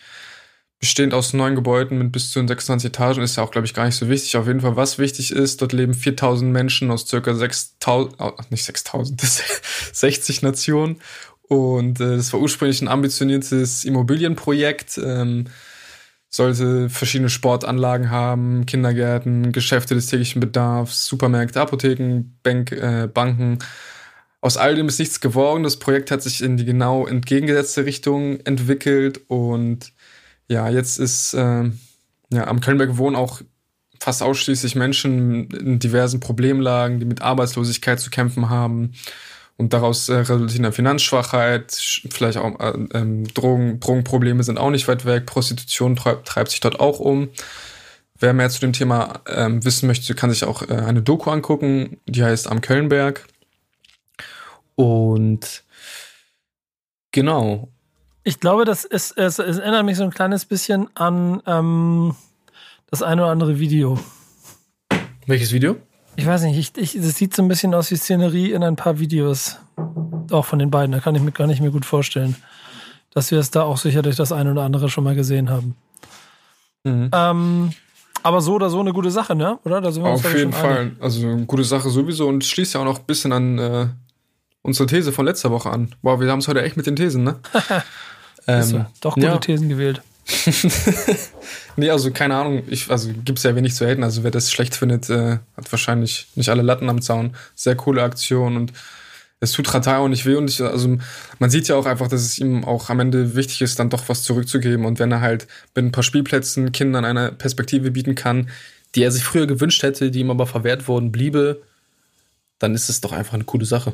bestehend 0.80 1.14
aus 1.14 1.34
neun 1.34 1.56
Gebäuden 1.56 1.98
mit 1.98 2.12
bis 2.12 2.32
zu 2.32 2.46
26 2.46 2.88
Etagen. 2.88 3.22
Ist 3.22 3.36
ja 3.36 3.44
auch, 3.44 3.52
glaube 3.52 3.68
ich, 3.68 3.74
gar 3.74 3.86
nicht 3.86 3.96
so 3.96 4.08
wichtig. 4.08 4.38
Auf 4.38 4.48
jeden 4.48 4.62
Fall, 4.62 4.78
was 4.78 4.98
wichtig 4.98 5.32
ist, 5.32 5.62
dort 5.62 5.74
leben 5.74 5.94
4.000 5.94 6.46
Menschen 6.46 6.90
aus 6.90 7.06
circa 7.06 7.32
6.000, 7.32 8.14
oh, 8.20 8.32
nicht 8.50 8.68
6.000, 8.68 9.22
60 9.94 10.42
Nationen 10.42 11.02
und 11.52 12.00
äh, 12.00 12.16
das 12.16 12.32
war 12.32 12.40
ursprünglich 12.40 12.82
ein 12.82 12.88
ambitioniertes 12.88 13.84
Immobilienprojekt, 13.84 14.98
ähm, 15.04 15.48
sollte 16.30 16.90
verschiedene 16.90 17.30
Sportanlagen 17.30 18.10
haben, 18.10 18.66
Kindergärten, 18.66 19.52
Geschäfte 19.52 19.94
des 19.94 20.08
täglichen 20.08 20.40
Bedarfs, 20.40 21.08
Supermärkte, 21.08 21.60
Apotheken, 21.60 22.38
Bank, 22.42 22.72
äh, 22.72 23.10
Banken. 23.14 23.60
Aus 24.40 24.56
all 24.56 24.76
dem 24.76 24.88
ist 24.88 25.00
nichts 25.00 25.20
geworden. 25.20 25.64
Das 25.64 25.78
Projekt 25.78 26.10
hat 26.10 26.24
sich 26.24 26.42
in 26.42 26.56
die 26.56 26.64
genau 26.64 27.06
entgegengesetzte 27.06 27.84
Richtung 27.84 28.40
entwickelt 28.46 29.20
und 29.28 29.92
ja, 30.48 30.70
jetzt 30.70 31.00
ist 31.00 31.34
äh, 31.34 31.70
ja, 32.32 32.48
am 32.48 32.62
Kölnberg 32.62 32.96
wohnen 32.96 33.18
auch 33.18 33.42
fast 34.00 34.24
ausschließlich 34.24 34.76
Menschen 34.76 35.52
in 35.52 35.80
diversen 35.80 36.22
Problemlagen, 36.22 37.02
die 37.02 37.06
mit 37.06 37.22
Arbeitslosigkeit 37.22 38.00
zu 38.00 38.10
kämpfen 38.10 38.50
haben 38.50 38.94
und 39.58 39.74
daraus 39.74 40.10
äh, 40.10 40.16
resultiert 40.16 40.60
eine 40.60 40.72
Finanzschwachheit, 40.72 41.72
vielleicht 42.10 42.38
auch 42.38 42.60
äh, 42.60 42.74
ähm, 42.94 43.26
Drogen, 43.34 43.80
Drogenprobleme 43.80 44.44
sind 44.44 44.58
auch 44.58 44.72
nicht 44.72 44.88
weit 44.88 45.06
weg, 45.06 45.26
Prostitution 45.26 45.96
treibt, 45.96 46.28
treibt 46.28 46.52
sich 46.52 46.60
dort 46.60 46.80
auch 46.80 47.00
um. 47.00 47.30
Wer 48.20 48.34
mehr 48.34 48.50
zu 48.50 48.60
dem 48.60 48.74
Thema 48.74 49.22
ähm, 49.28 49.64
wissen 49.66 49.88
möchte, 49.88 50.14
kann 50.14 50.30
sich 50.30 50.44
auch 50.44 50.62
äh, 50.64 50.74
eine 50.74 51.02
Doku 51.02 51.30
angucken, 51.30 51.98
die 52.06 52.24
heißt 52.24 52.50
Am 52.50 52.62
Kölnberg. 52.62 53.28
Und 54.76 55.64
genau. 57.12 57.70
Ich 58.24 58.40
glaube, 58.40 58.66
das 58.66 58.86
ist, 58.86 59.18
es, 59.18 59.40
es 59.40 59.58
erinnert 59.58 59.86
mich 59.86 59.98
so 59.98 60.04
ein 60.04 60.12
kleines 60.12 60.46
bisschen 60.46 60.88
an 60.96 61.42
ähm, 61.48 62.16
das 62.92 63.02
eine 63.02 63.24
oder 63.24 63.32
andere 63.32 63.60
Video. 63.60 64.00
Welches 65.26 65.52
Video? 65.52 65.78
Ich 66.16 66.26
weiß 66.26 66.44
nicht, 66.44 66.58
ich, 66.58 66.96
ich, 66.96 67.02
das 67.02 67.16
sieht 67.16 67.36
so 67.36 67.42
ein 67.42 67.48
bisschen 67.48 67.74
aus 67.74 67.90
wie 67.92 67.96
Szenerie 67.96 68.52
in 68.52 68.64
ein 68.64 68.76
paar 68.76 69.00
Videos. 69.00 69.58
Auch 70.32 70.46
von 70.46 70.60
den 70.60 70.72
beiden. 70.72 70.92
Da 70.92 71.00
kann 71.00 71.16
ich 71.16 71.22
mir 71.22 71.32
gar 71.32 71.48
nicht 71.48 71.62
mehr 71.62 71.72
gut 71.72 71.86
vorstellen, 71.86 72.36
dass 73.14 73.32
wir 73.32 73.40
es 73.40 73.52
da 73.52 73.64
auch 73.64 73.78
sicherlich 73.78 74.16
das 74.16 74.32
eine 74.32 74.52
oder 74.52 74.64
andere 74.64 74.90
schon 74.90 75.04
mal 75.04 75.16
gesehen 75.16 75.50
haben. 75.50 75.76
Mhm. 76.84 77.10
Ähm, 77.14 77.72
aber 78.24 78.42
so 78.42 78.56
oder 78.56 78.70
so 78.70 78.80
eine 78.80 78.94
gute 78.94 79.12
Sache, 79.12 79.36
ne? 79.36 79.60
Oder? 79.66 79.84
Auf 79.84 80.36
jeden 80.36 80.54
Fall. 80.54 80.78
Einig. 80.78 80.94
Also 81.00 81.28
eine 81.28 81.46
gute 81.46 81.64
Sache 81.64 81.90
sowieso 81.90 82.28
und 82.28 82.46
schließt 82.46 82.74
ja 82.76 82.82
auch 82.82 82.86
noch 82.86 83.00
ein 83.00 83.06
bisschen 83.06 83.34
an 83.34 83.58
äh, 83.58 83.88
unsere 84.62 84.88
These 84.88 85.12
von 85.12 85.26
letzter 85.26 85.52
Woche 85.52 85.70
an. 85.70 85.96
Wow, 86.02 86.20
wir 86.20 86.32
haben 86.32 86.40
es 86.40 86.48
heute 86.48 86.62
echt 86.62 86.78
mit 86.78 86.86
den 86.86 86.96
Thesen, 86.96 87.24
ne? 87.24 87.40
ähm, 88.48 88.86
doch 89.02 89.16
gute 89.16 89.28
ja. 89.28 89.38
Thesen 89.38 89.70
gewählt. 89.70 90.02
nee, 91.76 91.90
also 91.90 92.12
keine 92.12 92.36
Ahnung, 92.36 92.64
ich, 92.68 92.90
also 92.90 93.10
gibt's 93.26 93.44
ja 93.44 93.56
wenig 93.56 93.76
zu 93.76 93.86
haten. 93.86 94.04
Also 94.04 94.24
wer 94.24 94.32
das 94.32 94.52
schlecht 94.52 94.76
findet, 94.76 95.10
äh, 95.10 95.40
hat 95.58 95.72
wahrscheinlich 95.72 96.28
nicht 96.36 96.50
alle 96.50 96.62
Latten 96.62 96.90
am 96.90 97.02
Zaun. 97.02 97.36
Sehr 97.56 97.76
coole 97.76 98.04
Aktion 98.04 98.56
und 98.56 98.74
es 99.42 99.54
tut 99.54 99.74
Ratai 99.74 99.98
auch 99.98 100.08
nicht 100.08 100.26
weh 100.26 100.36
und 100.36 100.50
ich, 100.50 100.62
also 100.62 100.98
man 101.40 101.50
sieht 101.50 101.68
ja 101.68 101.76
auch 101.76 101.88
einfach, 101.88 102.08
dass 102.08 102.22
es 102.22 102.38
ihm 102.38 102.64
auch 102.64 102.90
am 102.92 103.00
Ende 103.00 103.36
wichtig 103.36 103.64
ist, 103.64 103.80
dann 103.80 103.90
doch 103.90 104.08
was 104.08 104.22
zurückzugeben 104.22 104.86
und 104.86 105.00
wenn 105.00 105.12
er 105.12 105.20
halt 105.20 105.48
mit 105.74 105.84
ein 105.84 105.92
paar 105.92 106.04
Spielplätzen 106.04 106.72
Kindern 106.72 107.06
eine 107.06 107.32
Perspektive 107.32 107.90
bieten 107.90 108.14
kann, 108.14 108.52
die 108.94 109.02
er 109.02 109.12
sich 109.12 109.24
früher 109.24 109.48
gewünscht 109.48 109.82
hätte, 109.82 110.12
die 110.12 110.20
ihm 110.20 110.30
aber 110.30 110.46
verwehrt 110.46 110.88
worden 110.88 111.12
bliebe, 111.12 111.64
dann 112.60 112.76
ist 112.76 112.90
es 112.90 113.02
doch 113.02 113.14
einfach 113.14 113.34
eine 113.34 113.44
coole 113.44 113.66
Sache. 113.66 113.94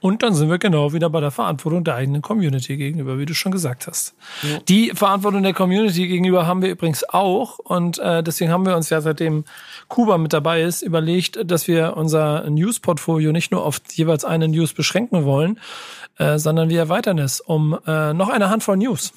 Und 0.00 0.22
dann 0.22 0.34
sind 0.34 0.48
wir 0.48 0.58
genau 0.58 0.92
wieder 0.92 1.10
bei 1.10 1.20
der 1.20 1.30
Verantwortung 1.30 1.84
der 1.84 1.96
eigenen 1.96 2.22
Community 2.22 2.76
gegenüber, 2.76 3.18
wie 3.18 3.26
du 3.26 3.34
schon 3.34 3.52
gesagt 3.52 3.86
hast. 3.86 4.14
Ja. 4.42 4.58
Die 4.68 4.92
Verantwortung 4.94 5.42
der 5.42 5.52
Community 5.52 6.06
gegenüber 6.06 6.46
haben 6.46 6.62
wir 6.62 6.70
übrigens 6.70 7.06
auch. 7.08 7.58
Und 7.58 7.98
äh, 7.98 8.22
deswegen 8.22 8.50
haben 8.50 8.64
wir 8.64 8.76
uns 8.76 8.88
ja 8.88 9.00
seitdem 9.00 9.44
Kuba 9.88 10.16
mit 10.16 10.32
dabei 10.32 10.62
ist, 10.62 10.82
überlegt, 10.82 11.38
dass 11.44 11.68
wir 11.68 11.96
unser 11.96 12.48
News-Portfolio 12.48 13.32
nicht 13.32 13.50
nur 13.50 13.64
auf 13.64 13.80
jeweils 13.92 14.24
eine 14.24 14.48
News 14.48 14.72
beschränken 14.72 15.24
wollen, 15.24 15.58
äh, 16.18 16.38
sondern 16.38 16.70
wir 16.70 16.78
erweitern 16.78 17.18
es 17.18 17.40
um 17.40 17.78
äh, 17.86 18.14
noch 18.14 18.30
eine 18.30 18.48
Handvoll 18.48 18.78
News. 18.78 19.12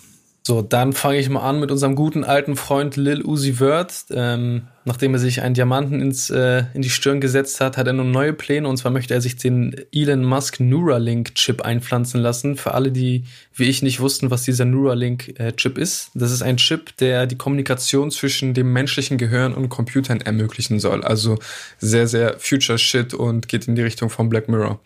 So, 0.46 0.62
dann 0.62 0.92
fange 0.92 1.20
ich 1.20 1.30
mal 1.30 1.40
an 1.40 1.62
mit 1.62 1.72
unserem 1.72 1.96
guten 1.96 2.26
alten 2.26 2.58
Freund 2.58 2.98
Lil 2.98 3.24
Uzi 3.24 3.54
Vert. 3.54 4.08
Ähm, 4.12 4.64
nachdem 4.84 5.14
er 5.14 5.20
sich 5.22 5.42
einen 5.42 5.54
Diamanten 5.54 6.02
ins, 6.02 6.30
äh, 6.30 6.66
in 6.74 6.82
die 6.82 6.90
Stirn 6.90 7.22
gesetzt 7.22 7.62
hat, 7.62 7.78
hat 7.78 7.88
er 7.88 7.94
nun 7.94 8.12
neue 8.12 8.34
Pläne. 8.34 8.68
Und 8.68 8.76
zwar 8.76 8.92
möchte 8.92 9.14
er 9.14 9.22
sich 9.22 9.38
den 9.38 9.74
Elon 9.94 10.26
Musk 10.26 10.60
Neuralink-Chip 10.60 11.62
einpflanzen 11.62 12.20
lassen. 12.20 12.58
Für 12.58 12.74
alle, 12.74 12.92
die 12.92 13.24
wie 13.54 13.70
ich 13.70 13.84
nicht 13.84 14.02
wussten, 14.02 14.32
was 14.32 14.44
dieser 14.44 14.66
Neuralink-Chip 14.66 15.78
ist. 15.78 16.12
Das 16.14 16.30
ist 16.34 16.42
ein 16.42 16.58
Chip, 16.58 16.98
der 16.98 17.26
die 17.26 17.38
Kommunikation 17.38 18.12
zwischen 18.12 18.54
dem 18.54 18.74
menschlichen 18.74 19.18
Gehirn 19.18 19.54
und 19.54 19.70
Computern 19.70 20.20
ermöglichen 20.20 20.82
soll. 20.82 21.06
Also 21.06 21.40
sehr, 21.78 22.06
sehr 22.06 22.38
Future 22.38 22.78
Shit 22.78 23.14
und 23.14 23.48
geht 23.48 23.70
in 23.70 23.76
die 23.76 23.82
Richtung 23.82 24.10
von 24.10 24.28
Black 24.28 24.50
Mirror. 24.50 24.82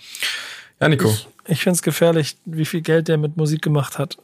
Ja, 0.80 0.88
Nico. 0.88 1.10
Ich, 1.10 1.28
ich 1.48 1.62
finde 1.62 1.78
es 1.78 1.82
gefährlich, 1.82 2.38
wie 2.46 2.66
viel 2.66 2.82
Geld 2.82 3.08
der 3.08 3.18
mit 3.18 3.38
Musik 3.38 3.64
gemacht 3.64 3.98
hat 3.98 4.20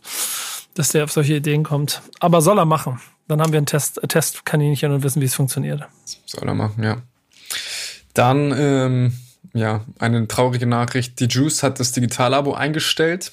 dass 0.76 0.90
der 0.90 1.04
auf 1.04 1.12
solche 1.12 1.36
Ideen 1.36 1.64
kommt. 1.64 2.02
Aber 2.20 2.42
soll 2.42 2.58
er 2.58 2.66
machen. 2.66 3.00
Dann 3.28 3.42
haben 3.42 3.54
wir 3.54 3.58
einen 3.58 3.66
Test, 3.66 4.02
Testkaninchen 4.08 4.92
und 4.92 5.04
wissen, 5.04 5.22
wie 5.22 5.26
es 5.26 5.36
funktioniert. 5.36 5.84
Soll 6.26 6.48
er 6.48 6.56
machen, 6.56 6.84
ja. 6.84 7.02
Dann, 8.14 8.54
ähm, 8.56 9.14
ja, 9.54 9.86
eine 10.00 10.28
traurige 10.28 10.68
Nachricht. 10.68 11.20
Die 11.20 11.26
Juice 11.26 11.64
hat 11.64 11.80
das 11.80 11.92
Digitalabo 11.92 12.54
eingestellt. 12.54 13.32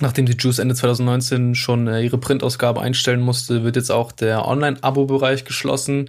Nachdem 0.00 0.26
die 0.26 0.36
Juice 0.36 0.58
Ende 0.58 0.74
2019 0.74 1.54
schon 1.54 1.86
äh, 1.86 2.02
ihre 2.02 2.18
Printausgabe 2.18 2.80
einstellen 2.80 3.20
musste, 3.20 3.62
wird 3.62 3.76
jetzt 3.76 3.90
auch 3.90 4.10
der 4.10 4.46
Online-Abo-Bereich 4.48 5.44
geschlossen. 5.44 6.08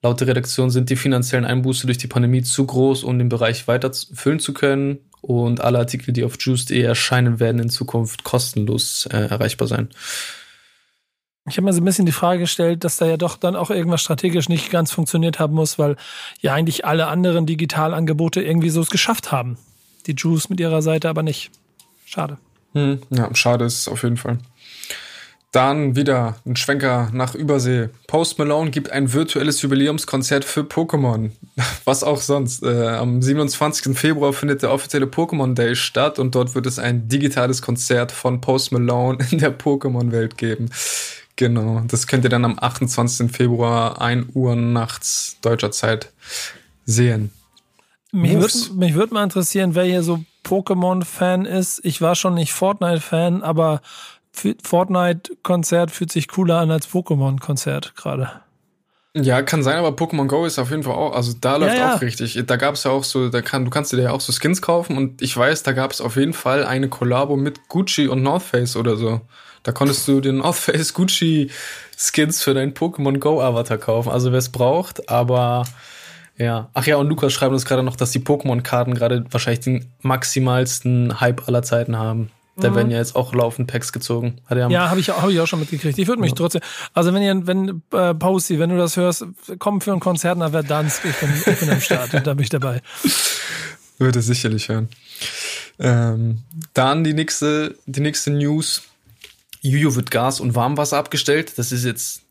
Laut 0.00 0.18
der 0.20 0.28
Redaktion 0.28 0.70
sind 0.70 0.90
die 0.90 0.96
finanziellen 0.96 1.44
Einbuße 1.44 1.86
durch 1.86 1.98
die 1.98 2.08
Pandemie 2.08 2.42
zu 2.42 2.66
groß, 2.66 3.04
um 3.04 3.18
den 3.18 3.28
Bereich 3.28 3.68
weiter 3.68 3.92
füllen 4.14 4.40
zu 4.40 4.52
können 4.54 4.98
und 5.22 5.60
alle 5.60 5.78
Artikel, 5.78 6.12
die 6.12 6.24
auf 6.24 6.36
Juice.de 6.38 6.82
erscheinen, 6.82 7.40
werden 7.40 7.60
in 7.60 7.70
Zukunft 7.70 8.24
kostenlos 8.24 9.06
äh, 9.06 9.16
erreichbar 9.16 9.68
sein. 9.68 9.88
Ich 11.48 11.56
habe 11.56 11.64
mir 11.64 11.72
so 11.72 11.80
ein 11.80 11.84
bisschen 11.84 12.06
die 12.06 12.12
Frage 12.12 12.40
gestellt, 12.40 12.84
dass 12.84 12.98
da 12.98 13.06
ja 13.06 13.16
doch 13.16 13.36
dann 13.36 13.56
auch 13.56 13.70
irgendwas 13.70 14.00
strategisch 14.00 14.48
nicht 14.48 14.70
ganz 14.70 14.92
funktioniert 14.92 15.40
haben 15.40 15.54
muss, 15.54 15.78
weil 15.78 15.96
ja 16.40 16.54
eigentlich 16.54 16.84
alle 16.84 17.06
anderen 17.06 17.46
Digitalangebote 17.46 18.42
irgendwie 18.42 18.70
so 18.70 18.80
es 18.80 18.90
geschafft 18.90 19.32
haben. 19.32 19.58
Die 20.06 20.14
Juice 20.16 20.50
mit 20.50 20.60
ihrer 20.60 20.82
Seite 20.82 21.08
aber 21.08 21.22
nicht. 21.22 21.50
Schade. 22.04 22.38
Hm, 22.74 23.00
ja, 23.10 23.34
schade 23.34 23.64
ist 23.64 23.78
es 23.78 23.88
auf 23.88 24.02
jeden 24.02 24.16
Fall. 24.16 24.38
Dann 25.52 25.96
wieder 25.96 26.36
ein 26.46 26.56
Schwenker 26.56 27.10
nach 27.12 27.34
Übersee. 27.34 27.90
Post 28.06 28.38
Malone 28.38 28.70
gibt 28.70 28.90
ein 28.90 29.12
virtuelles 29.12 29.60
Jubiläumskonzert 29.60 30.46
für 30.46 30.62
Pokémon. 30.62 31.30
Was 31.84 32.02
auch 32.02 32.22
sonst. 32.22 32.62
Äh, 32.62 32.88
am 32.88 33.20
27. 33.20 33.96
Februar 33.96 34.32
findet 34.32 34.62
der 34.62 34.72
offizielle 34.72 35.04
Pokémon 35.04 35.54
Day 35.54 35.76
statt 35.76 36.18
und 36.18 36.34
dort 36.34 36.54
wird 36.54 36.66
es 36.66 36.78
ein 36.78 37.06
digitales 37.06 37.60
Konzert 37.60 38.12
von 38.12 38.40
Post 38.40 38.72
Malone 38.72 39.18
in 39.30 39.38
der 39.38 39.56
Pokémon-Welt 39.56 40.38
geben. 40.38 40.70
Genau. 41.36 41.82
Das 41.86 42.06
könnt 42.06 42.24
ihr 42.24 42.30
dann 42.30 42.46
am 42.46 42.58
28. 42.58 43.30
Februar 43.30 44.00
1 44.00 44.28
Uhr 44.34 44.56
nachts 44.56 45.36
deutscher 45.42 45.70
Zeit 45.70 46.12
sehen. 46.86 47.30
Mich 48.10 48.32
würde 48.32 48.74
mich 48.74 48.94
würd 48.94 49.12
mal 49.12 49.24
interessieren, 49.24 49.74
wer 49.74 49.84
hier 49.84 50.02
so 50.02 50.24
Pokémon-Fan 50.44 51.44
ist. 51.44 51.80
Ich 51.84 52.00
war 52.00 52.14
schon 52.14 52.34
nicht 52.34 52.52
Fortnite-Fan, 52.52 53.42
aber 53.42 53.82
Fortnite-Konzert 54.32 55.90
fühlt 55.90 56.10
sich 56.10 56.28
cooler 56.28 56.58
an 56.58 56.70
als 56.70 56.88
Pokémon-Konzert 56.88 57.94
gerade. 57.96 58.30
Ja, 59.14 59.42
kann 59.42 59.62
sein, 59.62 59.76
aber 59.76 59.90
Pokémon 59.90 60.26
Go 60.26 60.46
ist 60.46 60.58
auf 60.58 60.70
jeden 60.70 60.84
Fall 60.84 60.94
auch, 60.94 61.14
also 61.14 61.34
da 61.38 61.56
läuft 61.56 61.76
ja, 61.76 61.80
ja. 61.80 61.94
auch 61.96 62.00
richtig. 62.00 62.42
Da 62.46 62.56
gab 62.56 62.76
es 62.76 62.84
ja 62.84 62.90
auch 62.90 63.04
so, 63.04 63.28
da 63.28 63.42
kann, 63.42 63.66
du 63.66 63.70
kannst 63.70 63.92
dir 63.92 64.00
ja 64.00 64.10
auch 64.10 64.22
so 64.22 64.32
Skins 64.32 64.62
kaufen 64.62 64.96
und 64.96 65.20
ich 65.20 65.36
weiß, 65.36 65.64
da 65.64 65.72
gab 65.72 65.92
es 65.92 66.00
auf 66.00 66.16
jeden 66.16 66.32
Fall 66.32 66.64
eine 66.64 66.88
Kollabo 66.88 67.36
mit 67.36 67.68
Gucci 67.68 68.08
und 68.08 68.22
North 68.22 68.42
Face 68.42 68.74
oder 68.74 68.96
so. 68.96 69.20
Da 69.64 69.72
konntest 69.72 70.08
du 70.08 70.22
den 70.22 70.38
North 70.38 70.56
Face 70.56 70.94
Gucci 70.94 71.50
Skins 71.96 72.42
für 72.42 72.54
deinen 72.54 72.72
Pokémon 72.72 73.18
Go 73.18 73.42
Avatar 73.42 73.76
kaufen. 73.76 74.10
Also 74.10 74.32
wer 74.32 74.38
es 74.38 74.48
braucht, 74.48 75.10
aber 75.10 75.64
ja. 76.38 76.70
Ach 76.72 76.86
ja, 76.86 76.96
und 76.96 77.08
Lukas 77.08 77.34
schreibt 77.34 77.52
uns 77.52 77.66
gerade 77.66 77.82
noch, 77.82 77.96
dass 77.96 78.12
die 78.12 78.20
Pokémon-Karten 78.20 78.94
gerade 78.94 79.26
wahrscheinlich 79.30 79.60
den 79.60 79.92
maximalsten 80.00 81.20
Hype 81.20 81.46
aller 81.46 81.62
Zeiten 81.62 81.98
haben. 81.98 82.30
Da 82.62 82.70
mhm. 82.70 82.74
werden 82.76 82.90
ja 82.90 82.98
jetzt 82.98 83.16
auch 83.16 83.34
laufend 83.34 83.70
Packs 83.70 83.92
gezogen. 83.92 84.40
Hat 84.46 84.58
er 84.58 84.70
ja, 84.70 84.90
habe 84.90 85.00
ich, 85.00 85.08
hab 85.10 85.28
ich 85.28 85.40
auch 85.40 85.46
schon 85.46 85.60
mitgekriegt. 85.60 85.98
Ich 85.98 86.08
würde 86.08 86.20
mich 86.20 86.30
ja. 86.30 86.36
trotzdem, 86.36 86.62
also 86.94 87.12
wenn 87.12 87.22
ihr, 87.22 87.46
wenn, 87.46 87.82
äh, 87.92 88.14
Posty, 88.14 88.58
wenn 88.58 88.70
du 88.70 88.76
das 88.76 88.96
hörst, 88.96 89.26
komm 89.58 89.80
für 89.80 89.92
ein 89.92 90.00
Konzert 90.00 90.38
nach 90.38 90.50
Verdansk, 90.50 91.04
ich 91.04 91.16
bin, 91.16 91.30
ich 91.34 91.60
bin 91.60 91.70
am 91.70 91.80
Start 91.80 92.14
und 92.14 92.26
da 92.26 92.34
bin 92.34 92.44
ich 92.44 92.50
dabei. 92.50 92.80
Würde 93.98 94.22
sicherlich 94.22 94.68
hören. 94.68 94.88
Ähm, 95.78 96.42
dann 96.74 97.04
die 97.04 97.14
nächste, 97.14 97.76
die 97.86 98.00
nächste 98.00 98.30
News. 98.30 98.82
Juju 99.60 99.94
wird 99.94 100.10
Gas 100.10 100.40
und 100.40 100.54
Warmwasser 100.54 100.98
abgestellt. 100.98 101.52
Das 101.56 101.70
ist 101.70 101.84
jetzt, 101.84 102.22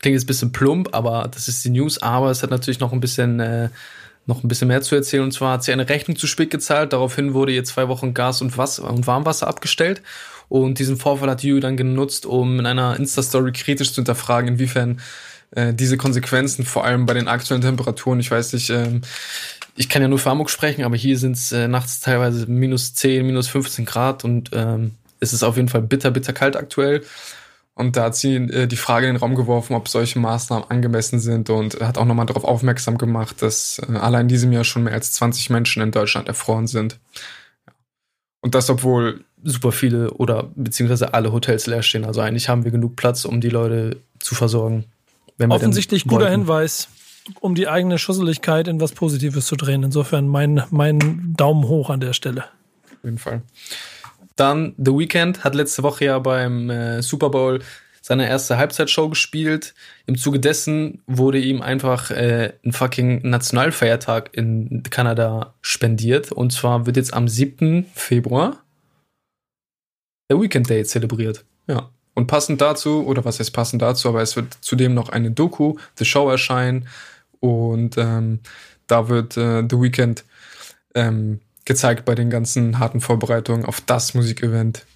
klingt 0.00 0.14
jetzt 0.14 0.24
ein 0.24 0.26
bisschen 0.26 0.52
plump, 0.52 0.94
aber 0.94 1.28
das 1.30 1.48
ist 1.48 1.64
die 1.64 1.70
News. 1.70 2.00
Aber 2.00 2.30
es 2.30 2.42
hat 2.42 2.50
natürlich 2.50 2.80
noch 2.80 2.92
ein 2.92 3.00
bisschen 3.00 3.40
äh, 3.40 3.68
noch 4.28 4.44
ein 4.44 4.48
bisschen 4.48 4.68
mehr 4.68 4.82
zu 4.82 4.94
erzählen. 4.94 5.24
Und 5.24 5.32
zwar 5.32 5.54
hat 5.54 5.64
sie 5.64 5.72
eine 5.72 5.88
Rechnung 5.88 6.16
zu 6.16 6.26
spät 6.26 6.50
gezahlt. 6.50 6.92
Daraufhin 6.92 7.34
wurde 7.34 7.52
ihr 7.52 7.64
zwei 7.64 7.88
Wochen 7.88 8.14
Gas 8.14 8.42
und, 8.42 8.56
Wasser 8.56 8.88
und 8.88 9.06
Warmwasser 9.06 9.48
abgestellt. 9.48 10.02
Und 10.48 10.78
diesen 10.78 10.96
Vorfall 10.96 11.30
hat 11.30 11.42
Yu 11.42 11.60
dann 11.60 11.76
genutzt, 11.76 12.26
um 12.26 12.60
in 12.60 12.66
einer 12.66 12.96
Insta-Story 12.96 13.52
kritisch 13.52 13.90
zu 13.92 13.96
hinterfragen, 13.96 14.54
inwiefern 14.54 15.00
äh, 15.50 15.72
diese 15.74 15.96
Konsequenzen, 15.96 16.64
vor 16.64 16.84
allem 16.84 17.06
bei 17.06 17.14
den 17.14 17.26
aktuellen 17.28 17.62
Temperaturen, 17.62 18.20
ich 18.20 18.30
weiß 18.30 18.52
nicht, 18.52 18.70
ähm, 18.70 19.02
ich 19.76 19.88
kann 19.88 20.02
ja 20.02 20.08
nur 20.08 20.18
für 20.18 20.30
Hamburg 20.30 20.50
sprechen, 20.50 20.84
aber 20.84 20.96
hier 20.96 21.18
sind 21.18 21.36
es 21.36 21.52
äh, 21.52 21.68
nachts 21.68 22.00
teilweise 22.00 22.46
minus 22.46 22.94
10, 22.94 23.26
minus 23.26 23.48
15 23.48 23.84
Grad 23.84 24.24
und 24.24 24.50
ähm, 24.52 24.92
es 25.20 25.32
ist 25.32 25.42
auf 25.42 25.56
jeden 25.56 25.68
Fall 25.68 25.82
bitter, 25.82 26.10
bitter 26.10 26.32
kalt 26.32 26.56
aktuell. 26.56 27.02
Und 27.78 27.96
da 27.96 28.06
hat 28.06 28.16
sie 28.16 28.34
äh, 28.34 28.66
die 28.66 28.76
Frage 28.76 29.06
in 29.06 29.14
den 29.14 29.20
Raum 29.20 29.36
geworfen, 29.36 29.74
ob 29.74 29.88
solche 29.88 30.18
Maßnahmen 30.18 30.68
angemessen 30.68 31.20
sind 31.20 31.48
und 31.48 31.80
hat 31.80 31.96
auch 31.96 32.06
nochmal 32.06 32.26
darauf 32.26 32.42
aufmerksam 32.42 32.98
gemacht, 32.98 33.40
dass 33.40 33.80
äh, 33.88 33.96
allein 33.96 34.22
in 34.22 34.28
diesem 34.28 34.52
Jahr 34.52 34.64
schon 34.64 34.82
mehr 34.82 34.94
als 34.94 35.12
20 35.12 35.48
Menschen 35.50 35.80
in 35.80 35.92
Deutschland 35.92 36.26
erfroren 36.26 36.66
sind. 36.66 36.98
Und 38.40 38.56
das, 38.56 38.68
obwohl 38.68 39.24
super 39.44 39.70
viele 39.70 40.10
oder 40.10 40.50
beziehungsweise 40.56 41.14
alle 41.14 41.32
Hotels 41.32 41.68
leer 41.68 41.84
stehen. 41.84 42.04
Also 42.04 42.20
eigentlich 42.20 42.48
haben 42.48 42.64
wir 42.64 42.72
genug 42.72 42.96
Platz, 42.96 43.24
um 43.24 43.40
die 43.40 43.48
Leute 43.48 43.98
zu 44.18 44.34
versorgen. 44.34 44.86
Offensichtlich 45.38 46.04
guter 46.04 46.30
Hinweis, 46.30 46.88
um 47.38 47.54
die 47.54 47.68
eigene 47.68 47.98
Schusseligkeit 47.98 48.66
in 48.66 48.80
was 48.80 48.90
Positives 48.90 49.46
zu 49.46 49.54
drehen. 49.54 49.84
Insofern 49.84 50.26
mein, 50.26 50.64
mein 50.70 51.34
Daumen 51.36 51.68
hoch 51.68 51.90
an 51.90 52.00
der 52.00 52.12
Stelle. 52.12 52.46
Auf 52.86 53.04
jeden 53.04 53.18
Fall. 53.18 53.42
Dann 54.38 54.74
The 54.78 54.92
Weeknd 54.92 55.42
hat 55.42 55.56
letzte 55.56 55.82
Woche 55.82 56.04
ja 56.04 56.18
beim 56.20 56.70
äh, 56.70 57.02
Super 57.02 57.28
Bowl 57.28 57.58
seine 58.00 58.28
erste 58.28 58.56
Halbzeitshow 58.56 59.08
gespielt. 59.08 59.74
Im 60.06 60.16
Zuge 60.16 60.38
dessen 60.38 61.02
wurde 61.08 61.40
ihm 61.40 61.60
einfach 61.60 62.12
äh, 62.12 62.52
ein 62.64 62.72
fucking 62.72 63.28
Nationalfeiertag 63.28 64.30
in 64.32 64.84
Kanada 64.90 65.54
spendiert. 65.60 66.30
Und 66.30 66.52
zwar 66.52 66.86
wird 66.86 66.96
jetzt 66.96 67.12
am 67.12 67.26
7. 67.26 67.86
Februar 67.94 68.62
der 70.30 70.40
Weekend 70.40 70.70
Day 70.70 70.84
zelebriert. 70.84 71.44
Ja. 71.66 71.90
Und 72.14 72.28
passend 72.28 72.60
dazu, 72.60 73.04
oder 73.06 73.24
was 73.24 73.40
heißt 73.40 73.52
passend 73.52 73.82
dazu, 73.82 74.08
aber 74.08 74.22
es 74.22 74.36
wird 74.36 74.54
zudem 74.60 74.94
noch 74.94 75.08
eine 75.08 75.32
Doku, 75.32 75.78
The 75.96 76.04
Show 76.04 76.30
erscheinen. 76.30 76.86
Und 77.40 77.98
ähm, 77.98 78.38
da 78.86 79.08
wird 79.08 79.36
äh, 79.36 79.62
The 79.68 79.80
Weeknd 79.80 80.24
ähm, 80.94 81.40
gezeigt 81.68 82.04
bei 82.06 82.14
den 82.14 82.30
ganzen 82.30 82.78
harten 82.80 83.00
Vorbereitungen 83.00 83.64
auf 83.64 83.80
das 83.82 84.14
Musikevent. 84.14 84.86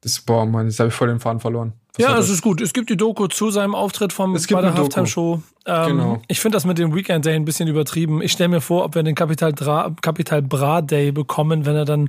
Das, 0.00 0.20
boah, 0.20 0.44
Mann, 0.44 0.66
jetzt 0.66 0.80
habe 0.80 0.88
ich 0.88 0.94
voll 0.94 1.08
den 1.08 1.20
Faden 1.20 1.40
verloren. 1.40 1.74
Was 1.96 2.04
ja, 2.04 2.18
es 2.18 2.28
ist 2.28 2.42
gut. 2.42 2.60
Es 2.60 2.72
gibt 2.72 2.90
die 2.90 2.96
Doku 2.96 3.28
zu 3.28 3.50
seinem 3.50 3.74
Auftritt 3.74 4.12
vom, 4.12 4.34
es 4.34 4.46
gibt 4.46 4.60
bei 4.60 4.66
der 4.66 4.74
Halftime-Show. 4.74 5.42
Ähm, 5.66 5.86
genau. 5.86 6.22
Ich 6.28 6.40
finde 6.40 6.56
das 6.56 6.64
mit 6.64 6.76
dem 6.78 6.94
Weekend 6.94 7.24
Day 7.24 7.34
ein 7.34 7.44
bisschen 7.44 7.68
übertrieben. 7.68 8.20
Ich 8.20 8.32
stelle 8.32 8.48
mir 8.48 8.60
vor, 8.60 8.84
ob 8.84 8.94
wir 8.94 9.02
den 9.02 9.14
Capital, 9.14 9.52
Dra 9.52 9.94
Capital 10.02 10.42
Bra 10.42 10.82
Day 10.82 11.12
bekommen, 11.12 11.64
wenn 11.66 11.76
er 11.76 11.84
dann 11.84 12.08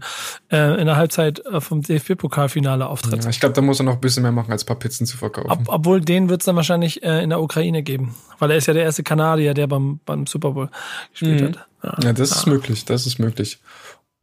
äh, 0.52 0.80
in 0.80 0.88
der 0.88 0.96
Halbzeit 0.96 1.46
äh, 1.46 1.62
vom 1.62 1.82
DFB-Pokalfinale 1.82 2.88
auftritt. 2.88 3.24
Ja, 3.24 3.30
ich 3.30 3.40
glaube, 3.40 3.54
da 3.54 3.62
muss 3.62 3.80
er 3.80 3.84
noch 3.84 3.94
ein 3.94 4.02
bisschen 4.02 4.24
mehr 4.24 4.32
machen, 4.32 4.52
als 4.52 4.64
ein 4.64 4.66
paar 4.66 4.80
Pizzen 4.80 5.06
zu 5.06 5.18
verkaufen. 5.18 5.52
Ob, 5.52 5.62
obwohl 5.68 6.02
den 6.02 6.30
wird 6.30 6.42
es 6.42 6.46
dann 6.46 6.56
wahrscheinlich 6.56 7.04
äh, 7.04 7.22
in 7.24 7.30
der 7.30 7.42
Ukraine 7.42 7.84
geben. 7.84 8.16
Weil 8.40 8.52
er 8.52 8.58
ist 8.58 8.66
ja 8.66 8.74
der 8.74 8.84
erste 8.84 9.04
Kanadier, 9.04 9.54
der 9.54 9.68
beim, 9.68 10.00
beim 10.06 10.26
Super 10.26 10.52
Bowl 10.52 10.70
gespielt 11.12 11.42
mhm. 11.42 11.46
hat. 11.46 11.68
Ja, 11.84 12.08
ja 12.08 12.14
das 12.14 12.32
ja. 12.32 12.38
ist 12.38 12.48
möglich. 12.48 12.86
Das 12.86 13.06
ist 13.06 13.20
möglich. 13.20 13.60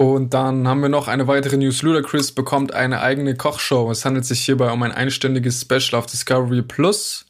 Und 0.02 0.34
dann 0.34 0.66
haben 0.66 0.82
wir 0.82 0.88
noch 0.88 1.06
eine 1.06 1.28
weitere 1.28 1.56
News. 1.56 1.80
Ludacris 1.82 2.32
bekommt 2.32 2.74
eine 2.74 3.02
eigene 3.02 3.36
Kochshow. 3.36 3.88
Es 3.88 4.04
handelt 4.04 4.24
sich 4.24 4.40
hierbei 4.40 4.72
um 4.72 4.82
ein 4.82 4.90
einstündiges 4.90 5.60
Special 5.60 5.94
auf 5.96 6.06
Discovery 6.06 6.62
Plus. 6.62 7.26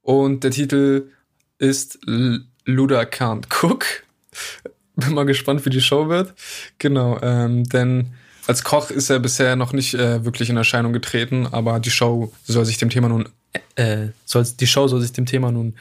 Und 0.00 0.44
der 0.44 0.52
Titel 0.52 1.10
ist 1.58 1.98
Luda 2.04 3.00
Can't 3.00 3.46
Cook. 3.50 4.04
Bin 4.94 5.12
mal 5.12 5.26
gespannt, 5.26 5.66
wie 5.66 5.70
die 5.70 5.80
Show 5.80 6.08
wird. 6.08 6.34
Genau, 6.78 7.18
ähm, 7.20 7.64
denn 7.64 8.12
als 8.46 8.62
Koch 8.62 8.92
ist 8.92 9.10
er 9.10 9.18
bisher 9.18 9.56
noch 9.56 9.72
nicht 9.72 9.94
äh, 9.94 10.24
wirklich 10.24 10.48
in 10.50 10.56
Erscheinung 10.56 10.92
getreten, 10.92 11.48
aber 11.50 11.80
die 11.80 11.90
Show 11.90 12.32
soll 12.44 12.64
sich 12.64 12.78
dem 12.78 12.90
Thema 12.90 13.08
nun, 13.08 13.28
äh, 13.74 14.10
soll, 14.24 14.46
die 14.60 14.68
Show 14.68 14.86
soll 14.86 15.00
sich 15.00 15.10
dem 15.10 15.26
Thema 15.26 15.50
nun 15.50 15.74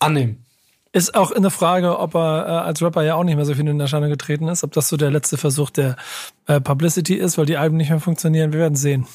annehmen. 0.00 0.44
Ist 0.96 1.14
auch 1.14 1.30
eine 1.30 1.50
Frage, 1.50 1.98
ob 1.98 2.14
er 2.14 2.46
äh, 2.46 2.50
als 2.50 2.80
Rapper 2.80 3.02
ja 3.02 3.16
auch 3.16 3.22
nicht 3.22 3.36
mehr 3.36 3.44
so 3.44 3.54
viel 3.54 3.68
in 3.68 3.78
Erscheinung 3.78 4.08
getreten 4.08 4.48
ist, 4.48 4.64
ob 4.64 4.72
das 4.72 4.88
so 4.88 4.96
der 4.96 5.10
letzte 5.10 5.36
Versuch 5.36 5.68
der 5.68 5.96
äh, 6.46 6.58
Publicity 6.58 7.16
ist, 7.16 7.36
weil 7.36 7.44
die 7.44 7.58
Alben 7.58 7.76
nicht 7.76 7.90
mehr 7.90 8.00
funktionieren. 8.00 8.54
Wir 8.54 8.60
werden 8.60 8.76
sehen. 8.76 9.06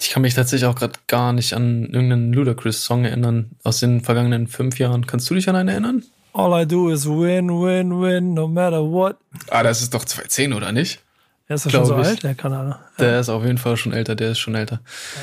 Ich 0.00 0.10
kann 0.10 0.22
mich 0.22 0.34
tatsächlich 0.34 0.68
auch 0.68 0.76
gerade 0.76 0.92
gar 1.08 1.32
nicht 1.32 1.52
an 1.54 1.86
irgendeinen 1.86 2.32
Ludacris-Song 2.32 3.04
erinnern 3.04 3.50
aus 3.64 3.80
den 3.80 4.02
vergangenen 4.02 4.46
fünf 4.46 4.78
Jahren. 4.78 5.08
Kannst 5.08 5.28
du 5.28 5.34
dich 5.34 5.48
an 5.48 5.56
einen 5.56 5.68
erinnern? 5.68 6.04
All 6.32 6.62
I 6.62 6.64
do 6.64 6.90
is 6.90 7.08
win, 7.08 7.48
win, 7.48 8.00
win, 8.00 8.34
no 8.34 8.46
matter 8.46 8.84
what. 8.84 9.16
Ah, 9.50 9.64
das 9.64 9.82
ist 9.82 9.94
doch 9.94 10.04
2010, 10.04 10.52
oder 10.52 10.70
nicht? 10.70 11.00
Er 11.48 11.56
ist 11.56 11.64
ja 11.64 11.72
schon 11.72 11.86
so 11.86 11.98
ich. 11.98 12.06
alt, 12.06 12.22
der 12.22 12.36
Kanal. 12.36 12.68
Ja. 12.68 13.04
Der 13.04 13.18
ist 13.18 13.30
auf 13.30 13.42
jeden 13.44 13.58
Fall 13.58 13.76
schon 13.76 13.92
älter, 13.92 14.14
der 14.14 14.30
ist 14.30 14.38
schon 14.38 14.54
älter. 14.54 14.78
Ja. 15.16 15.22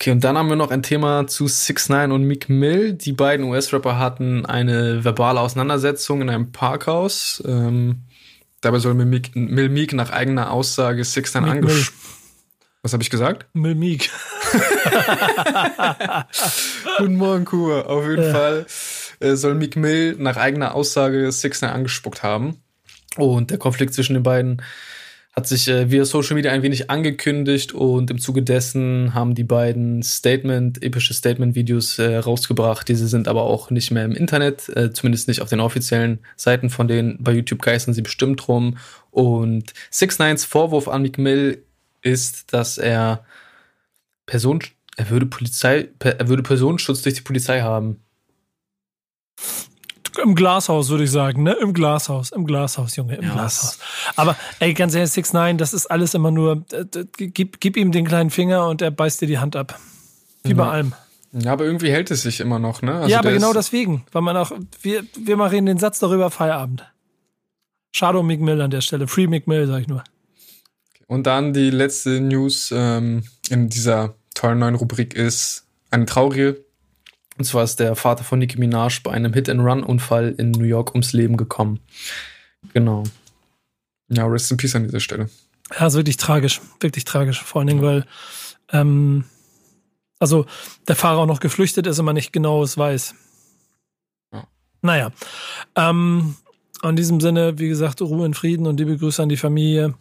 Okay, 0.00 0.12
und 0.12 0.24
dann 0.24 0.38
haben 0.38 0.48
wir 0.48 0.56
noch 0.56 0.70
ein 0.70 0.82
Thema 0.82 1.26
zu 1.26 1.46
6 1.46 1.90
9 1.90 2.10
und 2.10 2.24
Meek 2.24 2.48
Mill. 2.48 2.94
Die 2.94 3.12
beiden 3.12 3.44
US-Rapper 3.44 3.98
hatten 3.98 4.46
eine 4.46 5.04
verbale 5.04 5.40
Auseinandersetzung 5.40 6.22
in 6.22 6.30
einem 6.30 6.52
Parkhaus. 6.52 7.42
Ähm, 7.46 8.04
dabei 8.62 8.78
soll 8.78 8.94
Mill 8.94 9.68
Meek 9.68 9.92
nach 9.92 10.08
eigener 10.08 10.52
Aussage 10.52 11.04
6 11.04 11.34
9 11.34 11.44
angesprochen. 11.44 12.14
Was 12.80 12.94
habe 12.94 13.02
ich 13.02 13.10
gesagt? 13.10 13.44
Mill 13.52 13.74
Meek. 13.74 14.08
Guten 16.96 17.16
Morgen, 17.16 17.44
Kur. 17.44 17.90
Auf 17.90 18.08
jeden 18.08 18.22
ja. 18.22 18.32
Fall 18.32 18.66
äh, 19.20 19.34
soll 19.34 19.54
Meek 19.54 19.76
Mill 19.76 20.16
nach 20.18 20.38
eigener 20.38 20.74
Aussage 20.74 21.30
6 21.30 21.60
9 21.60 21.72
angespuckt 21.72 22.22
haben. 22.22 22.62
Und 23.18 23.50
der 23.50 23.58
Konflikt 23.58 23.92
zwischen 23.92 24.14
den 24.14 24.22
beiden 24.22 24.62
hat 25.40 25.48
sich 25.48 25.68
äh, 25.68 25.90
via 25.90 26.04
Social 26.04 26.34
Media 26.34 26.52
ein 26.52 26.62
wenig 26.62 26.90
angekündigt 26.90 27.72
und 27.72 28.10
im 28.10 28.18
Zuge 28.18 28.42
dessen 28.42 29.14
haben 29.14 29.34
die 29.34 29.44
beiden 29.44 30.02
Statement, 30.02 30.82
epische 30.82 31.14
Statement-Videos 31.14 31.98
äh, 31.98 32.16
rausgebracht. 32.16 32.86
Diese 32.86 33.08
sind 33.08 33.26
aber 33.26 33.44
auch 33.44 33.70
nicht 33.70 33.90
mehr 33.90 34.04
im 34.04 34.14
Internet, 34.14 34.68
äh, 34.68 34.92
zumindest 34.92 35.28
nicht 35.28 35.40
auf 35.40 35.48
den 35.48 35.60
offiziellen 35.60 36.18
Seiten 36.36 36.68
von 36.68 36.88
denen. 36.88 37.16
Bei 37.22 37.32
YouTube 37.32 37.62
geistern 37.62 37.94
sie 37.94 38.02
bestimmt 38.02 38.48
rum. 38.48 38.76
Und 39.10 39.72
6 39.90 40.18
Nines 40.18 40.44
Vorwurf 40.44 40.88
an 40.88 41.00
Meek 41.00 41.16
Mill 41.16 41.64
ist, 42.02 42.52
dass 42.52 42.76
er 42.76 43.24
Person, 44.26 44.62
er 44.96 45.08
würde 45.08 45.24
Polizei, 45.24 45.88
er 46.00 46.28
würde 46.28 46.42
Personenschutz 46.42 47.00
durch 47.00 47.14
die 47.14 47.22
Polizei 47.22 47.62
haben. 47.62 47.96
Im 50.22 50.34
Glashaus, 50.34 50.88
würde 50.90 51.04
ich 51.04 51.10
sagen, 51.10 51.42
ne? 51.42 51.52
Im 51.52 51.72
Glashaus, 51.72 52.30
im 52.30 52.46
Glashaus, 52.46 52.96
Junge, 52.96 53.16
im 53.16 53.24
ja, 53.24 53.32
Glashaus. 53.32 53.78
Aber 54.16 54.36
ey, 54.58 54.74
ganz 54.74 54.94
ehrlich, 54.94 55.10
6 55.10 55.32
9 55.32 55.58
das 55.58 55.74
ist 55.74 55.86
alles 55.86 56.14
immer 56.14 56.30
nur, 56.30 56.64
gib, 57.16 57.60
gib 57.60 57.76
ihm 57.76 57.92
den 57.92 58.06
kleinen 58.06 58.30
Finger 58.30 58.68
und 58.68 58.82
er 58.82 58.90
beißt 58.90 59.20
dir 59.20 59.26
die 59.26 59.38
Hand 59.38 59.56
ab. 59.56 59.78
Wie 60.42 60.54
bei 60.54 60.66
allem. 60.66 60.94
Ja, 61.32 61.52
aber 61.52 61.64
irgendwie 61.64 61.90
hält 61.90 62.10
es 62.10 62.22
sich 62.22 62.40
immer 62.40 62.58
noch, 62.58 62.82
ne? 62.82 62.94
Also 62.94 63.08
ja, 63.08 63.20
aber 63.20 63.32
genau 63.32 63.52
deswegen, 63.52 64.04
weil 64.12 64.22
man 64.22 64.36
auch, 64.36 64.52
wir, 64.82 65.04
wir 65.16 65.36
machen 65.36 65.66
den 65.66 65.78
Satz 65.78 65.98
darüber 65.98 66.30
Feierabend. 66.30 66.84
Schade 67.92 68.18
um 68.18 68.26
Mick 68.26 68.40
Mill 68.40 68.60
an 68.60 68.70
der 68.70 68.80
Stelle. 68.80 69.06
Free 69.06 69.26
Mick 69.26 69.46
Mill, 69.46 69.66
sag 69.66 69.82
ich 69.82 69.88
nur. 69.88 70.02
Und 71.06 71.26
dann 71.26 71.52
die 71.52 71.70
letzte 71.70 72.20
News 72.20 72.72
ähm, 72.74 73.24
in 73.48 73.68
dieser 73.68 74.14
tollen 74.34 74.60
neuen 74.60 74.74
Rubrik 74.76 75.14
ist 75.14 75.66
eine 75.90 76.06
traurige. 76.06 76.64
Und 77.40 77.44
zwar 77.44 77.64
ist 77.64 77.80
der 77.80 77.96
Vater 77.96 78.22
von 78.22 78.38
Nicki 78.38 78.58
Minaj 78.58 79.00
bei 79.02 79.12
einem 79.12 79.32
Hit-and-Run-Unfall 79.32 80.34
in 80.36 80.50
New 80.50 80.64
York 80.64 80.90
ums 80.90 81.14
Leben 81.14 81.38
gekommen. 81.38 81.80
Genau. 82.74 83.04
Ja, 84.10 84.26
rest 84.26 84.50
in 84.50 84.58
peace 84.58 84.74
an 84.74 84.84
dieser 84.84 85.00
Stelle. 85.00 85.30
Ja, 85.70 85.86
ist 85.86 85.94
wirklich 85.94 86.18
tragisch, 86.18 86.60
wirklich 86.80 87.06
tragisch. 87.06 87.42
Vor 87.42 87.60
allen 87.60 87.68
Dingen, 87.68 87.80
weil, 87.80 88.04
ähm, 88.72 89.24
also 90.18 90.44
der 90.86 90.96
Fahrer 90.96 91.20
auch 91.20 91.26
noch 91.26 91.40
geflüchtet 91.40 91.86
ist 91.86 91.98
und 91.98 92.04
man 92.04 92.14
nicht 92.14 92.34
genau 92.34 92.62
es 92.62 92.76
weiß. 92.76 93.14
Ja. 94.34 94.46
Naja. 94.82 95.10
Ähm, 95.76 96.36
in 96.82 96.96
diesem 96.96 97.22
Sinne, 97.22 97.58
wie 97.58 97.68
gesagt, 97.68 98.02
Ruhe 98.02 98.26
in 98.26 98.34
Frieden 98.34 98.66
und 98.66 98.78
liebe 98.78 98.98
Grüße 98.98 99.22
an 99.22 99.30
die 99.30 99.38
Familie. 99.38 99.94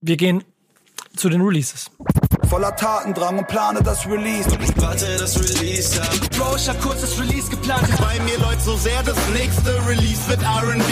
Wir 0.00 0.16
gehen 0.16 0.44
zu 1.16 1.28
den 1.28 1.40
Releases. 1.40 1.90
Voller 2.52 2.76
Tatendrang 2.76 3.38
und 3.38 3.48
plane 3.48 3.82
das 3.82 4.06
Release. 4.06 4.46
Warte, 4.76 5.06
das 5.18 5.38
Release 5.40 5.98
ab. 5.98 6.10
Bro, 6.36 6.56
ich 6.56 6.68
hab 6.68 6.78
kurz 6.82 7.00
das 7.00 7.18
Release 7.18 7.48
geplant. 7.50 7.88
Bei 7.98 8.20
mir 8.24 8.38
läuft 8.40 8.60
so 8.60 8.76
sehr, 8.76 9.02
das 9.04 9.16
nächste 9.30 9.70
Release 9.88 10.28
wird 10.28 10.42
R&B. 10.42 10.84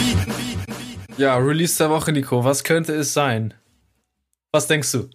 Ja, 1.17 1.37
Release 1.37 1.77
der 1.77 1.91
Woche, 1.91 2.13
Nico. 2.13 2.43
Was 2.43 2.63
könnte 2.63 2.95
es 2.95 3.13
sein? 3.13 3.53
Was 4.51 4.65
denkst 4.65 4.91
du? 4.91 5.07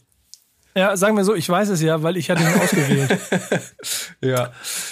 Ja, 0.77 0.95
sagen 0.95 1.16
wir 1.16 1.24
so, 1.24 1.35
ich 1.35 1.49
weiß 1.49 1.70
es 1.70 1.81
ja, 1.81 2.03
weil 2.03 2.18
ich 2.18 2.29
hatte 2.29 2.43
ihn 2.43 2.61
ausgewählt. 2.61 3.18
Ja. 4.22 4.51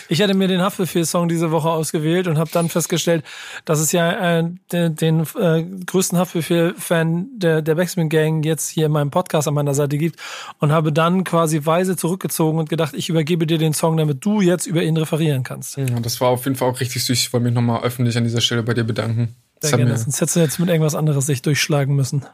Ich 0.09 0.23
hatte 0.23 0.35
mir 0.35 0.49
den 0.49 0.61
Haftbefehl-Song 0.61 1.29
diese 1.29 1.51
Woche 1.51 1.69
ausgewählt 1.71 2.29
und 2.29 2.39
habe 2.39 2.51
dann 2.53 2.69
festgestellt, 2.69 3.25
dass 3.65 3.81
es 3.81 3.91
ja 3.91 4.39
äh, 4.39 4.45
den, 4.71 4.95
den 4.95 5.27
äh, 5.41 5.65
größten 5.87 6.19
Haftbefehl-Fan 6.19 7.29
der, 7.37 7.63
der 7.63 7.75
Backspin 7.75 8.11
Gang 8.11 8.45
jetzt 8.45 8.69
hier 8.69 8.87
in 8.87 8.93
meinem 8.93 9.11
Podcast 9.11 9.49
an 9.49 9.55
meiner 9.55 9.75
Seite 9.75 9.99
gibt 9.99 10.21
und 10.61 10.73
habe 10.73 10.93
dann 10.93 11.25
quasi 11.25 11.65
weise 11.65 11.97
zurückgezogen 11.97 12.59
und 12.59 12.69
gedacht, 12.69 12.95
ich 12.95 13.09
übergebe 13.09 13.47
dir 13.47 13.59
den 13.59 13.73
Song, 13.73 13.97
damit 13.97 14.25
du 14.25 14.41
jetzt 14.41 14.67
über 14.67 14.83
ihn 14.83 14.97
referieren 14.97 15.43
kannst. 15.43 15.77
ja. 15.77 15.87
Das 16.01 16.21
war 16.21 16.29
auf 16.29 16.45
jeden 16.45 16.57
Fall 16.57 16.71
auch 16.71 16.81
richtig 16.81 17.03
süß. 17.03 17.19
Ich 17.19 17.33
wollte 17.33 17.45
mich 17.45 17.55
nochmal 17.55 17.83
öffentlich 17.83 18.17
an 18.17 18.25
dieser 18.25 18.41
Stelle 18.41 18.63
bei 18.63 18.75
dir 18.75 18.85
bedanken. 18.85 19.35
Das 19.61 19.71
Sehr 19.71 19.79
hat 19.79 19.87
gerne. 19.87 19.99
Sonst 19.99 20.21
hättest 20.21 20.37
du 20.37 20.41
jetzt 20.41 20.61
mit 20.61 20.69
irgendwas 20.69 20.95
anderes 20.95 21.27
sich 21.27 21.43
durchschlagen 21.43 21.97
müssen. 21.97 22.25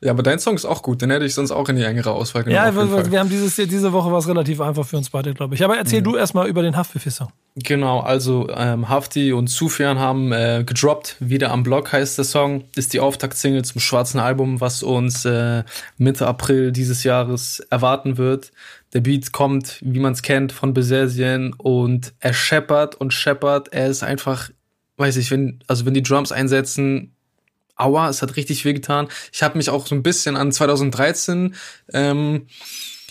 Ja, 0.00 0.10
aber 0.10 0.22
dein 0.22 0.38
Song 0.38 0.54
ist 0.54 0.64
auch 0.64 0.82
gut. 0.82 1.02
Den 1.02 1.10
hätte 1.10 1.24
ich 1.24 1.34
sonst 1.34 1.50
auch 1.50 1.68
in 1.68 1.76
die 1.76 1.82
engere 1.82 2.12
Auswahl 2.12 2.44
genommen. 2.44 2.64
Ja, 2.64 2.68
auf 2.68 2.76
jeden 2.76 2.90
wir, 2.90 3.02
Fall. 3.02 3.12
wir 3.12 3.20
haben 3.20 3.28
dieses, 3.28 3.56
diese 3.56 3.92
Woche 3.92 4.12
was 4.12 4.28
relativ 4.28 4.60
einfach 4.60 4.86
für 4.86 4.96
uns 4.96 5.10
beide, 5.10 5.34
glaube 5.34 5.54
ich. 5.54 5.64
Aber 5.64 5.76
erzähl 5.76 6.02
du 6.02 6.16
erstmal 6.16 6.48
über 6.48 6.62
den 6.62 6.76
Haftbefehl-Song. 6.76 7.28
Genau, 7.56 8.00
also 8.00 8.48
ähm, 8.48 8.88
Hafti 8.88 9.32
und 9.32 9.48
Sufjan 9.48 9.98
haben 9.98 10.32
äh, 10.32 10.64
gedroppt. 10.64 11.16
Wieder 11.20 11.50
am 11.50 11.62
Block 11.62 11.92
heißt 11.92 12.16
der 12.16 12.24
Song. 12.24 12.64
Ist 12.76 12.94
die 12.94 13.00
Auftaktsingle 13.00 13.62
zum 13.62 13.80
schwarzen 13.80 14.20
Album, 14.20 14.60
was 14.60 14.82
uns 14.82 15.24
äh, 15.24 15.64
Mitte 15.98 16.26
April 16.26 16.72
dieses 16.72 17.04
Jahres 17.04 17.60
erwarten 17.70 18.16
wird. 18.16 18.52
Der 18.94 19.00
Beat 19.00 19.32
kommt, 19.32 19.78
wie 19.82 20.00
man 20.00 20.12
es 20.12 20.22
kennt, 20.22 20.52
von 20.52 20.74
Besesien 20.74 21.54
und 21.54 22.12
er 22.20 22.34
scheppert 22.34 22.94
und 22.94 23.12
scheppert. 23.12 23.68
Er 23.72 23.88
ist 23.88 24.02
einfach, 24.02 24.50
weiß 24.96 25.16
ich, 25.16 25.30
wenn, 25.30 25.60
also 25.66 25.86
wenn 25.86 25.94
die 25.94 26.02
Drums 26.02 26.32
einsetzen, 26.32 27.11
aua, 27.82 28.08
es 28.08 28.22
hat 28.22 28.36
richtig 28.36 28.64
wehgetan. 28.64 29.08
Ich 29.32 29.42
habe 29.42 29.56
mich 29.56 29.70
auch 29.70 29.86
so 29.86 29.94
ein 29.94 30.02
bisschen 30.02 30.36
an 30.36 30.52
2013 30.52 31.54
ähm, 31.92 32.46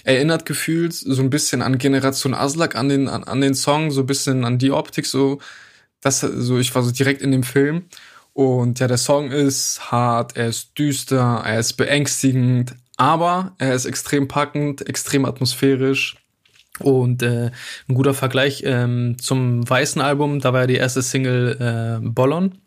erinnert 0.03 0.45
gefühlt, 0.45 0.93
so 0.93 1.21
ein 1.21 1.29
bisschen 1.29 1.61
an 1.61 1.77
Generation 1.77 2.33
Aslak, 2.33 2.75
an 2.75 2.89
den, 2.89 3.07
an, 3.07 3.23
an 3.23 3.41
den 3.41 3.53
Song, 3.53 3.91
so 3.91 4.01
ein 4.01 4.07
bisschen 4.07 4.45
an 4.45 4.57
die 4.57 4.71
Optik, 4.71 5.05
so, 5.05 5.39
das, 6.01 6.21
so, 6.21 6.57
ich 6.59 6.73
war 6.73 6.83
so 6.83 6.91
direkt 6.91 7.21
in 7.21 7.31
dem 7.31 7.43
Film. 7.43 7.85
Und 8.33 8.79
ja, 8.79 8.87
der 8.87 8.97
Song 8.97 9.29
ist 9.31 9.91
hart, 9.91 10.37
er 10.37 10.47
ist 10.47 10.77
düster, 10.77 11.43
er 11.45 11.59
ist 11.59 11.73
beängstigend, 11.73 12.75
aber 12.97 13.53
er 13.57 13.75
ist 13.75 13.85
extrem 13.85 14.27
packend, 14.27 14.87
extrem 14.87 15.25
atmosphärisch. 15.25 16.15
Und 16.79 17.21
äh, 17.21 17.51
ein 17.87 17.95
guter 17.95 18.13
Vergleich 18.13 18.63
ähm, 18.65 19.17
zum 19.19 19.69
weißen 19.69 20.01
Album, 20.01 20.39
da 20.39 20.53
war 20.53 20.61
ja 20.61 20.67
die 20.67 20.75
erste 20.75 21.01
Single 21.01 21.99
äh, 22.01 22.07
Bollon 22.07 22.57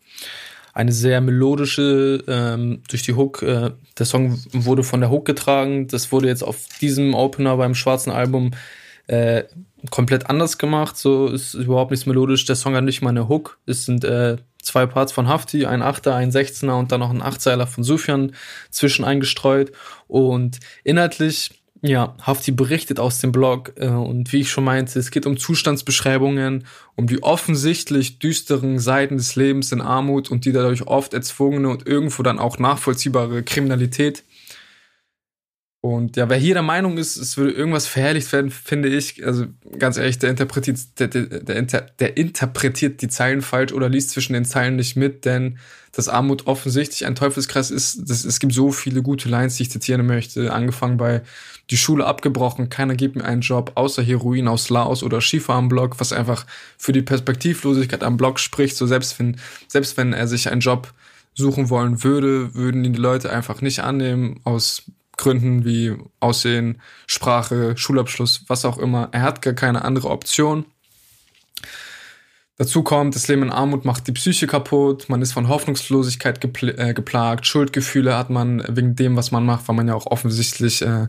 eine 0.75 0.91
sehr 0.91 1.21
melodische 1.21 2.21
ähm, 2.27 2.83
durch 2.89 3.01
die 3.01 3.13
Hook. 3.13 3.41
Äh, 3.41 3.71
der 3.97 4.05
Song 4.05 4.37
wurde 4.51 4.83
von 4.83 4.99
der 4.99 5.09
Hook 5.09 5.25
getragen. 5.25 5.87
Das 5.87 6.11
wurde 6.11 6.27
jetzt 6.27 6.43
auf 6.43 6.67
diesem 6.81 7.13
Opener 7.13 7.55
beim 7.55 7.75
schwarzen 7.75 8.11
Album 8.11 8.51
äh, 9.07 9.45
komplett 9.89 10.29
anders 10.29 10.57
gemacht. 10.57 10.97
So 10.97 11.27
ist 11.27 11.53
überhaupt 11.53 11.91
nichts 11.91 12.05
melodisch. 12.05 12.43
Der 12.43 12.57
Song 12.57 12.75
hat 12.75 12.83
nicht 12.83 13.01
mal 13.01 13.11
eine 13.11 13.29
Hook. 13.29 13.57
Es 13.65 13.85
sind 13.85 14.03
äh, 14.03 14.35
zwei 14.61 14.85
Parts 14.85 15.13
von 15.13 15.29
Hafti, 15.29 15.65
ein 15.65 15.81
Achter, 15.81 16.13
ein 16.13 16.31
Sechzehner 16.31 16.77
und 16.77 16.91
dann 16.91 16.99
noch 16.99 17.09
ein 17.09 17.21
Achtzeiler 17.21 17.67
von 17.67 17.85
Sufjan 17.85 18.33
zwischen 18.69 19.05
eingestreut. 19.05 19.71
Und 20.09 20.59
inhaltlich 20.83 21.51
ja, 21.87 22.15
Hafti 22.21 22.51
berichtet 22.51 22.99
aus 22.99 23.19
dem 23.19 23.31
Blog 23.31 23.73
äh, 23.77 23.87
und 23.87 24.31
wie 24.33 24.41
ich 24.41 24.49
schon 24.49 24.63
meinte, 24.63 24.97
es 24.97 25.11
geht 25.11 25.25
um 25.25 25.37
Zustandsbeschreibungen, 25.37 26.65
um 26.95 27.07
die 27.07 27.21
offensichtlich 27.21 28.19
düsteren 28.19 28.79
Seiten 28.79 29.17
des 29.17 29.35
Lebens 29.35 29.71
in 29.71 29.81
Armut 29.81 30.31
und 30.31 30.45
die 30.45 30.51
dadurch 30.51 30.87
oft 30.87 31.13
erzwungene 31.13 31.69
und 31.69 31.87
irgendwo 31.87 32.23
dann 32.23 32.39
auch 32.39 32.57
nachvollziehbare 32.57 33.43
Kriminalität. 33.43 34.23
Und 35.81 36.17
ja, 36.17 36.27
wer 36.29 36.37
hier 36.37 36.55
der 36.55 36.63
Meinung 36.63 36.97
ist, 36.97 37.15
es 37.15 37.37
würde 37.37 37.51
irgendwas 37.51 37.85
verherrlicht 37.85 38.33
werden, 38.33 38.49
finde 38.49 38.89
ich, 38.89 39.23
also 39.23 39.45
ganz 39.77 39.97
ehrlich, 39.97 40.17
der 40.17 40.31
interpretiert, 40.31 40.79
der, 40.97 41.09
der, 41.09 41.25
der, 41.27 41.55
inter, 41.57 41.81
der 41.99 42.17
interpretiert 42.17 43.03
die 43.03 43.07
Zeilen 43.07 43.43
falsch 43.43 43.71
oder 43.71 43.87
liest 43.87 44.09
zwischen 44.09 44.33
den 44.33 44.45
Zeilen 44.45 44.77
nicht 44.77 44.95
mit, 44.95 45.25
denn 45.25 45.59
dass 45.91 46.09
Armut 46.09 46.47
offensichtlich 46.47 47.05
ein 47.05 47.13
Teufelskreis 47.13 47.69
ist, 47.69 48.09
das, 48.09 48.25
es 48.25 48.39
gibt 48.39 48.53
so 48.53 48.71
viele 48.71 49.03
gute 49.03 49.29
Lines, 49.29 49.57
die 49.57 49.63
ich 49.63 49.69
zitieren 49.69 50.07
möchte, 50.07 50.51
angefangen 50.51 50.97
bei 50.97 51.21
die 51.69 51.77
Schule 51.77 52.05
abgebrochen, 52.05 52.69
keiner 52.69 52.95
gibt 52.95 53.15
mir 53.15 53.25
einen 53.25 53.41
Job, 53.41 53.71
außer 53.75 54.03
Heroin 54.03 54.47
aus 54.47 54.69
Laos 54.69 55.03
oder 55.03 55.21
Schiefer 55.21 55.53
am 55.53 55.67
Block, 55.69 55.99
was 55.99 56.13
einfach 56.13 56.45
für 56.77 56.91
die 56.91 57.01
Perspektivlosigkeit 57.01 58.03
am 58.03 58.17
Block 58.17 58.39
spricht, 58.39 58.77
so 58.77 58.85
selbst 58.85 59.17
wenn, 59.19 59.37
selbst 59.67 59.97
wenn 59.97 60.13
er 60.13 60.27
sich 60.27 60.51
einen 60.51 60.61
Job 60.61 60.93
suchen 61.33 61.69
wollen 61.69 62.03
würde, 62.03 62.53
würden 62.53 62.85
ihn 62.85 62.93
die 62.93 62.99
Leute 62.99 63.31
einfach 63.31 63.61
nicht 63.61 63.79
annehmen, 63.79 64.39
aus 64.43 64.83
Gründen 65.17 65.65
wie 65.65 65.95
Aussehen, 66.19 66.81
Sprache, 67.07 67.77
Schulabschluss, 67.77 68.43
was 68.47 68.65
auch 68.65 68.77
immer. 68.77 69.09
Er 69.11 69.21
hat 69.21 69.41
gar 69.41 69.53
keine 69.53 69.83
andere 69.83 70.09
Option. 70.09 70.65
Dazu 72.57 72.83
kommt, 72.83 73.15
das 73.15 73.27
Leben 73.27 73.43
in 73.43 73.51
Armut 73.51 73.83
macht 73.83 74.07
die 74.07 74.13
Psyche 74.13 74.47
kaputt, 74.47 75.09
man 75.09 75.21
ist 75.21 75.33
von 75.33 75.49
Hoffnungslosigkeit 75.49 76.39
gepl 76.39 76.73
äh, 76.77 76.93
geplagt, 76.93 77.45
Schuldgefühle 77.45 78.17
hat 78.17 78.29
man 78.29 78.63
wegen 78.69 78.95
dem, 78.95 79.17
was 79.17 79.31
man 79.31 79.45
macht, 79.45 79.67
weil 79.67 79.75
man 79.75 79.89
ja 79.89 79.93
auch 79.93 80.05
offensichtlich 80.05 80.81
äh, 80.81 81.07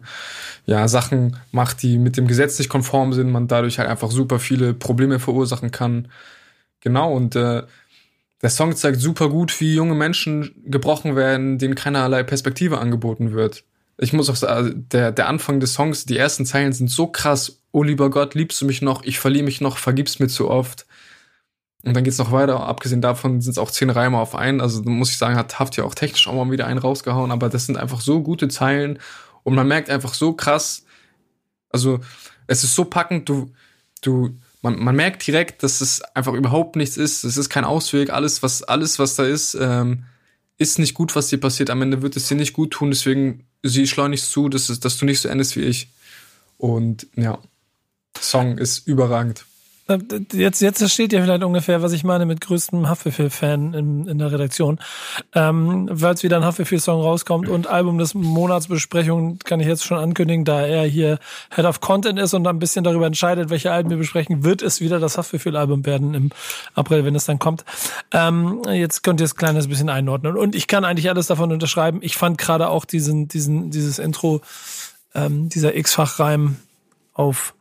ja, 0.65 0.89
Sachen 0.89 1.37
macht, 1.53 1.83
die 1.83 1.99
mit 1.99 2.17
dem 2.17 2.27
Gesetz 2.27 2.59
nicht 2.59 2.69
konform 2.69 3.13
sind, 3.13 3.31
man 3.31 3.47
dadurch 3.47 3.79
halt 3.79 3.89
einfach 3.89 4.11
super 4.11 4.41
viele 4.41 4.75
Probleme 4.75 5.21
verursachen 5.21 5.71
kann. 5.71 6.09
Genau, 6.81 7.13
und 7.13 7.37
äh, 7.37 7.63
der 8.43 8.51
Song 8.51 8.75
zeigt 8.75 9.01
super 9.01 9.29
gut, 9.29 9.61
wie 9.61 9.75
junge 9.75 9.95
Menschen 9.95 10.51
gebrochen 10.67 11.15
werden, 11.15 11.59
denen 11.59 11.77
keinerlei 11.77 12.25
Perspektive 12.25 12.79
angeboten 12.79 13.33
wird. 13.33 13.63
Ich 13.99 14.13
muss 14.13 14.29
auch 14.29 14.37
sagen, 14.37 14.87
der, 14.91 15.13
der 15.13 15.29
Anfang 15.29 15.61
des 15.61 15.75
Songs, 15.75 16.07
die 16.07 16.19
ersten 16.19 16.45
Zeilen 16.45 16.73
sind 16.73 16.91
so 16.91 17.07
krass. 17.07 17.61
Oh 17.71 17.85
lieber 17.85 18.11
Gott, 18.11 18.35
liebst 18.35 18.61
du 18.61 18.67
mich 18.67 18.83
noch? 18.83 19.05
Ich 19.05 19.21
verliere 19.21 19.45
mich 19.45 19.61
noch, 19.61 19.79
vergib's 19.79 20.19
mir 20.19 20.29
zu 20.29 20.51
oft. 20.51 20.87
Und 21.87 21.95
dann 21.95 22.03
geht's 22.03 22.19
noch 22.19 22.33
weiter. 22.33 22.67
Abgesehen 22.67 23.01
davon 23.01 23.41
sind 23.41 23.53
es 23.53 23.59
auch 23.59 23.71
zehn 23.71 23.91
Reime 23.91 24.19
auf 24.19 24.35
einen. 24.35 24.61
Also 24.61 24.83
muss 24.83 25.11
ich 25.11 25.19
sagen, 25.19 25.37
hat 25.37 25.61
Haft 25.61 25.77
ja 25.77 25.85
auch 25.85 25.95
technisch 25.95 26.27
auch 26.27 26.35
mal 26.35 26.51
wieder 26.51 26.67
einen 26.67 26.81
rausgehauen. 26.81 27.31
Aber 27.31 27.49
das 27.49 27.67
sind 27.67 27.77
einfach 27.77 28.01
so 28.01 28.23
gute 28.23 28.49
Zeilen. 28.49 28.99
Und 29.45 29.55
man 29.55 29.69
merkt 29.69 29.89
einfach 29.89 30.13
so 30.13 30.33
krass, 30.33 30.85
also 31.71 32.01
es 32.49 32.65
ist 32.65 32.75
so 32.75 32.87
packend, 32.87 33.29
du, 33.29 33.53
du, 34.03 34.37
man, 34.63 34.81
man 34.81 34.97
merkt 34.97 35.25
direkt, 35.25 35.63
dass 35.63 35.81
es 35.81 36.03
einfach 36.03 36.33
überhaupt 36.33 36.75
nichts 36.75 36.97
ist. 36.97 37.23
Es 37.23 37.37
ist 37.37 37.51
kein 37.51 37.65
Ausweg. 37.65 38.11
Alles, 38.11 38.43
was, 38.43 38.65
alles, 38.65 38.99
was 38.99 39.15
da 39.15 39.25
ist, 39.25 39.55
ähm, 39.55 40.07
ist 40.59 40.81
nicht 40.81 40.95
gut, 40.95 41.15
was 41.15 41.29
dir 41.29 41.39
passiert. 41.39 41.71
Am 41.71 41.83
Ende 41.83 42.03
wird 42.03 42.17
es 42.17 42.27
dir 42.27 42.35
nicht 42.35 42.53
gut 42.53 42.73
tun. 42.73 42.91
Deswegen 42.91 43.47
sieh 43.63 43.87
schleunigst 43.87 44.33
zu, 44.33 44.49
dass, 44.49 44.67
dass 44.81 44.97
du 44.97 45.05
nicht 45.05 45.21
so 45.21 45.29
endest 45.29 45.55
wie 45.55 45.63
ich. 45.63 45.89
Und 46.59 47.07
ja, 47.15 47.39
Song 48.21 48.59
ist 48.59 48.89
überragend. 48.89 49.45
Äh, 49.89 49.99
Jetzt, 50.33 50.61
jetzt 50.61 50.79
versteht 50.79 51.13
ihr 51.13 51.23
vielleicht 51.23 51.45
ungefähr, 51.45 51.83
was 51.83 51.93
ich 51.93 52.05
meine 52.05 52.27
mit 52.27 52.41
größtem 52.41 52.89
Haftbefehl-Fan 52.89 53.75
in, 53.75 54.09
in 54.09 54.19
der 54.19 54.33
Redaktion. 54.33 54.81
Ähm, 55.35 55.89
Weil 55.91 56.21
wieder 56.23 56.37
ein 56.37 56.45
Haftbefehl-Song 56.45 57.01
rauskommt 57.01 57.49
und 57.49 57.67
Album 57.67 57.99
des 57.99 58.15
Monatsbesprechung 58.15 59.39
kann 59.41 59.61
ich 59.61 59.67
jetzt 59.67 59.85
schon 59.85 59.99
ankündigen, 59.99 60.45
da 60.45 60.63
er 60.63 60.85
hier 60.85 61.19
Head 61.55 61.65
of 61.65 61.81
Content 61.81 62.19
ist 62.19 62.35
und 62.35 62.47
ein 62.47 62.59
bisschen 62.59 62.85
darüber 62.85 63.07
entscheidet, 63.07 63.51
welche 63.51 63.71
Alben 63.71 63.91
wir 63.91 63.97
besprechen, 63.97 64.45
wird 64.45 64.63
es 64.63 64.81
wieder 64.81 64.99
das 64.99 65.19
Haftbefehl-Album 65.19 65.87
werden 65.87 66.15
im 66.15 66.31
April, 66.75 67.05
wenn 67.05 67.15
es 67.15 67.27
dann 67.27 67.39
kommt. 67.39 67.65
Ähm, 68.13 68.63
jetzt 68.71 69.03
könnt 69.03 69.21
ihr 69.21 69.25
es 69.25 69.37
kleines 69.37 69.69
bisschen 69.69 69.89
einordnen. 69.89 70.37
Und 70.37 70.55
ich 70.55 70.67
kann 70.67 70.85
eigentlich 70.85 71.09
alles 71.09 71.27
davon 71.27 71.53
unterschreiben. 71.53 71.99
Ich 72.03 72.17
fand 72.17 72.39
gerade 72.39 72.69
auch 72.69 72.85
diesen, 72.85 73.29
diesen, 73.29 73.71
dieses 73.71 73.99
Intro, 73.99 74.41
ähm, 75.15 75.49
dieser 75.49 75.77
X-Fach-Reim 75.77 76.57
auf 77.13 77.55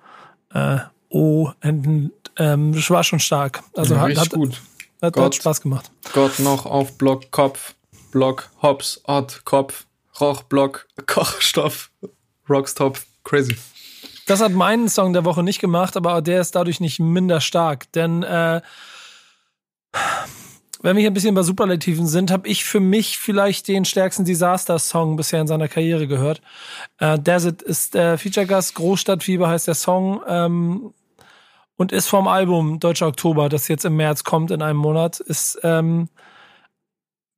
Äh, 0.53 0.79
oh, 1.15 1.51
und, 1.63 2.11
ähm, 2.37 2.73
das 2.73 2.89
war 2.89 3.03
schon 3.03 3.19
stark. 3.19 3.63
Also 3.75 3.95
Ja, 3.95 4.01
hat, 4.01 4.17
hat, 4.17 4.29
gut. 4.31 4.61
Hat, 5.01 5.13
Gott. 5.13 5.23
hat 5.23 5.35
Spaß 5.35 5.61
gemacht. 5.61 5.89
Gott 6.13 6.39
noch 6.39 6.65
auf 6.65 6.97
Block, 6.97 7.31
Kopf, 7.31 7.75
Block, 8.11 8.49
Hops, 8.61 9.01
Ort, 9.05 9.45
Kopf, 9.45 9.85
Roch, 10.19 10.43
Block, 10.43 10.87
Kochstoff, 11.07 11.89
Rockstop, 12.49 12.99
crazy. 13.23 13.55
Das 14.27 14.41
hat 14.41 14.51
meinen 14.51 14.89
Song 14.89 15.13
der 15.13 15.23
Woche 15.23 15.43
nicht 15.43 15.59
gemacht, 15.59 15.95
aber 15.95 16.21
der 16.21 16.41
ist 16.41 16.55
dadurch 16.55 16.79
nicht 16.79 16.99
minder 16.99 17.39
stark. 17.39 17.91
Denn 17.93 18.23
äh, 18.23 18.61
wenn 20.81 20.95
wir 20.95 21.01
hier 21.01 21.11
ein 21.11 21.13
bisschen 21.13 21.35
bei 21.35 21.43
Superlativen 21.43 22.07
sind, 22.07 22.31
habe 22.31 22.47
ich 22.47 22.65
für 22.65 22.79
mich 22.79 23.17
vielleicht 23.17 23.67
den 23.67 23.85
stärksten 23.85 24.25
Disaster-Song 24.25 25.15
bisher 25.15 25.41
in 25.41 25.47
seiner 25.47 25.67
Karriere 25.67 26.07
gehört. 26.07 26.41
Äh, 26.99 27.19
Desert 27.19 27.61
ist 27.61 27.93
der 27.93 28.17
Feature-Gast, 28.17 28.75
Großstadtfieber 28.75 29.47
heißt 29.47 29.67
der 29.67 29.75
Song 29.75 30.21
ähm, 30.27 30.93
und 31.77 31.91
ist 31.91 32.07
vom 32.07 32.27
Album 32.27 32.79
Deutscher 32.79 33.07
Oktober, 33.07 33.49
das 33.49 33.67
jetzt 33.67 33.85
im 33.85 33.95
März 33.95 34.23
kommt 34.23 34.51
in 34.51 34.61
einem 34.61 34.79
Monat. 34.79 35.19
Ist 35.19 35.59
ähm, 35.63 36.09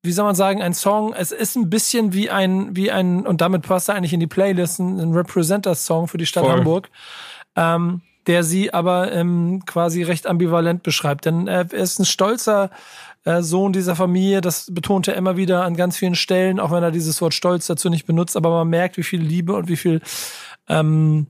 wie 0.04 0.12
soll 0.14 0.26
man 0.26 0.36
sagen, 0.36 0.62
ein 0.62 0.74
Song, 0.74 1.14
es 1.14 1.32
ist 1.32 1.56
ein 1.56 1.70
bisschen 1.70 2.14
wie 2.14 2.30
ein, 2.30 2.76
wie 2.76 2.92
ein, 2.92 3.28
und 3.28 3.42
damit 3.42 3.64
passt 3.64 3.90
er 3.90 3.96
eigentlich 3.96 4.14
in 4.14 4.20
die 4.20 4.28
Playlist, 4.28 4.80
ein, 4.80 5.12
Representer-Song 5.14 6.08
für 6.08 6.18
die 6.18 6.26
Stadt 6.26 6.46
Voll. 6.46 6.54
Hamburg, 6.54 6.90
ähm, 7.56 8.02
der 8.26 8.44
sie 8.44 8.74
aber 8.74 9.12
ähm, 9.12 9.64
quasi 9.66 10.04
recht 10.04 10.26
ambivalent 10.28 10.82
beschreibt. 10.84 11.26
Denn 11.26 11.48
er 11.48 11.72
ist 11.74 12.00
ein 12.00 12.06
stolzer 12.06 12.70
äh, 13.26 13.42
Sohn 13.42 13.74
dieser 13.74 13.96
Familie, 13.96 14.42
das 14.42 14.74
betont 14.74 15.08
er 15.08 15.16
immer 15.16 15.36
wieder 15.36 15.64
an 15.64 15.76
ganz 15.76 15.98
vielen 15.98 16.16
Stellen, 16.16 16.60
auch 16.60 16.72
wenn 16.72 16.84
er 16.84 16.92
dieses 16.92 17.22
Wort 17.22 17.34
Stolz 17.34 17.68
dazu 17.68 17.90
nicht 17.90 18.06
benutzt, 18.06 18.38
aber 18.38 18.50
man 18.50 18.70
merkt, 18.70 18.98
wie 18.98 19.04
viel 19.04 19.22
Liebe 19.22 19.54
und 19.54 19.68
wie 19.68 19.78
viel 19.78 20.02
ähm, 20.70 21.28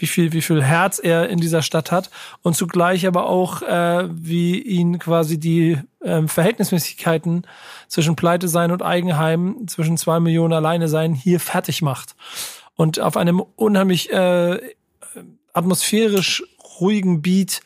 wie 0.00 0.06
viel, 0.06 0.32
wie 0.32 0.42
viel 0.42 0.62
Herz 0.62 1.00
er 1.02 1.28
in 1.28 1.38
dieser 1.38 1.62
Stadt 1.62 1.92
hat 1.92 2.10
und 2.42 2.56
zugleich 2.56 3.06
aber 3.06 3.26
auch, 3.26 3.62
äh, 3.62 4.08
wie 4.10 4.60
ihn 4.60 4.98
quasi 4.98 5.38
die 5.38 5.78
ähm, 6.02 6.28
Verhältnismäßigkeiten 6.28 7.46
zwischen 7.88 8.16
Pleite 8.16 8.48
sein 8.48 8.70
und 8.72 8.82
Eigenheim, 8.82 9.66
zwischen 9.66 9.96
zwei 9.96 10.20
Millionen 10.20 10.54
alleine 10.54 10.88
sein, 10.88 11.14
hier 11.14 11.40
fertig 11.40 11.82
macht. 11.82 12.16
Und 12.76 12.98
auf 12.98 13.16
einem 13.16 13.40
unheimlich 13.56 14.10
äh, 14.10 14.58
atmosphärisch 15.52 16.42
ruhigen 16.80 17.20
Beat 17.20 17.60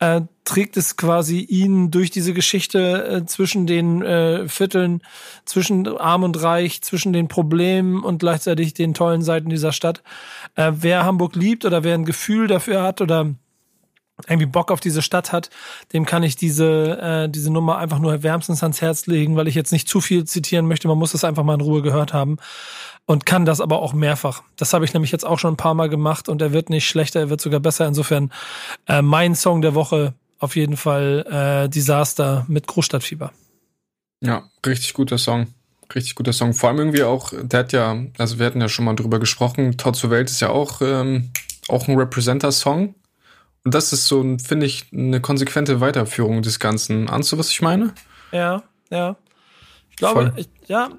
äh, 0.00 0.22
trägt 0.44 0.76
es 0.76 0.96
quasi 0.96 1.40
ihn 1.40 1.90
durch 1.90 2.10
diese 2.10 2.34
Geschichte 2.34 3.06
äh, 3.06 3.26
zwischen 3.26 3.66
den 3.66 4.02
äh, 4.02 4.48
Vierteln, 4.48 5.02
zwischen 5.44 5.86
Arm 5.96 6.22
und 6.22 6.42
Reich, 6.42 6.82
zwischen 6.82 7.12
den 7.12 7.28
Problemen 7.28 8.02
und 8.02 8.18
gleichzeitig 8.18 8.74
den 8.74 8.94
tollen 8.94 9.22
Seiten 9.22 9.48
dieser 9.48 9.72
Stadt. 9.72 10.02
Äh, 10.56 10.72
wer 10.74 11.04
Hamburg 11.04 11.36
liebt 11.36 11.64
oder 11.64 11.84
wer 11.84 11.94
ein 11.94 12.04
Gefühl 12.04 12.46
dafür 12.46 12.82
hat 12.82 13.00
oder 13.00 13.34
irgendwie 14.28 14.46
Bock 14.46 14.70
auf 14.70 14.80
diese 14.80 15.02
Stadt 15.02 15.32
hat, 15.32 15.50
dem 15.92 16.06
kann 16.06 16.22
ich 16.22 16.36
diese, 16.36 16.98
äh, 17.00 17.28
diese 17.28 17.52
Nummer 17.52 17.78
einfach 17.78 17.98
nur 17.98 18.22
wärmstens 18.22 18.62
ans 18.62 18.80
Herz 18.80 19.06
legen, 19.06 19.36
weil 19.36 19.48
ich 19.48 19.54
jetzt 19.54 19.72
nicht 19.72 19.88
zu 19.88 20.00
viel 20.00 20.24
zitieren 20.24 20.66
möchte. 20.66 20.88
Man 20.88 20.98
muss 20.98 21.12
das 21.12 21.24
einfach 21.24 21.42
mal 21.42 21.54
in 21.54 21.60
Ruhe 21.60 21.82
gehört 21.82 22.12
haben 22.12 22.36
und 23.06 23.26
kann 23.26 23.44
das 23.44 23.60
aber 23.60 23.82
auch 23.82 23.92
mehrfach. 23.92 24.42
Das 24.56 24.72
habe 24.72 24.84
ich 24.84 24.94
nämlich 24.94 25.12
jetzt 25.12 25.26
auch 25.26 25.38
schon 25.38 25.54
ein 25.54 25.58
paar 25.58 25.74
Mal 25.74 25.88
gemacht 25.88 26.28
und 26.28 26.40
er 26.40 26.52
wird 26.52 26.70
nicht 26.70 26.88
schlechter, 26.88 27.20
er 27.20 27.30
wird 27.30 27.40
sogar 27.40 27.60
besser. 27.60 27.86
Insofern 27.86 28.30
äh, 28.86 29.02
mein 29.02 29.34
Song 29.34 29.62
der 29.62 29.74
Woche 29.74 30.14
auf 30.38 30.56
jeden 30.56 30.76
Fall 30.76 31.64
äh, 31.64 31.68
Disaster 31.68 32.44
mit 32.48 32.66
Großstadtfieber. 32.66 33.32
Ja, 34.20 34.44
richtig 34.64 34.94
guter 34.94 35.18
Song. 35.18 35.48
Richtig 35.94 36.14
guter 36.14 36.32
Song. 36.32 36.54
Vor 36.54 36.68
allem 36.68 36.78
irgendwie 36.78 37.02
auch, 37.02 37.32
der 37.42 37.60
hat 37.60 37.72
ja, 37.72 37.96
also 38.16 38.38
wir 38.38 38.46
hatten 38.46 38.60
ja 38.60 38.68
schon 38.68 38.84
mal 38.84 38.94
drüber 38.94 39.18
gesprochen, 39.18 39.76
Tod 39.76 39.96
zur 39.96 40.10
Welt 40.10 40.30
ist 40.30 40.40
ja 40.40 40.48
auch, 40.48 40.80
ähm, 40.80 41.30
auch 41.68 41.88
ein 41.88 41.96
Representer-Song. 41.96 42.94
Und 43.64 43.74
das 43.74 43.92
ist 43.92 44.06
so, 44.06 44.22
finde 44.44 44.66
ich, 44.66 44.86
eine 44.92 45.20
konsequente 45.20 45.80
Weiterführung 45.80 46.42
des 46.42 46.58
Ganzen. 46.58 47.08
Ahnst 47.08 47.32
du, 47.32 47.38
was 47.38 47.50
ich 47.50 47.62
meine? 47.62 47.94
Ja, 48.30 48.62
ja. 48.90 49.16
Ich 49.90 49.96
glaube, 49.96 50.32
ich, 50.36 50.48
ja, 50.66 50.90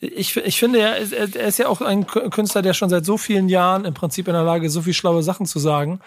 ich, 0.00 0.36
ich 0.36 0.58
finde, 0.58 0.80
er 0.80 0.96
ist, 0.96 1.12
er 1.12 1.46
ist 1.46 1.58
ja 1.58 1.68
auch 1.68 1.82
ein 1.82 2.06
Künstler, 2.06 2.62
der 2.62 2.72
schon 2.72 2.88
seit 2.88 3.04
so 3.04 3.18
vielen 3.18 3.48
Jahren 3.50 3.84
im 3.84 3.92
Prinzip 3.92 4.26
in 4.26 4.32
der 4.32 4.42
Lage 4.42 4.66
ist, 4.66 4.72
so 4.72 4.80
viel 4.82 4.94
schlaue 4.94 5.22
Sachen 5.22 5.44
zu 5.44 5.58
sagen. 5.58 6.00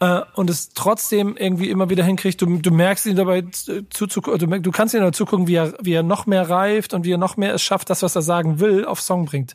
Äh, 0.00 0.22
und 0.34 0.48
es 0.48 0.70
trotzdem 0.70 1.36
irgendwie 1.36 1.68
immer 1.68 1.90
wieder 1.90 2.04
hinkriegt. 2.04 2.40
Du, 2.40 2.58
du 2.58 2.70
merkst 2.70 3.04
ihn 3.04 3.16
dabei 3.16 3.44
zuzugucken, 3.90 4.40
du, 4.40 4.46
merk- 4.46 4.62
du 4.62 4.70
kannst 4.72 4.94
ihn 4.94 5.00
dabei 5.00 5.10
zugucken, 5.10 5.46
wie 5.46 5.56
er, 5.56 5.74
wie 5.80 5.92
er 5.92 6.02
noch 6.02 6.24
mehr 6.24 6.48
reift 6.48 6.94
und 6.94 7.04
wie 7.04 7.12
er 7.12 7.18
noch 7.18 7.36
mehr 7.36 7.54
es 7.54 7.62
schafft, 7.62 7.90
das, 7.90 8.02
was 8.02 8.16
er 8.16 8.22
sagen 8.22 8.58
will, 8.58 8.86
auf 8.86 9.02
Song 9.02 9.26
bringt. 9.26 9.52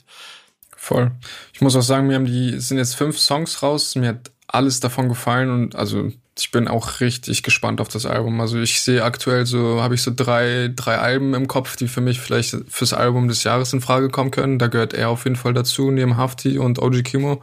Voll. 0.76 1.12
Ich 1.52 1.62
muss 1.62 1.76
auch 1.76 1.82
sagen, 1.82 2.06
mir 2.06 2.14
haben 2.16 2.26
die, 2.26 2.54
es 2.54 2.68
sind 2.68 2.78
jetzt 2.78 2.94
fünf 2.96 3.18
Songs 3.18 3.64
raus. 3.64 3.96
Mir 3.96 4.10
hat 4.10 4.32
alles 4.48 4.80
davon 4.80 5.10
gefallen 5.10 5.50
und 5.52 5.76
also 5.76 6.12
ich 6.40 6.52
bin 6.52 6.68
auch 6.68 7.00
richtig 7.00 7.44
gespannt 7.44 7.82
auf 7.82 7.88
das 7.90 8.06
Album. 8.06 8.40
Also 8.40 8.60
ich 8.60 8.80
sehe 8.82 9.04
aktuell 9.04 9.46
so, 9.46 9.82
habe 9.82 9.96
ich 9.96 10.04
so 10.04 10.12
drei, 10.16 10.72
drei 10.74 10.98
Alben 11.00 11.34
im 11.34 11.48
Kopf, 11.48 11.76
die 11.76 11.88
für 11.88 12.02
mich 12.02 12.20
vielleicht 12.20 12.56
fürs 12.70 12.94
Album 12.94 13.28
des 13.28 13.44
Jahres 13.44 13.74
in 13.74 13.82
Frage 13.82 14.10
kommen 14.10 14.32
können. 14.32 14.60
Da 14.60 14.68
gehört 14.68 14.94
er 14.94 15.10
auf 15.10 15.24
jeden 15.24 15.36
Fall 15.36 15.54
dazu, 15.54 15.90
neben 15.92 16.16
Hafti 16.16 16.60
und 16.60 16.80
OG 16.80 17.04
Kimo. 17.04 17.42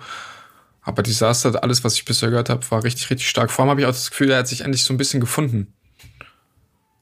Aber 0.82 1.02
Disaster, 1.02 1.62
alles, 1.62 1.82
was 1.82 1.94
ich 1.94 2.04
bisher 2.04 2.30
gehört 2.30 2.50
habe, 2.50 2.70
war 2.70 2.84
richtig, 2.84 3.10
richtig 3.10 3.28
stark. 3.28 3.50
Vor 3.50 3.64
allem 3.64 3.70
habe 3.70 3.80
ich 3.80 3.86
auch 3.86 3.90
das 3.92 4.10
Gefühl, 4.10 4.30
er 4.30 4.38
hat 4.38 4.48
sich 4.48 4.60
endlich 4.60 4.84
so 4.84 4.94
ein 4.94 4.98
bisschen 4.98 5.20
gefunden. 5.20 5.72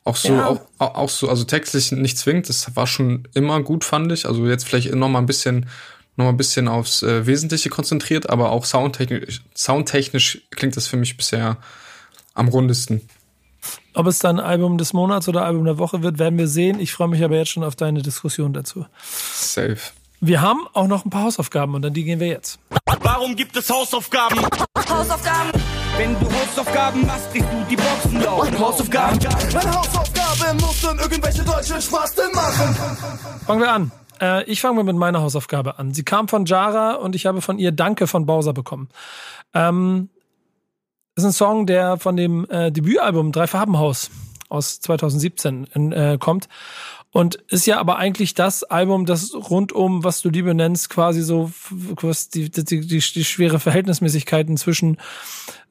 Auch 0.05 0.17
so, 0.17 0.33
Ja. 0.33 0.47
auch, 0.47 0.61
auch 0.79 1.09
so, 1.09 1.29
also 1.29 1.45
textlich 1.45 1.93
nicht 1.93 2.19
zwingend, 2.19 2.49
das 2.49 2.75
war 2.75 2.87
schon 2.87 3.29
immer 3.35 3.63
gut, 3.63 3.85
fand 3.85 4.11
ich. 4.13 4.27
Also 4.27 4.47
jetzt 4.47 4.67
vielleicht 4.67 4.93
noch 4.95 5.09
mal 5.09 5.19
ein 5.21 5.27
bisschen, 5.27 5.67
noch 6.17 6.27
mal 6.27 6.31
ein 6.31 6.37
bisschen 6.37 6.69
aufs 6.69 7.03
äh, 7.03 7.27
Wesentliche 7.27 7.71
konzentriert, 7.71 8.29
aber 8.31 8.51
auch 8.51 8.65
soundtechnisch, 8.65 9.43
soundtechnisch 9.55 10.43
klingt 10.51 10.77
das 10.77 10.87
für 10.87 10.97
mich 10.97 11.17
bisher 11.17 11.57
am 12.35 12.49
rundesten. 12.49 13.01
Ob 13.95 14.07
es 14.07 14.19
dann 14.19 14.41
Album 14.41 14.79
des 14.79 14.93
Monats 14.93 15.29
oder 15.29 15.45
Album 15.45 15.65
der 15.65 15.79
Woche 15.79 16.03
wird, 16.03 16.19
werden 16.19 16.39
wir 16.39 16.49
sehen. 16.49 16.81
Ich 16.81 16.93
freue 16.93 17.09
mich 17.09 17.23
aber 17.23 17.37
jetzt 17.37 17.51
schon 17.51 17.63
auf 17.63 17.77
deine 17.77 18.03
Diskussion 18.03 18.53
dazu. 18.53 18.87
Safe. 19.03 19.79
Wir 20.21 20.41
haben 20.41 20.67
auch 20.73 20.87
noch 20.87 21.05
ein 21.05 21.11
paar 21.11 21.25
Hausaufgaben 21.25 21.75
und 21.75 21.85
an 21.85 21.93
die 21.93 22.05
gehen 22.05 22.21
wir 22.21 22.29
jetzt. 22.29 22.59
Warum 23.01 23.37
gibt 23.37 23.57
es 23.57 23.69
Hausaufgaben? 23.69 24.41
Hausaufgaben, 24.89 25.51
Wenn 25.97 26.19
du 26.21 26.27
Hausaufgaben 26.27 27.07
machst, 27.07 27.31
kriegst 27.33 27.49
du 27.51 27.67
die 27.69 27.77
Boxen 27.77 28.21
laut. 28.23 28.59
Hausaufgaben. 28.59 29.19
Meine 29.53 29.75
Hausaufgabe 29.75 30.55
muss 30.61 30.81
dann 30.81 30.99
irgendwelche 30.99 31.43
deutschen 31.43 31.83
Spasten 31.83 32.33
machen. 32.33 32.77
Fangen 33.47 33.61
wir 33.61 33.73
an. 33.73 33.93
Äh, 34.23 34.45
ich 34.45 34.61
fange 34.61 34.77
mal 34.77 34.85
mit 34.85 34.97
meiner 34.97 35.21
Hausaufgabe 35.21 35.79
an. 35.79 35.93
Sie 35.93 36.05
kam 36.05 36.29
von 36.29 36.47
Jara 36.47 36.95
und 36.95 37.15
ich 37.15 37.27
habe 37.27 37.43
von 37.43 37.59
ihr 37.59 37.73
Danke 37.73 38.07
von 38.07 38.25
Bowser 38.25 38.53
bekommen. 38.53 38.89
Ähm, 39.53 40.09
ist 41.17 41.25
ein 41.25 41.33
Song, 41.33 41.67
der 41.67 41.99
von 41.99 42.17
dem 42.17 42.49
äh, 42.49 42.71
Debütalbum 42.71 43.33
Drei 43.33 43.47
Farbenhaus 43.47 44.11
aus 44.49 44.81
2017 44.81 45.67
in, 45.75 45.93
äh, 45.93 46.17
kommt. 46.19 46.49
Und 47.11 47.35
ist 47.49 47.67
ja 47.67 47.79
aber 47.79 47.99
eigentlich 47.99 48.33
das 48.33 48.65
Album, 48.65 49.05
das 49.05 49.35
rund 49.35 49.73
um, 49.73 50.03
was 50.03 50.23
du 50.23 50.31
Liebe 50.31 50.55
nennst, 50.55 50.89
quasi 50.89 51.21
so, 51.21 51.51
was 51.69 52.31
die, 52.31 52.51
die, 52.51 52.65
die, 52.65 52.81
die 52.81 53.25
schwere 53.25 53.59
Verhältnismäßigkeiten 53.59 54.57
zwischen 54.57 54.97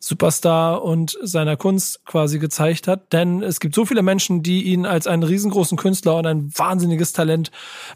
Superstar 0.03 0.83
und 0.83 1.15
seiner 1.21 1.57
Kunst 1.57 2.03
quasi 2.05 2.39
gezeigt 2.39 2.87
hat. 2.87 3.13
Denn 3.13 3.43
es 3.43 3.59
gibt 3.59 3.75
so 3.75 3.85
viele 3.85 4.01
Menschen, 4.01 4.41
die 4.41 4.63
ihn 4.63 4.87
als 4.87 5.05
einen 5.05 5.21
riesengroßen 5.21 5.77
Künstler 5.77 6.17
und 6.17 6.25
ein 6.25 6.51
wahnsinniges 6.57 7.13
Talent 7.13 7.51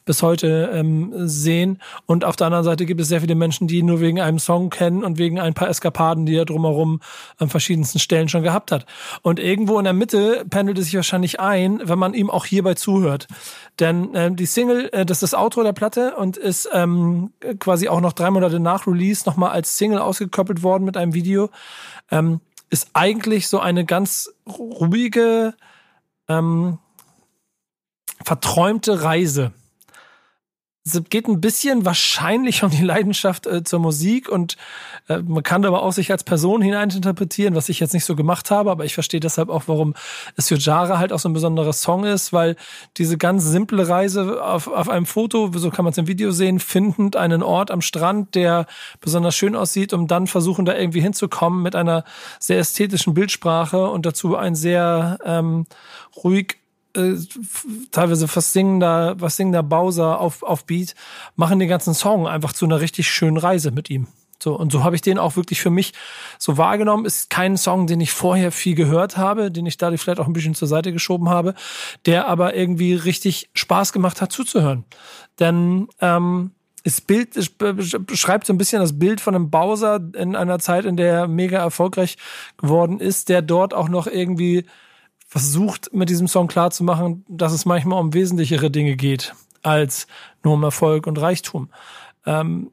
bis 0.05 0.21
heute 0.21 0.69
ähm, 0.71 1.11
sehen. 1.27 1.81
Und 2.05 2.23
auf 2.23 2.35
der 2.35 2.45
anderen 2.47 2.63
Seite 2.63 2.85
gibt 2.85 3.01
es 3.01 3.07
sehr 3.07 3.21
viele 3.21 3.33
Menschen, 3.33 3.67
die 3.67 3.79
ihn 3.79 3.87
nur 3.87 4.01
wegen 4.01 4.21
einem 4.21 4.37
Song 4.37 4.69
kennen 4.69 5.03
und 5.03 5.17
wegen 5.17 5.39
ein 5.39 5.55
paar 5.55 5.67
Eskapaden, 5.67 6.27
die 6.27 6.35
er 6.35 6.45
drumherum 6.45 7.01
an 7.39 7.49
verschiedensten 7.49 7.97
Stellen 7.97 8.29
schon 8.29 8.43
gehabt 8.43 8.71
hat. 8.71 8.85
Und 9.23 9.39
irgendwo 9.39 9.79
in 9.79 9.85
der 9.85 9.93
Mitte 9.93 10.45
pendelt 10.47 10.77
es 10.77 10.85
sich 10.85 10.95
wahrscheinlich 10.95 11.39
ein, 11.39 11.81
wenn 11.83 11.97
man 11.97 12.13
ihm 12.13 12.29
auch 12.29 12.45
hierbei 12.45 12.75
zuhört. 12.75 13.27
Denn 13.79 14.11
ähm, 14.13 14.35
die 14.35 14.45
Single, 14.45 14.89
äh, 14.93 15.07
das 15.07 15.23
ist 15.23 15.33
das 15.33 15.39
Outro 15.39 15.63
der 15.63 15.73
Platte 15.73 16.15
und 16.17 16.37
ist 16.37 16.69
ähm, 16.71 17.31
quasi 17.57 17.87
auch 17.87 17.99
noch 17.99 18.13
drei 18.13 18.29
Monate 18.29 18.59
nach 18.59 18.85
Release 18.85 19.23
nochmal 19.25 19.49
als 19.49 19.77
Single 19.79 19.97
ausgekoppelt 19.97 20.61
worden 20.61 20.83
mit 20.85 20.97
einem 20.97 21.15
Video 21.15 21.49
ähm, 22.11 22.41
ist 22.69 22.89
eigentlich 22.93 23.47
so 23.47 23.59
eine 23.59 23.85
ganz 23.85 24.33
ruhige, 24.47 25.55
ähm, 26.27 26.79
verträumte 28.23 29.03
Reise. 29.03 29.53
Es 30.87 31.01
geht 31.09 31.27
ein 31.27 31.41
bisschen 31.41 31.83
wahrscheinlich 31.83 32.61
um 32.61 32.69
die 32.69 32.83
Leidenschaft 32.83 33.47
äh, 33.47 33.63
zur 33.63 33.79
Musik 33.79 34.29
und 34.29 34.55
äh, 35.07 35.17
man 35.17 35.41
kann 35.41 35.65
aber 35.65 35.81
auch 35.81 35.93
sich 35.93 36.11
als 36.11 36.23
Person 36.23 36.61
hineininterpretieren, 36.61 37.55
was 37.55 37.69
ich 37.69 37.79
jetzt 37.79 37.95
nicht 37.95 38.05
so 38.05 38.15
gemacht 38.15 38.51
habe, 38.51 38.69
aber 38.69 38.85
ich 38.85 38.93
verstehe 38.93 39.19
deshalb 39.19 39.49
auch, 39.49 39.63
warum 39.65 39.95
es 40.35 40.47
für 40.47 40.57
Jara 40.57 40.99
halt 40.99 41.11
auch 41.11 41.17
so 41.17 41.27
ein 41.27 41.33
besonderer 41.33 41.73
Song 41.73 42.03
ist, 42.03 42.33
weil 42.33 42.55
diese 42.97 43.17
ganz 43.17 43.45
simple 43.45 43.89
Reise 43.89 44.45
auf, 44.45 44.67
auf 44.67 44.87
einem 44.87 45.07
Foto, 45.07 45.51
so 45.55 45.71
kann 45.71 45.85
man 45.85 45.91
es 45.91 45.97
im 45.97 46.05
Video 46.05 46.29
sehen, 46.29 46.59
findend 46.59 47.15
einen 47.15 47.41
Ort 47.41 47.71
am 47.71 47.81
Strand, 47.81 48.35
der 48.35 48.67
besonders 49.01 49.35
schön 49.35 49.55
aussieht, 49.55 49.91
um 49.91 50.05
dann 50.05 50.27
versuchen, 50.27 50.65
da 50.65 50.77
irgendwie 50.77 51.01
hinzukommen 51.01 51.63
mit 51.63 51.75
einer 51.75 52.03
sehr 52.39 52.59
ästhetischen 52.59 53.15
Bildsprache 53.15 53.89
und 53.89 54.05
dazu 54.05 54.35
ein 54.35 54.53
sehr 54.53 55.17
ähm, 55.25 55.65
ruhig 56.23 56.57
äh, 56.95 57.15
teilweise 57.91 58.27
fast 58.27 58.53
singender, 58.53 59.15
was 59.19 59.35
singender 59.35 59.63
Bowser 59.63 60.19
auf, 60.19 60.43
auf 60.43 60.65
Beat, 60.65 60.95
machen 61.35 61.59
den 61.59 61.69
ganzen 61.69 61.93
Song 61.93 62.27
einfach 62.27 62.53
zu 62.53 62.65
einer 62.65 62.81
richtig 62.81 63.09
schönen 63.09 63.37
Reise 63.37 63.71
mit 63.71 63.89
ihm. 63.89 64.07
So, 64.41 64.53
und 64.57 64.71
so 64.71 64.83
habe 64.83 64.95
ich 64.95 65.01
den 65.01 65.17
auch 65.17 65.37
wirklich 65.37 65.61
für 65.61 65.69
mich 65.69 65.93
so 66.37 66.57
wahrgenommen. 66.57 67.05
Ist 67.05 67.29
kein 67.29 67.57
Song, 67.57 67.87
den 67.87 68.01
ich 68.01 68.11
vorher 68.11 68.51
viel 68.51 68.75
gehört 68.75 69.17
habe, 69.17 69.49
den 69.49 69.65
ich 69.65 69.77
dadurch 69.77 70.01
vielleicht 70.01 70.19
auch 70.19 70.27
ein 70.27 70.33
bisschen 70.33 70.55
zur 70.55 70.67
Seite 70.67 70.91
geschoben 70.91 71.29
habe, 71.29 71.55
der 72.05 72.27
aber 72.27 72.55
irgendwie 72.55 72.93
richtig 72.93 73.49
Spaß 73.53 73.93
gemacht 73.93 74.21
hat 74.21 74.31
zuzuhören. 74.31 74.83
Denn 75.39 75.87
ähm, 75.99 76.51
es 76.83 77.01
Bild 77.01 77.35
es 77.35 77.49
beschreibt 77.49 78.45
so 78.45 78.53
ein 78.53 78.59
bisschen 78.59 78.81
das 78.81 78.99
Bild 78.99 79.19
von 79.19 79.33
einem 79.33 79.49
Bowser 79.49 79.99
in 80.15 80.35
einer 80.35 80.59
Zeit, 80.59 80.85
in 80.85 80.97
der 80.97 81.13
er 81.13 81.27
mega 81.27 81.57
erfolgreich 81.57 82.17
geworden 82.57 82.99
ist, 82.99 83.29
der 83.29 83.41
dort 83.41 83.73
auch 83.73 83.89
noch 83.89 84.05
irgendwie 84.05 84.65
versucht, 85.35 85.93
mit 85.93 86.09
diesem 86.09 86.29
Song 86.29 86.47
klarzumachen, 86.47 87.25
dass 87.27 87.51
es 87.51 87.65
manchmal 87.65 87.99
um 87.99 88.13
wesentlichere 88.13 88.71
Dinge 88.71 88.95
geht 88.95 89.35
als 89.63 90.07
nur 90.43 90.53
um 90.53 90.63
Erfolg 90.63 91.07
und 91.07 91.19
Reichtum. 91.19 91.69
Ähm, 92.25 92.71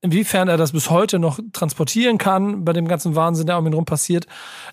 inwiefern 0.00 0.46
er 0.46 0.56
das 0.56 0.70
bis 0.70 0.90
heute 0.90 1.18
noch 1.18 1.40
transportieren 1.52 2.16
kann, 2.16 2.64
bei 2.64 2.72
dem 2.72 2.86
ganzen 2.86 3.16
Wahnsinn, 3.16 3.48
der 3.48 3.58
um 3.58 3.66
ihn 3.66 3.74
rum 3.74 3.84
passiert, 3.84 4.28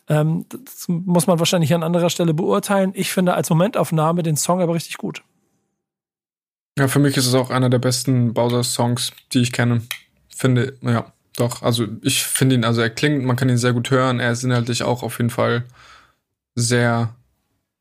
ähm, 0.07 0.45
das 0.49 0.86
muss 0.88 1.26
man 1.26 1.39
wahrscheinlich 1.39 1.73
an 1.73 1.82
anderer 1.82 2.11
Stelle 2.11 2.36
beurteilen. 2.36 2.91
Ich 2.93 3.11
finde 3.11 3.34
als 3.34 3.49
Momentaufnahme 3.49 4.21
den 4.21 4.36
Song 4.36 4.61
aber 4.61 4.76
richtig 4.76 4.97
gut. 4.97 5.23
Ja, 6.78 6.88
für 6.88 6.99
mich 6.99 7.17
ist 7.17 7.26
es 7.26 7.34
auch 7.34 7.49
einer 7.49 7.71
der 7.71 7.80
besten 7.80 8.36
Bowser-Songs, 8.36 9.13
die 9.34 9.39
ich 9.39 9.51
kenne. 9.51 9.82
Finde, 10.30 10.78
ja, 10.82 11.11
doch. 11.38 11.63
Also 11.63 11.88
ich 12.03 12.23
finde 12.23 12.53
ihn, 12.53 12.65
also 12.65 12.82
er 12.82 12.91
klingt, 12.91 13.26
man 13.26 13.36
kann 13.36 13.49
ihn 13.49 13.57
sehr 13.57 13.73
gut 13.73 13.89
hören. 13.89 14.19
Er 14.19 14.32
ist 14.32 14.43
inhaltlich 14.43 14.84
auch 14.84 15.01
auf 15.01 15.17
jeden 15.17 15.32
Fall 15.32 15.65
sehr, 16.55 17.15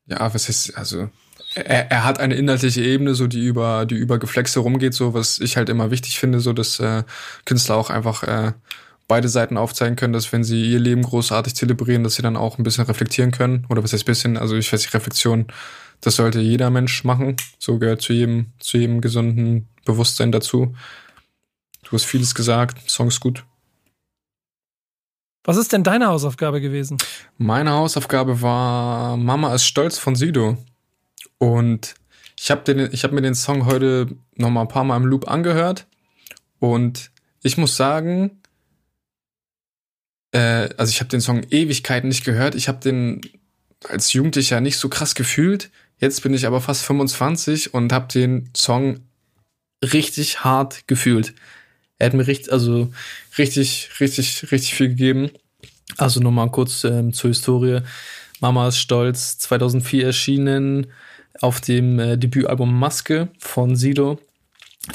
ja, 0.07 0.33
was 0.33 0.49
ist, 0.49 0.77
also 0.77 1.09
er, 1.55 1.89
er 1.91 2.03
hat 2.03 2.19
eine 2.19 2.35
inhaltliche 2.35 2.81
Ebene, 2.81 3.15
so 3.15 3.27
die 3.27 3.43
über 3.43 3.85
die 3.85 3.95
über 3.95 4.19
Geflexe 4.19 4.59
rumgeht, 4.59 4.93
so 4.93 5.13
was 5.13 5.39
ich 5.39 5.57
halt 5.57 5.69
immer 5.69 5.91
wichtig 5.91 6.19
finde, 6.19 6.39
so 6.39 6.53
dass 6.53 6.79
äh, 6.79 7.03
Künstler 7.45 7.77
auch 7.77 7.89
einfach 7.89 8.23
äh, 8.23 8.53
beide 9.07 9.29
Seiten 9.29 9.57
aufzeigen 9.57 9.95
können, 9.95 10.13
dass 10.13 10.31
wenn 10.33 10.43
sie 10.43 10.71
ihr 10.71 10.79
Leben 10.79 11.03
großartig 11.03 11.55
zelebrieren, 11.55 12.03
dass 12.03 12.15
sie 12.15 12.23
dann 12.23 12.35
auch 12.35 12.57
ein 12.57 12.63
bisschen 12.63 12.85
reflektieren 12.85 13.31
können 13.31 13.65
oder 13.69 13.83
was 13.83 13.93
heißt 13.93 14.05
bisschen, 14.05 14.37
also 14.37 14.55
ich 14.55 14.71
weiß 14.71 14.81
nicht 14.81 14.93
Reflexion, 14.93 15.47
das 16.01 16.17
sollte 16.17 16.39
jeder 16.41 16.69
Mensch 16.69 17.03
machen, 17.03 17.37
so 17.57 17.79
gehört 17.79 18.01
zu 18.01 18.13
jedem 18.13 18.47
zu 18.59 18.77
jedem 18.77 19.01
gesunden 19.01 19.69
Bewusstsein 19.85 20.31
dazu. 20.31 20.75
Du 21.83 21.91
hast 21.91 22.05
vieles 22.05 22.35
gesagt, 22.35 22.89
Song 22.89 23.07
ist 23.07 23.19
gut. 23.19 23.45
Was 25.45 25.57
ist 25.57 25.71
denn 25.73 25.83
deine 25.83 26.07
Hausaufgabe 26.07 26.59
gewesen? 26.59 26.97
Meine 27.37 27.71
Hausaufgabe 27.71 28.41
war 28.41 29.15
Mama 29.15 29.53
ist 29.53 29.65
stolz 29.65 29.97
von 29.97 30.15
Sido. 30.15 30.57
Und 31.37 31.95
ich 32.37 32.51
habe 32.51 32.89
habe 32.91 33.15
mir 33.15 33.21
den 33.21 33.35
Song 33.35 33.65
heute 33.65 34.07
noch 34.35 34.49
mal 34.49 34.61
ein 34.61 34.67
paar 34.67 34.83
Mal 34.83 34.97
im 34.97 35.05
Loop 35.05 35.27
angehört 35.27 35.87
und 36.59 37.11
ich 37.43 37.57
muss 37.57 37.77
sagen, 37.77 38.41
äh, 40.31 40.69
also 40.77 40.89
ich 40.89 40.99
habe 40.99 41.09
den 41.09 41.21
Song 41.21 41.43
Ewigkeiten 41.49 42.09
nicht 42.09 42.25
gehört. 42.25 42.55
Ich 42.55 42.67
habe 42.67 42.79
den 42.79 43.21
als 43.87 44.13
Jugendlicher 44.13 44.61
nicht 44.61 44.77
so 44.77 44.89
krass 44.89 45.13
gefühlt. 45.13 45.69
Jetzt 45.99 46.23
bin 46.23 46.33
ich 46.33 46.47
aber 46.47 46.59
fast 46.59 46.83
25 46.83 47.73
und 47.73 47.93
habe 47.93 48.07
den 48.11 48.49
Song 48.55 49.01
richtig 49.83 50.43
hart 50.43 50.87
gefühlt. 50.87 51.35
Er 51.99 52.07
hat 52.07 52.13
mir 52.13 52.27
richtig, 52.27 52.51
also 52.51 52.91
richtig, 53.37 53.89
richtig, 53.99 54.51
richtig 54.51 54.73
viel 54.73 54.89
gegeben. 54.89 55.31
Also 55.97 56.19
nochmal 56.19 56.51
kurz 56.51 56.83
ähm, 56.83 57.13
zur 57.13 57.29
Historie. 57.29 57.81
Mama 58.41 58.67
ist 58.67 58.77
stolz, 58.77 59.37
2004 59.39 60.05
erschienen 60.05 60.87
auf 61.41 61.61
dem 61.61 61.99
äh, 61.99 62.17
Debütalbum 62.17 62.77
Maske 62.77 63.29
von 63.39 63.75
Sido. 63.75 64.19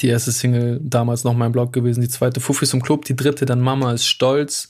Die 0.00 0.08
erste 0.08 0.30
Single 0.30 0.78
damals 0.82 1.24
noch 1.24 1.34
mein 1.34 1.52
Blog 1.52 1.72
gewesen, 1.72 2.00
die 2.00 2.08
zweite 2.08 2.40
Fuffis 2.40 2.72
im 2.74 2.82
Club, 2.82 3.04
die 3.06 3.16
dritte 3.16 3.44
dann 3.44 3.60
Mama 3.60 3.92
ist 3.92 4.06
stolz 4.06 4.68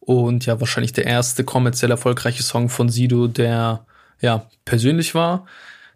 und 0.00 0.46
ja 0.46 0.60
wahrscheinlich 0.60 0.92
der 0.92 1.06
erste 1.06 1.44
kommerziell 1.44 1.90
erfolgreiche 1.90 2.42
Song 2.42 2.68
von 2.68 2.88
Sido, 2.88 3.28
der 3.28 3.86
ja 4.20 4.46
persönlich 4.64 5.14
war. 5.14 5.46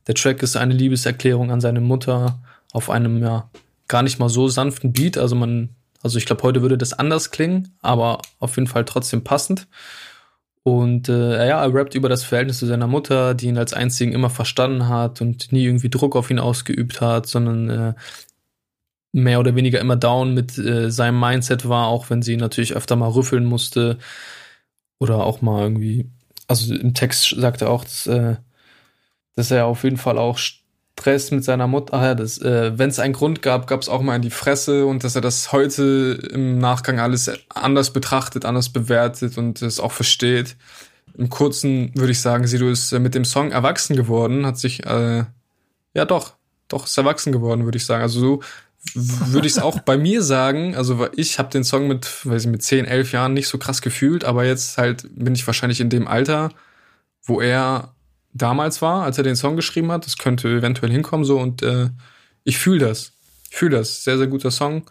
Der 0.07 0.15
Track 0.15 0.43
ist 0.43 0.57
eine 0.57 0.75
Liebeserklärung 0.75 1.51
an 1.51 1.61
seine 1.61 1.81
Mutter 1.81 2.39
auf 2.73 2.89
einem 2.89 3.23
ja 3.23 3.51
gar 3.89 4.03
nicht 4.03 4.19
mal 4.19 4.29
so 4.29 4.49
sanften 4.49 4.93
Beat, 4.93 5.19
also 5.19 5.35
man 5.35 5.71
also 6.03 6.19
ich 6.19 6.27
glaube 6.27 6.43
heute 6.43 6.63
würde 6.63 6.79
das 6.79 6.93
anders 6.93 7.31
klingen, 7.31 7.77
aber 7.81 8.21
auf 8.39 8.57
jeden 8.57 8.67
Fall 8.67 8.85
trotzdem 8.85 9.25
passend. 9.25 9.69
Und 10.65 11.09
äh, 11.09 11.49
ja, 11.49 11.65
er 11.65 11.75
rappt 11.75 11.95
über 11.95 12.09
das 12.09 12.23
Verhältnis 12.25 12.59
zu 12.59 12.67
seiner 12.67 12.87
Mutter, 12.87 13.35
die 13.35 13.49
ihn 13.49 13.59
als 13.59 13.73
einzigen 13.73 14.13
immer 14.13 14.31
verstanden 14.31 14.89
hat 14.89 15.21
und 15.21 15.53
nie 15.53 15.65
irgendwie 15.65 15.91
Druck 15.91 16.15
auf 16.15 16.31
ihn 16.31 16.39
ausgeübt 16.39 17.01
hat, 17.01 17.27
sondern 17.27 17.71
äh, 17.71 17.95
mehr 19.13 19.41
oder 19.41 19.57
weniger 19.57 19.81
immer 19.81 19.97
down 19.97 20.35
mit 20.35 20.59
äh, 20.59 20.91
seinem 20.91 21.19
Mindset 21.21 21.69
war, 21.69 21.89
auch 21.89 22.11
wenn 22.11 22.23
sie 22.23 22.37
natürlich 22.37 22.75
öfter 22.75 22.97
mal 22.97 23.11
rüffeln 23.11 23.45
musste 23.45 23.99
oder 25.01 25.25
auch 25.25 25.43
mal 25.43 25.63
irgendwie, 25.63 26.11
also 26.49 26.75
im 26.75 26.95
Text 26.95 27.35
sagt 27.37 27.63
er 27.63 27.71
auch, 27.71 27.85
dass, 27.85 28.07
äh, 28.07 28.37
dass 29.35 29.51
er 29.51 29.67
auf 29.67 29.85
jeden 29.85 29.97
Fall 29.99 30.19
auch 30.19 30.39
Stress 31.03 31.33
mit 31.33 31.43
seiner 31.43 31.67
Mutter. 31.67 31.95
Ach 31.95 32.03
ja, 32.03 32.13
äh, 32.13 32.79
wenn 32.79 32.89
es 32.89 33.01
einen 33.01 33.13
Grund 33.13 33.43
gab, 33.43 33.67
gab 33.67 33.83
es 33.83 33.89
auch 33.89 34.03
mal 34.03 34.15
in 34.15 34.23
die 34.23 34.31
Fresse 34.31 34.87
und 34.87 35.03
dass 35.03 35.17
er 35.17 35.21
das 35.21 35.51
heute 35.51 36.29
im 36.33 36.59
Nachgang 36.59 37.01
alles 37.01 37.29
anders 37.49 37.93
betrachtet, 37.93 38.45
anders 38.45 38.69
bewertet 38.69 39.37
und 39.37 39.63
es 39.63 39.81
auch 39.81 39.91
versteht. 39.91 40.57
Im 41.19 41.29
Kurzen 41.29 41.91
würde 41.97 42.13
ich 42.13 42.21
sagen, 42.21 42.47
Sido 42.47 42.69
ist 42.69 42.93
äh, 42.93 43.01
mit 43.01 43.17
dem 43.17 43.25
Song 43.25 43.51
erwachsen 43.51 43.97
geworden, 43.97 44.47
hat 44.47 44.59
sich, 44.59 44.87
äh, 44.87 45.25
ja 45.95 46.05
doch, 46.05 46.35
doch 46.69 46.87
ist 46.87 46.97
erwachsen 46.97 47.33
geworden, 47.33 47.65
würde 47.65 47.79
ich 47.79 47.85
sagen. 47.85 48.03
Also 48.03 48.21
so 48.21 48.41
würde 48.95 49.47
ich 49.49 49.55
es 49.55 49.59
auch 49.59 49.81
bei 49.81 49.97
mir 49.97 50.23
sagen. 50.23 50.77
Also 50.77 51.09
ich 51.17 51.41
habe 51.41 51.51
den 51.51 51.65
Song 51.65 51.89
mit, 51.89 52.25
weiß 52.25 52.45
ich, 52.45 52.51
mit 52.51 52.63
10, 52.63 52.85
11 52.85 53.11
Jahren 53.11 53.35
nicht 53.35 53.49
so 53.49 53.59
krass 53.59 53.83
gefühlt, 53.83 54.25
aber 54.25 54.45
jetzt 54.45 54.79
halt 54.79 55.09
bin 55.17 55.35
ich 55.35 55.47
wahrscheinlich 55.49 55.81
in 55.81 55.91
dem 55.91 56.07
Alter, 56.07 56.51
wo 57.25 57.41
er 57.41 57.93
damals 58.33 58.83
war, 58.83 59.05
als 59.05 59.19
er 59.19 59.25
den 59.25 59.37
Song 59.37 59.57
geschrieben 59.57 59.93
hat. 59.93 60.07
Das 60.07 60.19
könnte 60.19 60.49
eventuell 60.49 60.91
hinkommen 60.91 61.25
so 61.25 61.39
und 61.39 61.63
äh, 61.63 61.91
ich 62.45 62.59
fühle 62.59 62.87
das. 62.87 63.13
Ich 63.51 63.57
fühle 63.57 63.79
das. 63.79 64.05
Sehr, 64.05 64.19
sehr 64.19 64.27
guter 64.27 64.51
Song. 64.51 64.91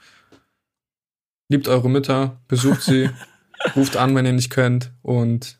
Liebt 1.50 1.68
eure 1.68 1.90
Mütter, 1.90 2.40
besucht 2.48 2.82
sie, 2.82 3.10
ruft 3.76 3.98
an, 3.98 4.16
wenn 4.16 4.26
ihr 4.26 4.34
nicht 4.34 4.52
könnt 4.52 4.92
und 5.02 5.60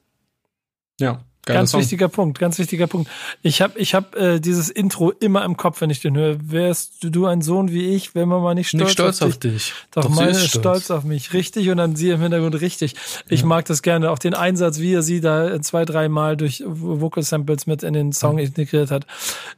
ja. 1.00 1.24
Ganz 1.46 1.72
Song. 1.72 1.82
wichtiger 1.82 2.08
Punkt, 2.08 2.38
ganz 2.38 2.60
wichtiger 2.60 2.86
Punkt. 2.86 3.10
Ich 3.42 3.62
habe 3.62 3.80
ich 3.80 3.96
hab, 3.96 4.16
äh, 4.16 4.40
dieses 4.40 4.70
Intro 4.70 5.12
immer 5.12 5.44
im 5.44 5.58
Kopf, 5.58 5.82
wenn 5.82 5.90
ich 5.90 6.00
den 6.00 6.16
höre. 6.16 6.38
Wärst 6.52 6.98
du 7.02 7.26
ein 7.26 7.42
Sohn 7.42 7.72
wie 7.72 7.96
ich, 7.96 8.14
wenn 8.14 8.30
man 8.30 8.44
mal 8.44 8.54
nicht 8.54 8.70
stolz, 8.70 8.84
nicht 8.84 8.92
stolz 8.92 9.22
auf, 9.24 9.38
dich. 9.38 9.52
dich. 9.54 9.74
Doch, 9.92 10.04
Doch 10.04 10.10
meine 10.10 10.32
ist 10.32 10.50
stolz. 10.50 10.84
stolz. 10.86 10.92
auf 10.92 11.04
mich. 11.04 11.34
Richtig 11.34 11.70
und 11.70 11.78
dann 11.78 11.96
sie 11.96 12.10
im 12.10 12.22
Hintergrund 12.22 12.62
richtig. 12.62 12.96
Ich 13.28 13.42
ja. 13.42 13.46
mag 13.48 13.66
das 13.66 13.82
gerne. 13.82 14.12
Auch 14.12 14.20
den 14.20 14.36
Einsatz, 14.36 14.80
wie 14.80 14.94
er 14.94 15.02
sie 15.02 15.20
da 15.20 15.60
zwei, 15.62 15.86
drei 15.86 16.10
Mal 16.10 16.38
durch 16.38 16.64
Vocal 16.66 17.24
Samples 17.24 17.66
mit 17.66 17.82
in 17.82 17.94
den 17.94 18.14
Song 18.14 18.38
ja. 18.38 18.46
integriert 18.46 18.92
hat. 18.92 19.08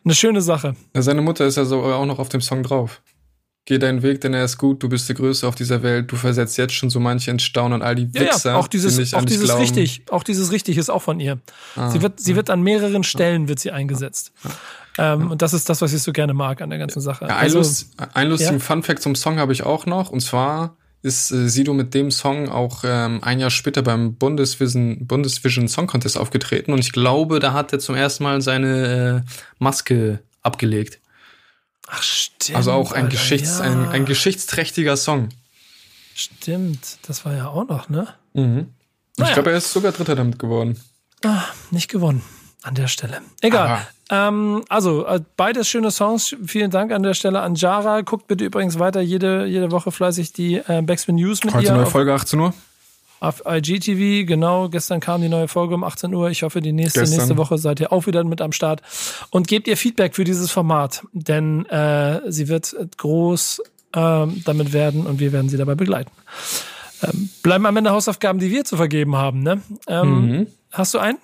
Eine 0.05 0.15
schöne 0.15 0.41
Sache. 0.41 0.75
Seine 0.93 1.21
Mutter 1.21 1.45
ist 1.45 1.57
ja 1.57 1.65
so 1.65 1.83
auch 1.83 2.05
noch 2.05 2.19
auf 2.19 2.29
dem 2.29 2.41
Song 2.41 2.63
drauf. 2.63 3.01
Geh 3.65 3.79
deinen 3.79 4.03
Weg, 4.03 4.19
denn 4.19 4.33
er 4.33 4.43
ist 4.43 4.57
gut, 4.57 4.83
du 4.83 4.89
bist 4.89 5.07
der 5.07 5.15
Größte 5.15 5.47
auf 5.47 5.55
dieser 5.55 5.83
Welt, 5.83 6.11
du 6.11 6.17
versetzt 6.17 6.57
jetzt 6.57 6.73
schon 6.73 6.89
so 6.89 6.99
manche 6.99 7.31
in 7.31 7.39
Staunen 7.39 7.73
und 7.73 7.81
all 7.81 7.95
die 7.95 8.13
Wichser, 8.13 8.49
ja, 8.49 8.55
ja. 8.55 8.59
auch 8.59 8.67
dieses, 8.67 8.95
die 8.95 9.01
nicht 9.01 9.15
auch 9.15 9.23
dieses 9.23 9.45
glauben. 9.45 9.61
richtig, 9.61 10.01
auch 10.09 10.23
dieses 10.23 10.51
richtig 10.51 10.77
ist 10.77 10.89
auch 10.89 11.01
von 11.01 11.21
ihr. 11.21 11.39
Ah, 11.77 11.89
sie 11.89 12.01
wird, 12.01 12.19
sie 12.19 12.35
wird 12.35 12.49
an 12.49 12.61
mehreren 12.61 13.03
Stellen 13.03 13.47
wird 13.47 13.59
sie 13.59 13.71
eingesetzt. 13.71 14.33
Ähm, 14.97 15.31
und 15.31 15.41
das 15.41 15.53
ist 15.53 15.69
das, 15.69 15.81
was 15.81 15.93
ich 15.93 16.01
so 16.03 16.11
gerne 16.11 16.33
mag 16.33 16.61
an 16.61 16.71
der 16.71 16.79
ganzen 16.79 16.99
Sache. 16.99 17.25
Ja, 17.25 17.37
ein, 17.37 17.43
also, 17.43 17.59
Lust, 17.59 17.95
ein 18.13 18.29
lustigen 18.29 18.59
Funfact 18.59 19.01
zum 19.01 19.15
Song 19.15 19.39
habe 19.39 19.53
ich 19.53 19.63
auch 19.63 19.85
noch, 19.85 20.09
und 20.09 20.19
zwar 20.19 20.75
ist 21.01 21.31
äh, 21.31 21.47
Sido 21.47 21.73
mit 21.73 21.93
dem 21.93 22.11
Song 22.11 22.49
auch 22.49 22.83
ähm, 22.85 23.23
ein 23.23 23.39
Jahr 23.39 23.49
später 23.49 23.81
beim 23.81 24.15
Bundesvision, 24.15 25.07
Bundesvision 25.07 25.69
Song 25.69 25.87
Contest 25.87 26.17
aufgetreten 26.17 26.73
und 26.73 26.79
ich 26.79 26.91
glaube, 26.91 27.39
da 27.39 27.53
hat 27.53 27.71
er 27.71 27.79
zum 27.79 27.95
ersten 27.95 28.23
Mal 28.23 28.41
seine 28.41 29.23
äh, 29.25 29.31
Maske 29.57 30.19
abgelegt. 30.41 30.99
Ach, 31.95 32.01
stimmt. 32.01 32.57
Also 32.57 32.71
auch 32.71 32.91
ein, 32.91 33.05
Alter, 33.05 33.15
Geschichts-, 33.15 33.59
ja. 33.59 33.65
ein, 33.65 33.89
ein 33.89 34.05
geschichtsträchtiger 34.05 34.97
Song. 34.97 35.29
Stimmt, 36.15 36.97
das 37.07 37.23
war 37.25 37.35
ja 37.35 37.47
auch 37.49 37.67
noch, 37.67 37.89
ne? 37.89 38.07
Mhm. 38.33 38.73
Naja. 39.17 39.29
Ich 39.29 39.33
glaube, 39.33 39.51
er 39.51 39.57
ist 39.57 39.71
sogar 39.71 39.91
Dritter 39.91 40.15
damit 40.15 40.39
geworden. 40.39 40.79
Ah, 41.23 41.43
nicht 41.71 41.89
gewonnen 41.89 42.23
an 42.63 42.75
der 42.75 42.87
Stelle. 42.87 43.21
Egal. 43.41 43.87
Ähm, 44.09 44.63
also, 44.69 45.05
äh, 45.05 45.21
beides 45.37 45.67
schöne 45.67 45.91
Songs. 45.91 46.35
Vielen 46.45 46.71
Dank 46.71 46.91
an 46.91 47.03
der 47.03 47.13
Stelle 47.13 47.41
an 47.41 47.55
Jara. 47.55 48.01
Guckt 48.01 48.27
bitte 48.27 48.43
übrigens 48.43 48.79
weiter 48.79 49.01
jede, 49.01 49.45
jede 49.45 49.71
Woche 49.71 49.91
fleißig 49.91 50.33
die 50.33 50.55
äh, 50.55 50.81
Backspin 50.81 51.15
News 51.15 51.43
mit 51.43 51.53
Heute 51.53 51.65
ihr. 51.65 51.71
Heute 51.71 51.81
neue 51.81 51.91
Folge 51.91 52.13
18 52.13 52.39
Uhr. 52.39 52.53
Auf 53.23 53.43
IGTV, 53.47 54.27
genau. 54.27 54.67
Gestern 54.67 54.99
kam 54.99 55.21
die 55.21 55.29
neue 55.29 55.47
Folge 55.47 55.75
um 55.75 55.85
18 55.85 56.13
Uhr. 56.13 56.29
Ich 56.29 56.43
hoffe, 56.43 56.59
die 56.59 56.73
nächste, 56.73 57.03
nächste 57.03 57.37
Woche 57.37 57.57
seid 57.57 57.79
ihr 57.79 57.93
auch 57.93 58.05
wieder 58.05 58.21
mit 58.25 58.41
am 58.41 58.51
Start. 58.51 58.81
Und 59.29 59.47
gebt 59.47 59.69
ihr 59.69 59.77
Feedback 59.77 60.13
für 60.13 60.25
dieses 60.25 60.51
Format, 60.51 61.05
denn 61.13 61.65
äh, 61.67 62.19
sie 62.29 62.49
wird 62.49 62.75
groß 62.97 63.61
ähm, 63.95 64.41
damit 64.43 64.73
werden 64.73 65.07
und 65.07 65.21
wir 65.21 65.31
werden 65.31 65.47
sie 65.47 65.55
dabei 65.55 65.75
begleiten. 65.75 66.11
Ähm, 67.01 67.29
bleiben 67.43 67.65
am 67.65 67.77
Ende 67.77 67.91
Hausaufgaben, 67.91 68.39
die 68.39 68.51
wir 68.51 68.65
zu 68.65 68.75
vergeben 68.75 69.15
haben. 69.15 69.41
Ne? 69.41 69.61
Ähm, 69.87 70.27
mhm. 70.27 70.47
Hast 70.73 70.93
du 70.93 70.99
einen? 70.99 71.17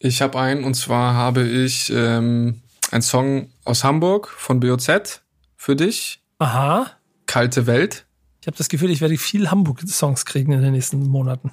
Ich 0.00 0.22
habe 0.22 0.36
einen 0.36 0.64
und 0.64 0.74
zwar 0.74 1.14
habe 1.14 1.44
ich 1.44 1.92
ähm, 1.94 2.60
einen 2.90 3.02
Song 3.02 3.50
aus 3.64 3.84
Hamburg 3.84 4.26
von 4.26 4.58
BOZ 4.58 5.22
für 5.56 5.76
dich. 5.76 6.22
Aha. 6.40 6.90
Kalte 7.26 7.68
Welt. 7.68 8.04
Ich 8.40 8.46
habe 8.46 8.56
das 8.56 8.68
Gefühl, 8.70 8.90
ich 8.90 9.02
werde 9.02 9.18
viel 9.18 9.50
Hamburg-Songs 9.50 10.24
kriegen 10.24 10.52
in 10.52 10.62
den 10.62 10.72
nächsten 10.72 11.06
Monaten. 11.06 11.50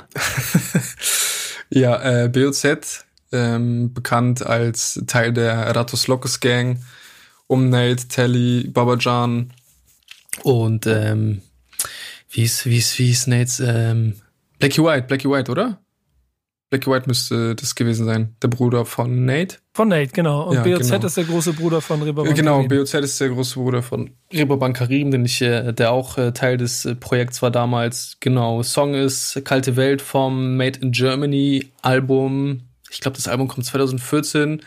ja, 1.70 2.24
äh, 2.24 2.30
BOZ, 2.30 3.06
ähm, 3.34 3.94
bekannt 3.94 4.46
als 4.46 5.04
Teil 5.06 5.34
der 5.34 5.76
Ratos 5.76 6.08
Locus 6.08 6.40
Gang, 6.40 6.82
um 7.48 7.70
Nate, 7.70 8.08
Telly, 8.08 8.70
Babajan 8.70 9.52
und 10.44 10.88
ähm, 10.88 11.42
wie 12.30 12.44
ist, 12.44 12.66
wie 12.66 12.78
ist, 12.78 12.98
wie 13.00 13.12
ist 13.12 13.28
Nates, 13.28 13.60
ähm, 13.60 14.22
Blackie 14.60 14.82
White, 14.82 15.08
Blackie 15.08 15.30
White, 15.30 15.52
oder? 15.52 15.80
Blackie 16.70 16.92
White 16.92 17.06
müsste 17.08 17.56
das 17.56 17.76
gewesen 17.76 18.06
sein, 18.06 18.36
der 18.42 18.50
Bruder 18.50 18.86
von 18.86 19.24
Nate. 19.26 19.58
Von 19.74 19.88
Nate, 19.88 20.12
genau. 20.12 20.50
Und 20.50 20.56
Ja, 20.56 20.64
BOZ 20.64 20.90
genau. 20.90 21.06
ist 21.06 21.16
der 21.16 21.24
große 21.24 21.54
Bruder 21.54 21.80
von 21.80 22.02
Reeperbahn. 22.02 22.34
Genau, 22.34 22.56
Karim. 22.64 22.68
BOZ 22.68 22.94
ist 22.96 23.22
der 23.22 23.30
große 23.30 23.56
Bruder 23.58 23.82
von 23.82 24.12
Reeperbahn 24.34 24.74
Karim, 24.74 25.12
den 25.12 25.24
ich, 25.24 25.42
äh, 25.42 25.72
der 25.72 25.92
auch 25.92 26.18
äh, 26.18 26.34
Teil 26.34 26.58
des 26.58 26.84
äh, 26.84 26.96
Projekts 26.96 27.42
war 27.42 27.52
damals. 27.52 28.18
Genau, 28.20 28.64
Song 28.64 28.96
ist 28.96 29.42
Kalte 29.46 29.78
Welt 29.78 30.02
vom 30.02 30.58
Made 30.58 30.80
in 30.82 30.92
Germany 30.92 31.72
Album. 31.82 32.64
Ich 32.90 33.00
glaube, 33.00 33.16
das 33.16 33.30
Album 33.30 33.48
kommt 33.48 33.66
2014. 33.66 34.62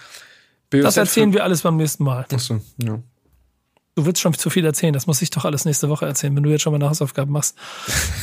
BOZ 0.71 0.83
Das 0.83 0.97
erzählen 0.97 1.35
wir 1.35 1.45
alles 1.45 1.63
beim 1.63 1.77
nächsten 1.77 2.05
Mal. 2.05 2.25
Achso, 2.33 2.61
ja. 2.79 2.99
Du 3.97 4.07
willst 4.07 4.23
schon 4.23 4.33
zu 4.33 4.49
viel 4.49 4.65
erzählen. 4.65 4.95
Das 4.95 5.07
muss 5.07 5.21
ich 5.21 5.29
doch 5.29 5.45
alles 5.45 5.67
nächste 5.67 5.91
Woche 5.91 6.07
erzählen, 6.07 6.35
wenn 6.35 6.45
du 6.45 6.51
jetzt 6.51 6.63
schon 6.63 6.73
mal 6.73 6.79
eine 6.79 6.89
Hausaufgaben 6.89 7.33
machst. 7.33 7.59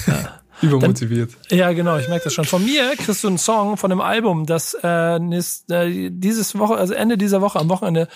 Übermotiviert. 0.62 1.32
Ja, 1.50 1.72
genau, 1.74 1.98
ich 1.98 2.08
merke 2.08 2.26
das 2.26 2.34
schon. 2.34 2.46
Von 2.46 2.66
mir 2.66 2.96
kriegst 2.96 3.24
du 3.24 3.28
einen 3.28 3.38
Song 3.38 3.78
von 3.78 3.90
dem 3.90 4.02
Album, 4.02 4.46
das 4.46 4.76
äh, 4.84 5.18
äh, 5.18 6.10
dieses 6.12 6.58
Woche, 6.58 6.76
also 6.76 6.94
Ende 6.94 7.18
dieser 7.18 7.42
Woche, 7.42 7.60
am 7.60 7.70
Wochenende 7.70 8.08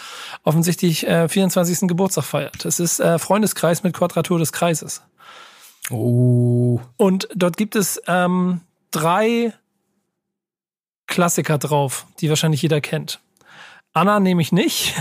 offensichtlich 0.43 1.07
äh, 1.07 1.27
24. 1.29 1.87
Geburtstag 1.87 2.25
feiert. 2.25 2.65
Es 2.65 2.79
ist 2.79 2.99
äh, 2.99 3.19
Freundeskreis 3.19 3.83
mit 3.83 3.93
Quadratur 3.93 4.39
des 4.39 4.51
Kreises. 4.51 5.01
Oh. 5.89 6.79
Und 6.97 7.27
dort 7.35 7.57
gibt 7.57 7.75
es 7.75 8.01
ähm, 8.07 8.61
drei 8.91 9.53
Klassiker 11.07 11.57
drauf, 11.57 12.07
die 12.19 12.29
wahrscheinlich 12.29 12.61
jeder 12.61 12.81
kennt. 12.81 13.19
Anna 13.93 14.19
nehme 14.19 14.41
ich 14.41 14.51
nicht. 14.51 14.95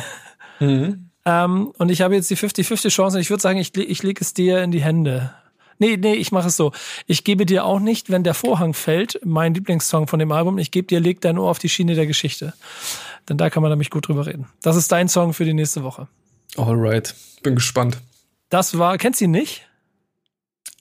Mhm. 0.58 1.06
Ähm, 1.26 1.70
und 1.76 1.90
ich 1.90 2.00
habe 2.00 2.14
jetzt 2.14 2.30
die 2.30 2.36
50-50 2.36 2.88
Chance. 2.88 3.20
Ich 3.20 3.28
würde 3.28 3.42
sagen, 3.42 3.58
ich, 3.58 3.76
ich 3.76 4.02
lege 4.02 4.22
es 4.22 4.32
dir 4.32 4.62
in 4.62 4.70
die 4.70 4.80
Hände. 4.80 5.34
Nee, 5.80 5.96
nee, 5.96 6.12
ich 6.12 6.30
mache 6.30 6.48
es 6.48 6.56
so. 6.56 6.72
Ich 7.06 7.24
gebe 7.24 7.46
dir 7.46 7.64
auch 7.64 7.80
nicht, 7.80 8.10
wenn 8.10 8.22
der 8.22 8.34
Vorhang 8.34 8.74
fällt, 8.74 9.18
mein 9.24 9.54
Lieblingssong 9.54 10.06
von 10.06 10.18
dem 10.18 10.30
Album, 10.30 10.58
ich 10.58 10.70
gebe 10.70 10.86
dir, 10.86 11.00
leg 11.00 11.22
dein 11.22 11.38
Ohr 11.38 11.50
auf 11.50 11.58
die 11.58 11.70
Schiene 11.70 11.94
der 11.94 12.06
Geschichte. 12.06 12.52
Denn 13.28 13.38
da 13.38 13.48
kann 13.48 13.62
man 13.62 13.72
nämlich 13.72 13.88
gut 13.88 14.06
drüber 14.06 14.26
reden. 14.26 14.46
Das 14.62 14.76
ist 14.76 14.92
dein 14.92 15.08
Song 15.08 15.32
für 15.32 15.46
die 15.46 15.54
nächste 15.54 15.82
Woche. 15.82 16.06
Alright. 16.56 17.14
Bin 17.42 17.54
gespannt. 17.54 17.96
Das 18.50 18.76
war, 18.76 18.98
kennst 18.98 19.20
du 19.20 19.24
ihn 19.24 19.30
nicht? 19.30 19.66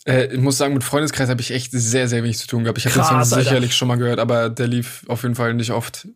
Äh, 0.06 0.34
ich 0.34 0.40
muss 0.42 0.58
sagen, 0.58 0.74
mit 0.74 0.84
Freundeskreis 0.84 1.30
habe 1.30 1.40
ich 1.40 1.52
echt 1.52 1.72
sehr, 1.72 2.10
sehr 2.10 2.24
wenig 2.24 2.38
zu 2.38 2.48
tun 2.48 2.64
gehabt. 2.64 2.78
Ich 2.78 2.86
habe 2.86 2.96
den 2.96 3.04
Song 3.06 3.18
Alter. 3.20 3.42
sicherlich 3.42 3.76
schon 3.76 3.88
mal 3.88 3.96
gehört, 3.96 4.20
aber 4.20 4.50
der 4.50 4.68
lief 4.68 5.06
auf 5.08 5.24
jeden 5.24 5.36
Fall 5.36 5.54
nicht 5.54 5.72
oft. 5.72 6.10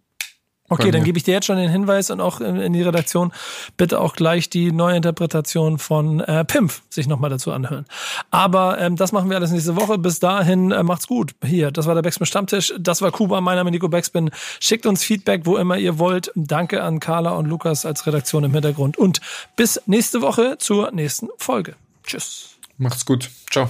Okay, 0.70 0.92
dann 0.92 1.04
gebe 1.04 1.18
ich 1.18 1.24
dir 1.24 1.34
jetzt 1.34 1.46
schon 1.46 1.58
den 1.58 1.70
Hinweis 1.70 2.10
und 2.10 2.22
auch 2.22 2.40
in, 2.40 2.74
die 2.74 2.82
Redaktion 2.82 3.32
bitte 3.78 4.00
auch 4.00 4.16
gleich 4.16 4.50
die 4.50 4.72
Neuinterpretation 4.72 5.78
von 5.78 6.22
äh, 6.22 6.46
Pimp 6.46 6.74
sich 6.90 7.06
nochmal 7.08 7.30
dazu 7.30 7.52
anhören. 7.52 7.86
Aber 8.32 8.80
ähm, 8.80 8.96
das 8.96 9.12
machen 9.12 9.30
wir 9.30 9.38
alles 9.38 9.52
nächste 9.52 9.76
Woche. 9.76 9.98
Bis 9.98 10.20
dahin 10.20 10.72
äh, 10.72 10.82
macht's 10.82 11.08
gut. 11.08 11.36
Hier, 11.44 11.70
das 11.70 11.86
war 11.86 11.96
der 11.96 12.02
Backspin 12.02 12.26
Stammtisch. 12.26 12.74
Das 12.80 13.02
war 13.02 13.12
Kuba. 13.12 13.42
Mein 13.42 13.58
Name 13.58 13.70
ist 13.70 13.74
Nico 13.74 13.90
Backspin. 13.90 14.32
Schickt 14.60 14.86
uns 14.86 15.04
Feedback, 15.04 15.42
wo 15.46 15.58
immer 15.58 15.78
ihr 15.78 16.00
wollt. 16.00 16.32
Danke 16.34 16.82
an 16.82 17.00
Carla 17.00 17.32
und 17.32 17.46
Lukas 17.46 17.86
als 17.86 18.08
Redaktion 18.08 18.46
im 18.46 18.54
Hintergrund. 18.54 18.98
Und 18.98 19.20
bis 19.56 19.82
nächste 19.86 20.22
Woche 20.22 20.58
zur 20.60 20.92
nächsten 20.92 21.28
Folge. 21.38 21.76
Tschüss. 22.04 22.56
Macht's 22.78 23.06
gut. 23.06 23.30
Ciao. 23.52 23.70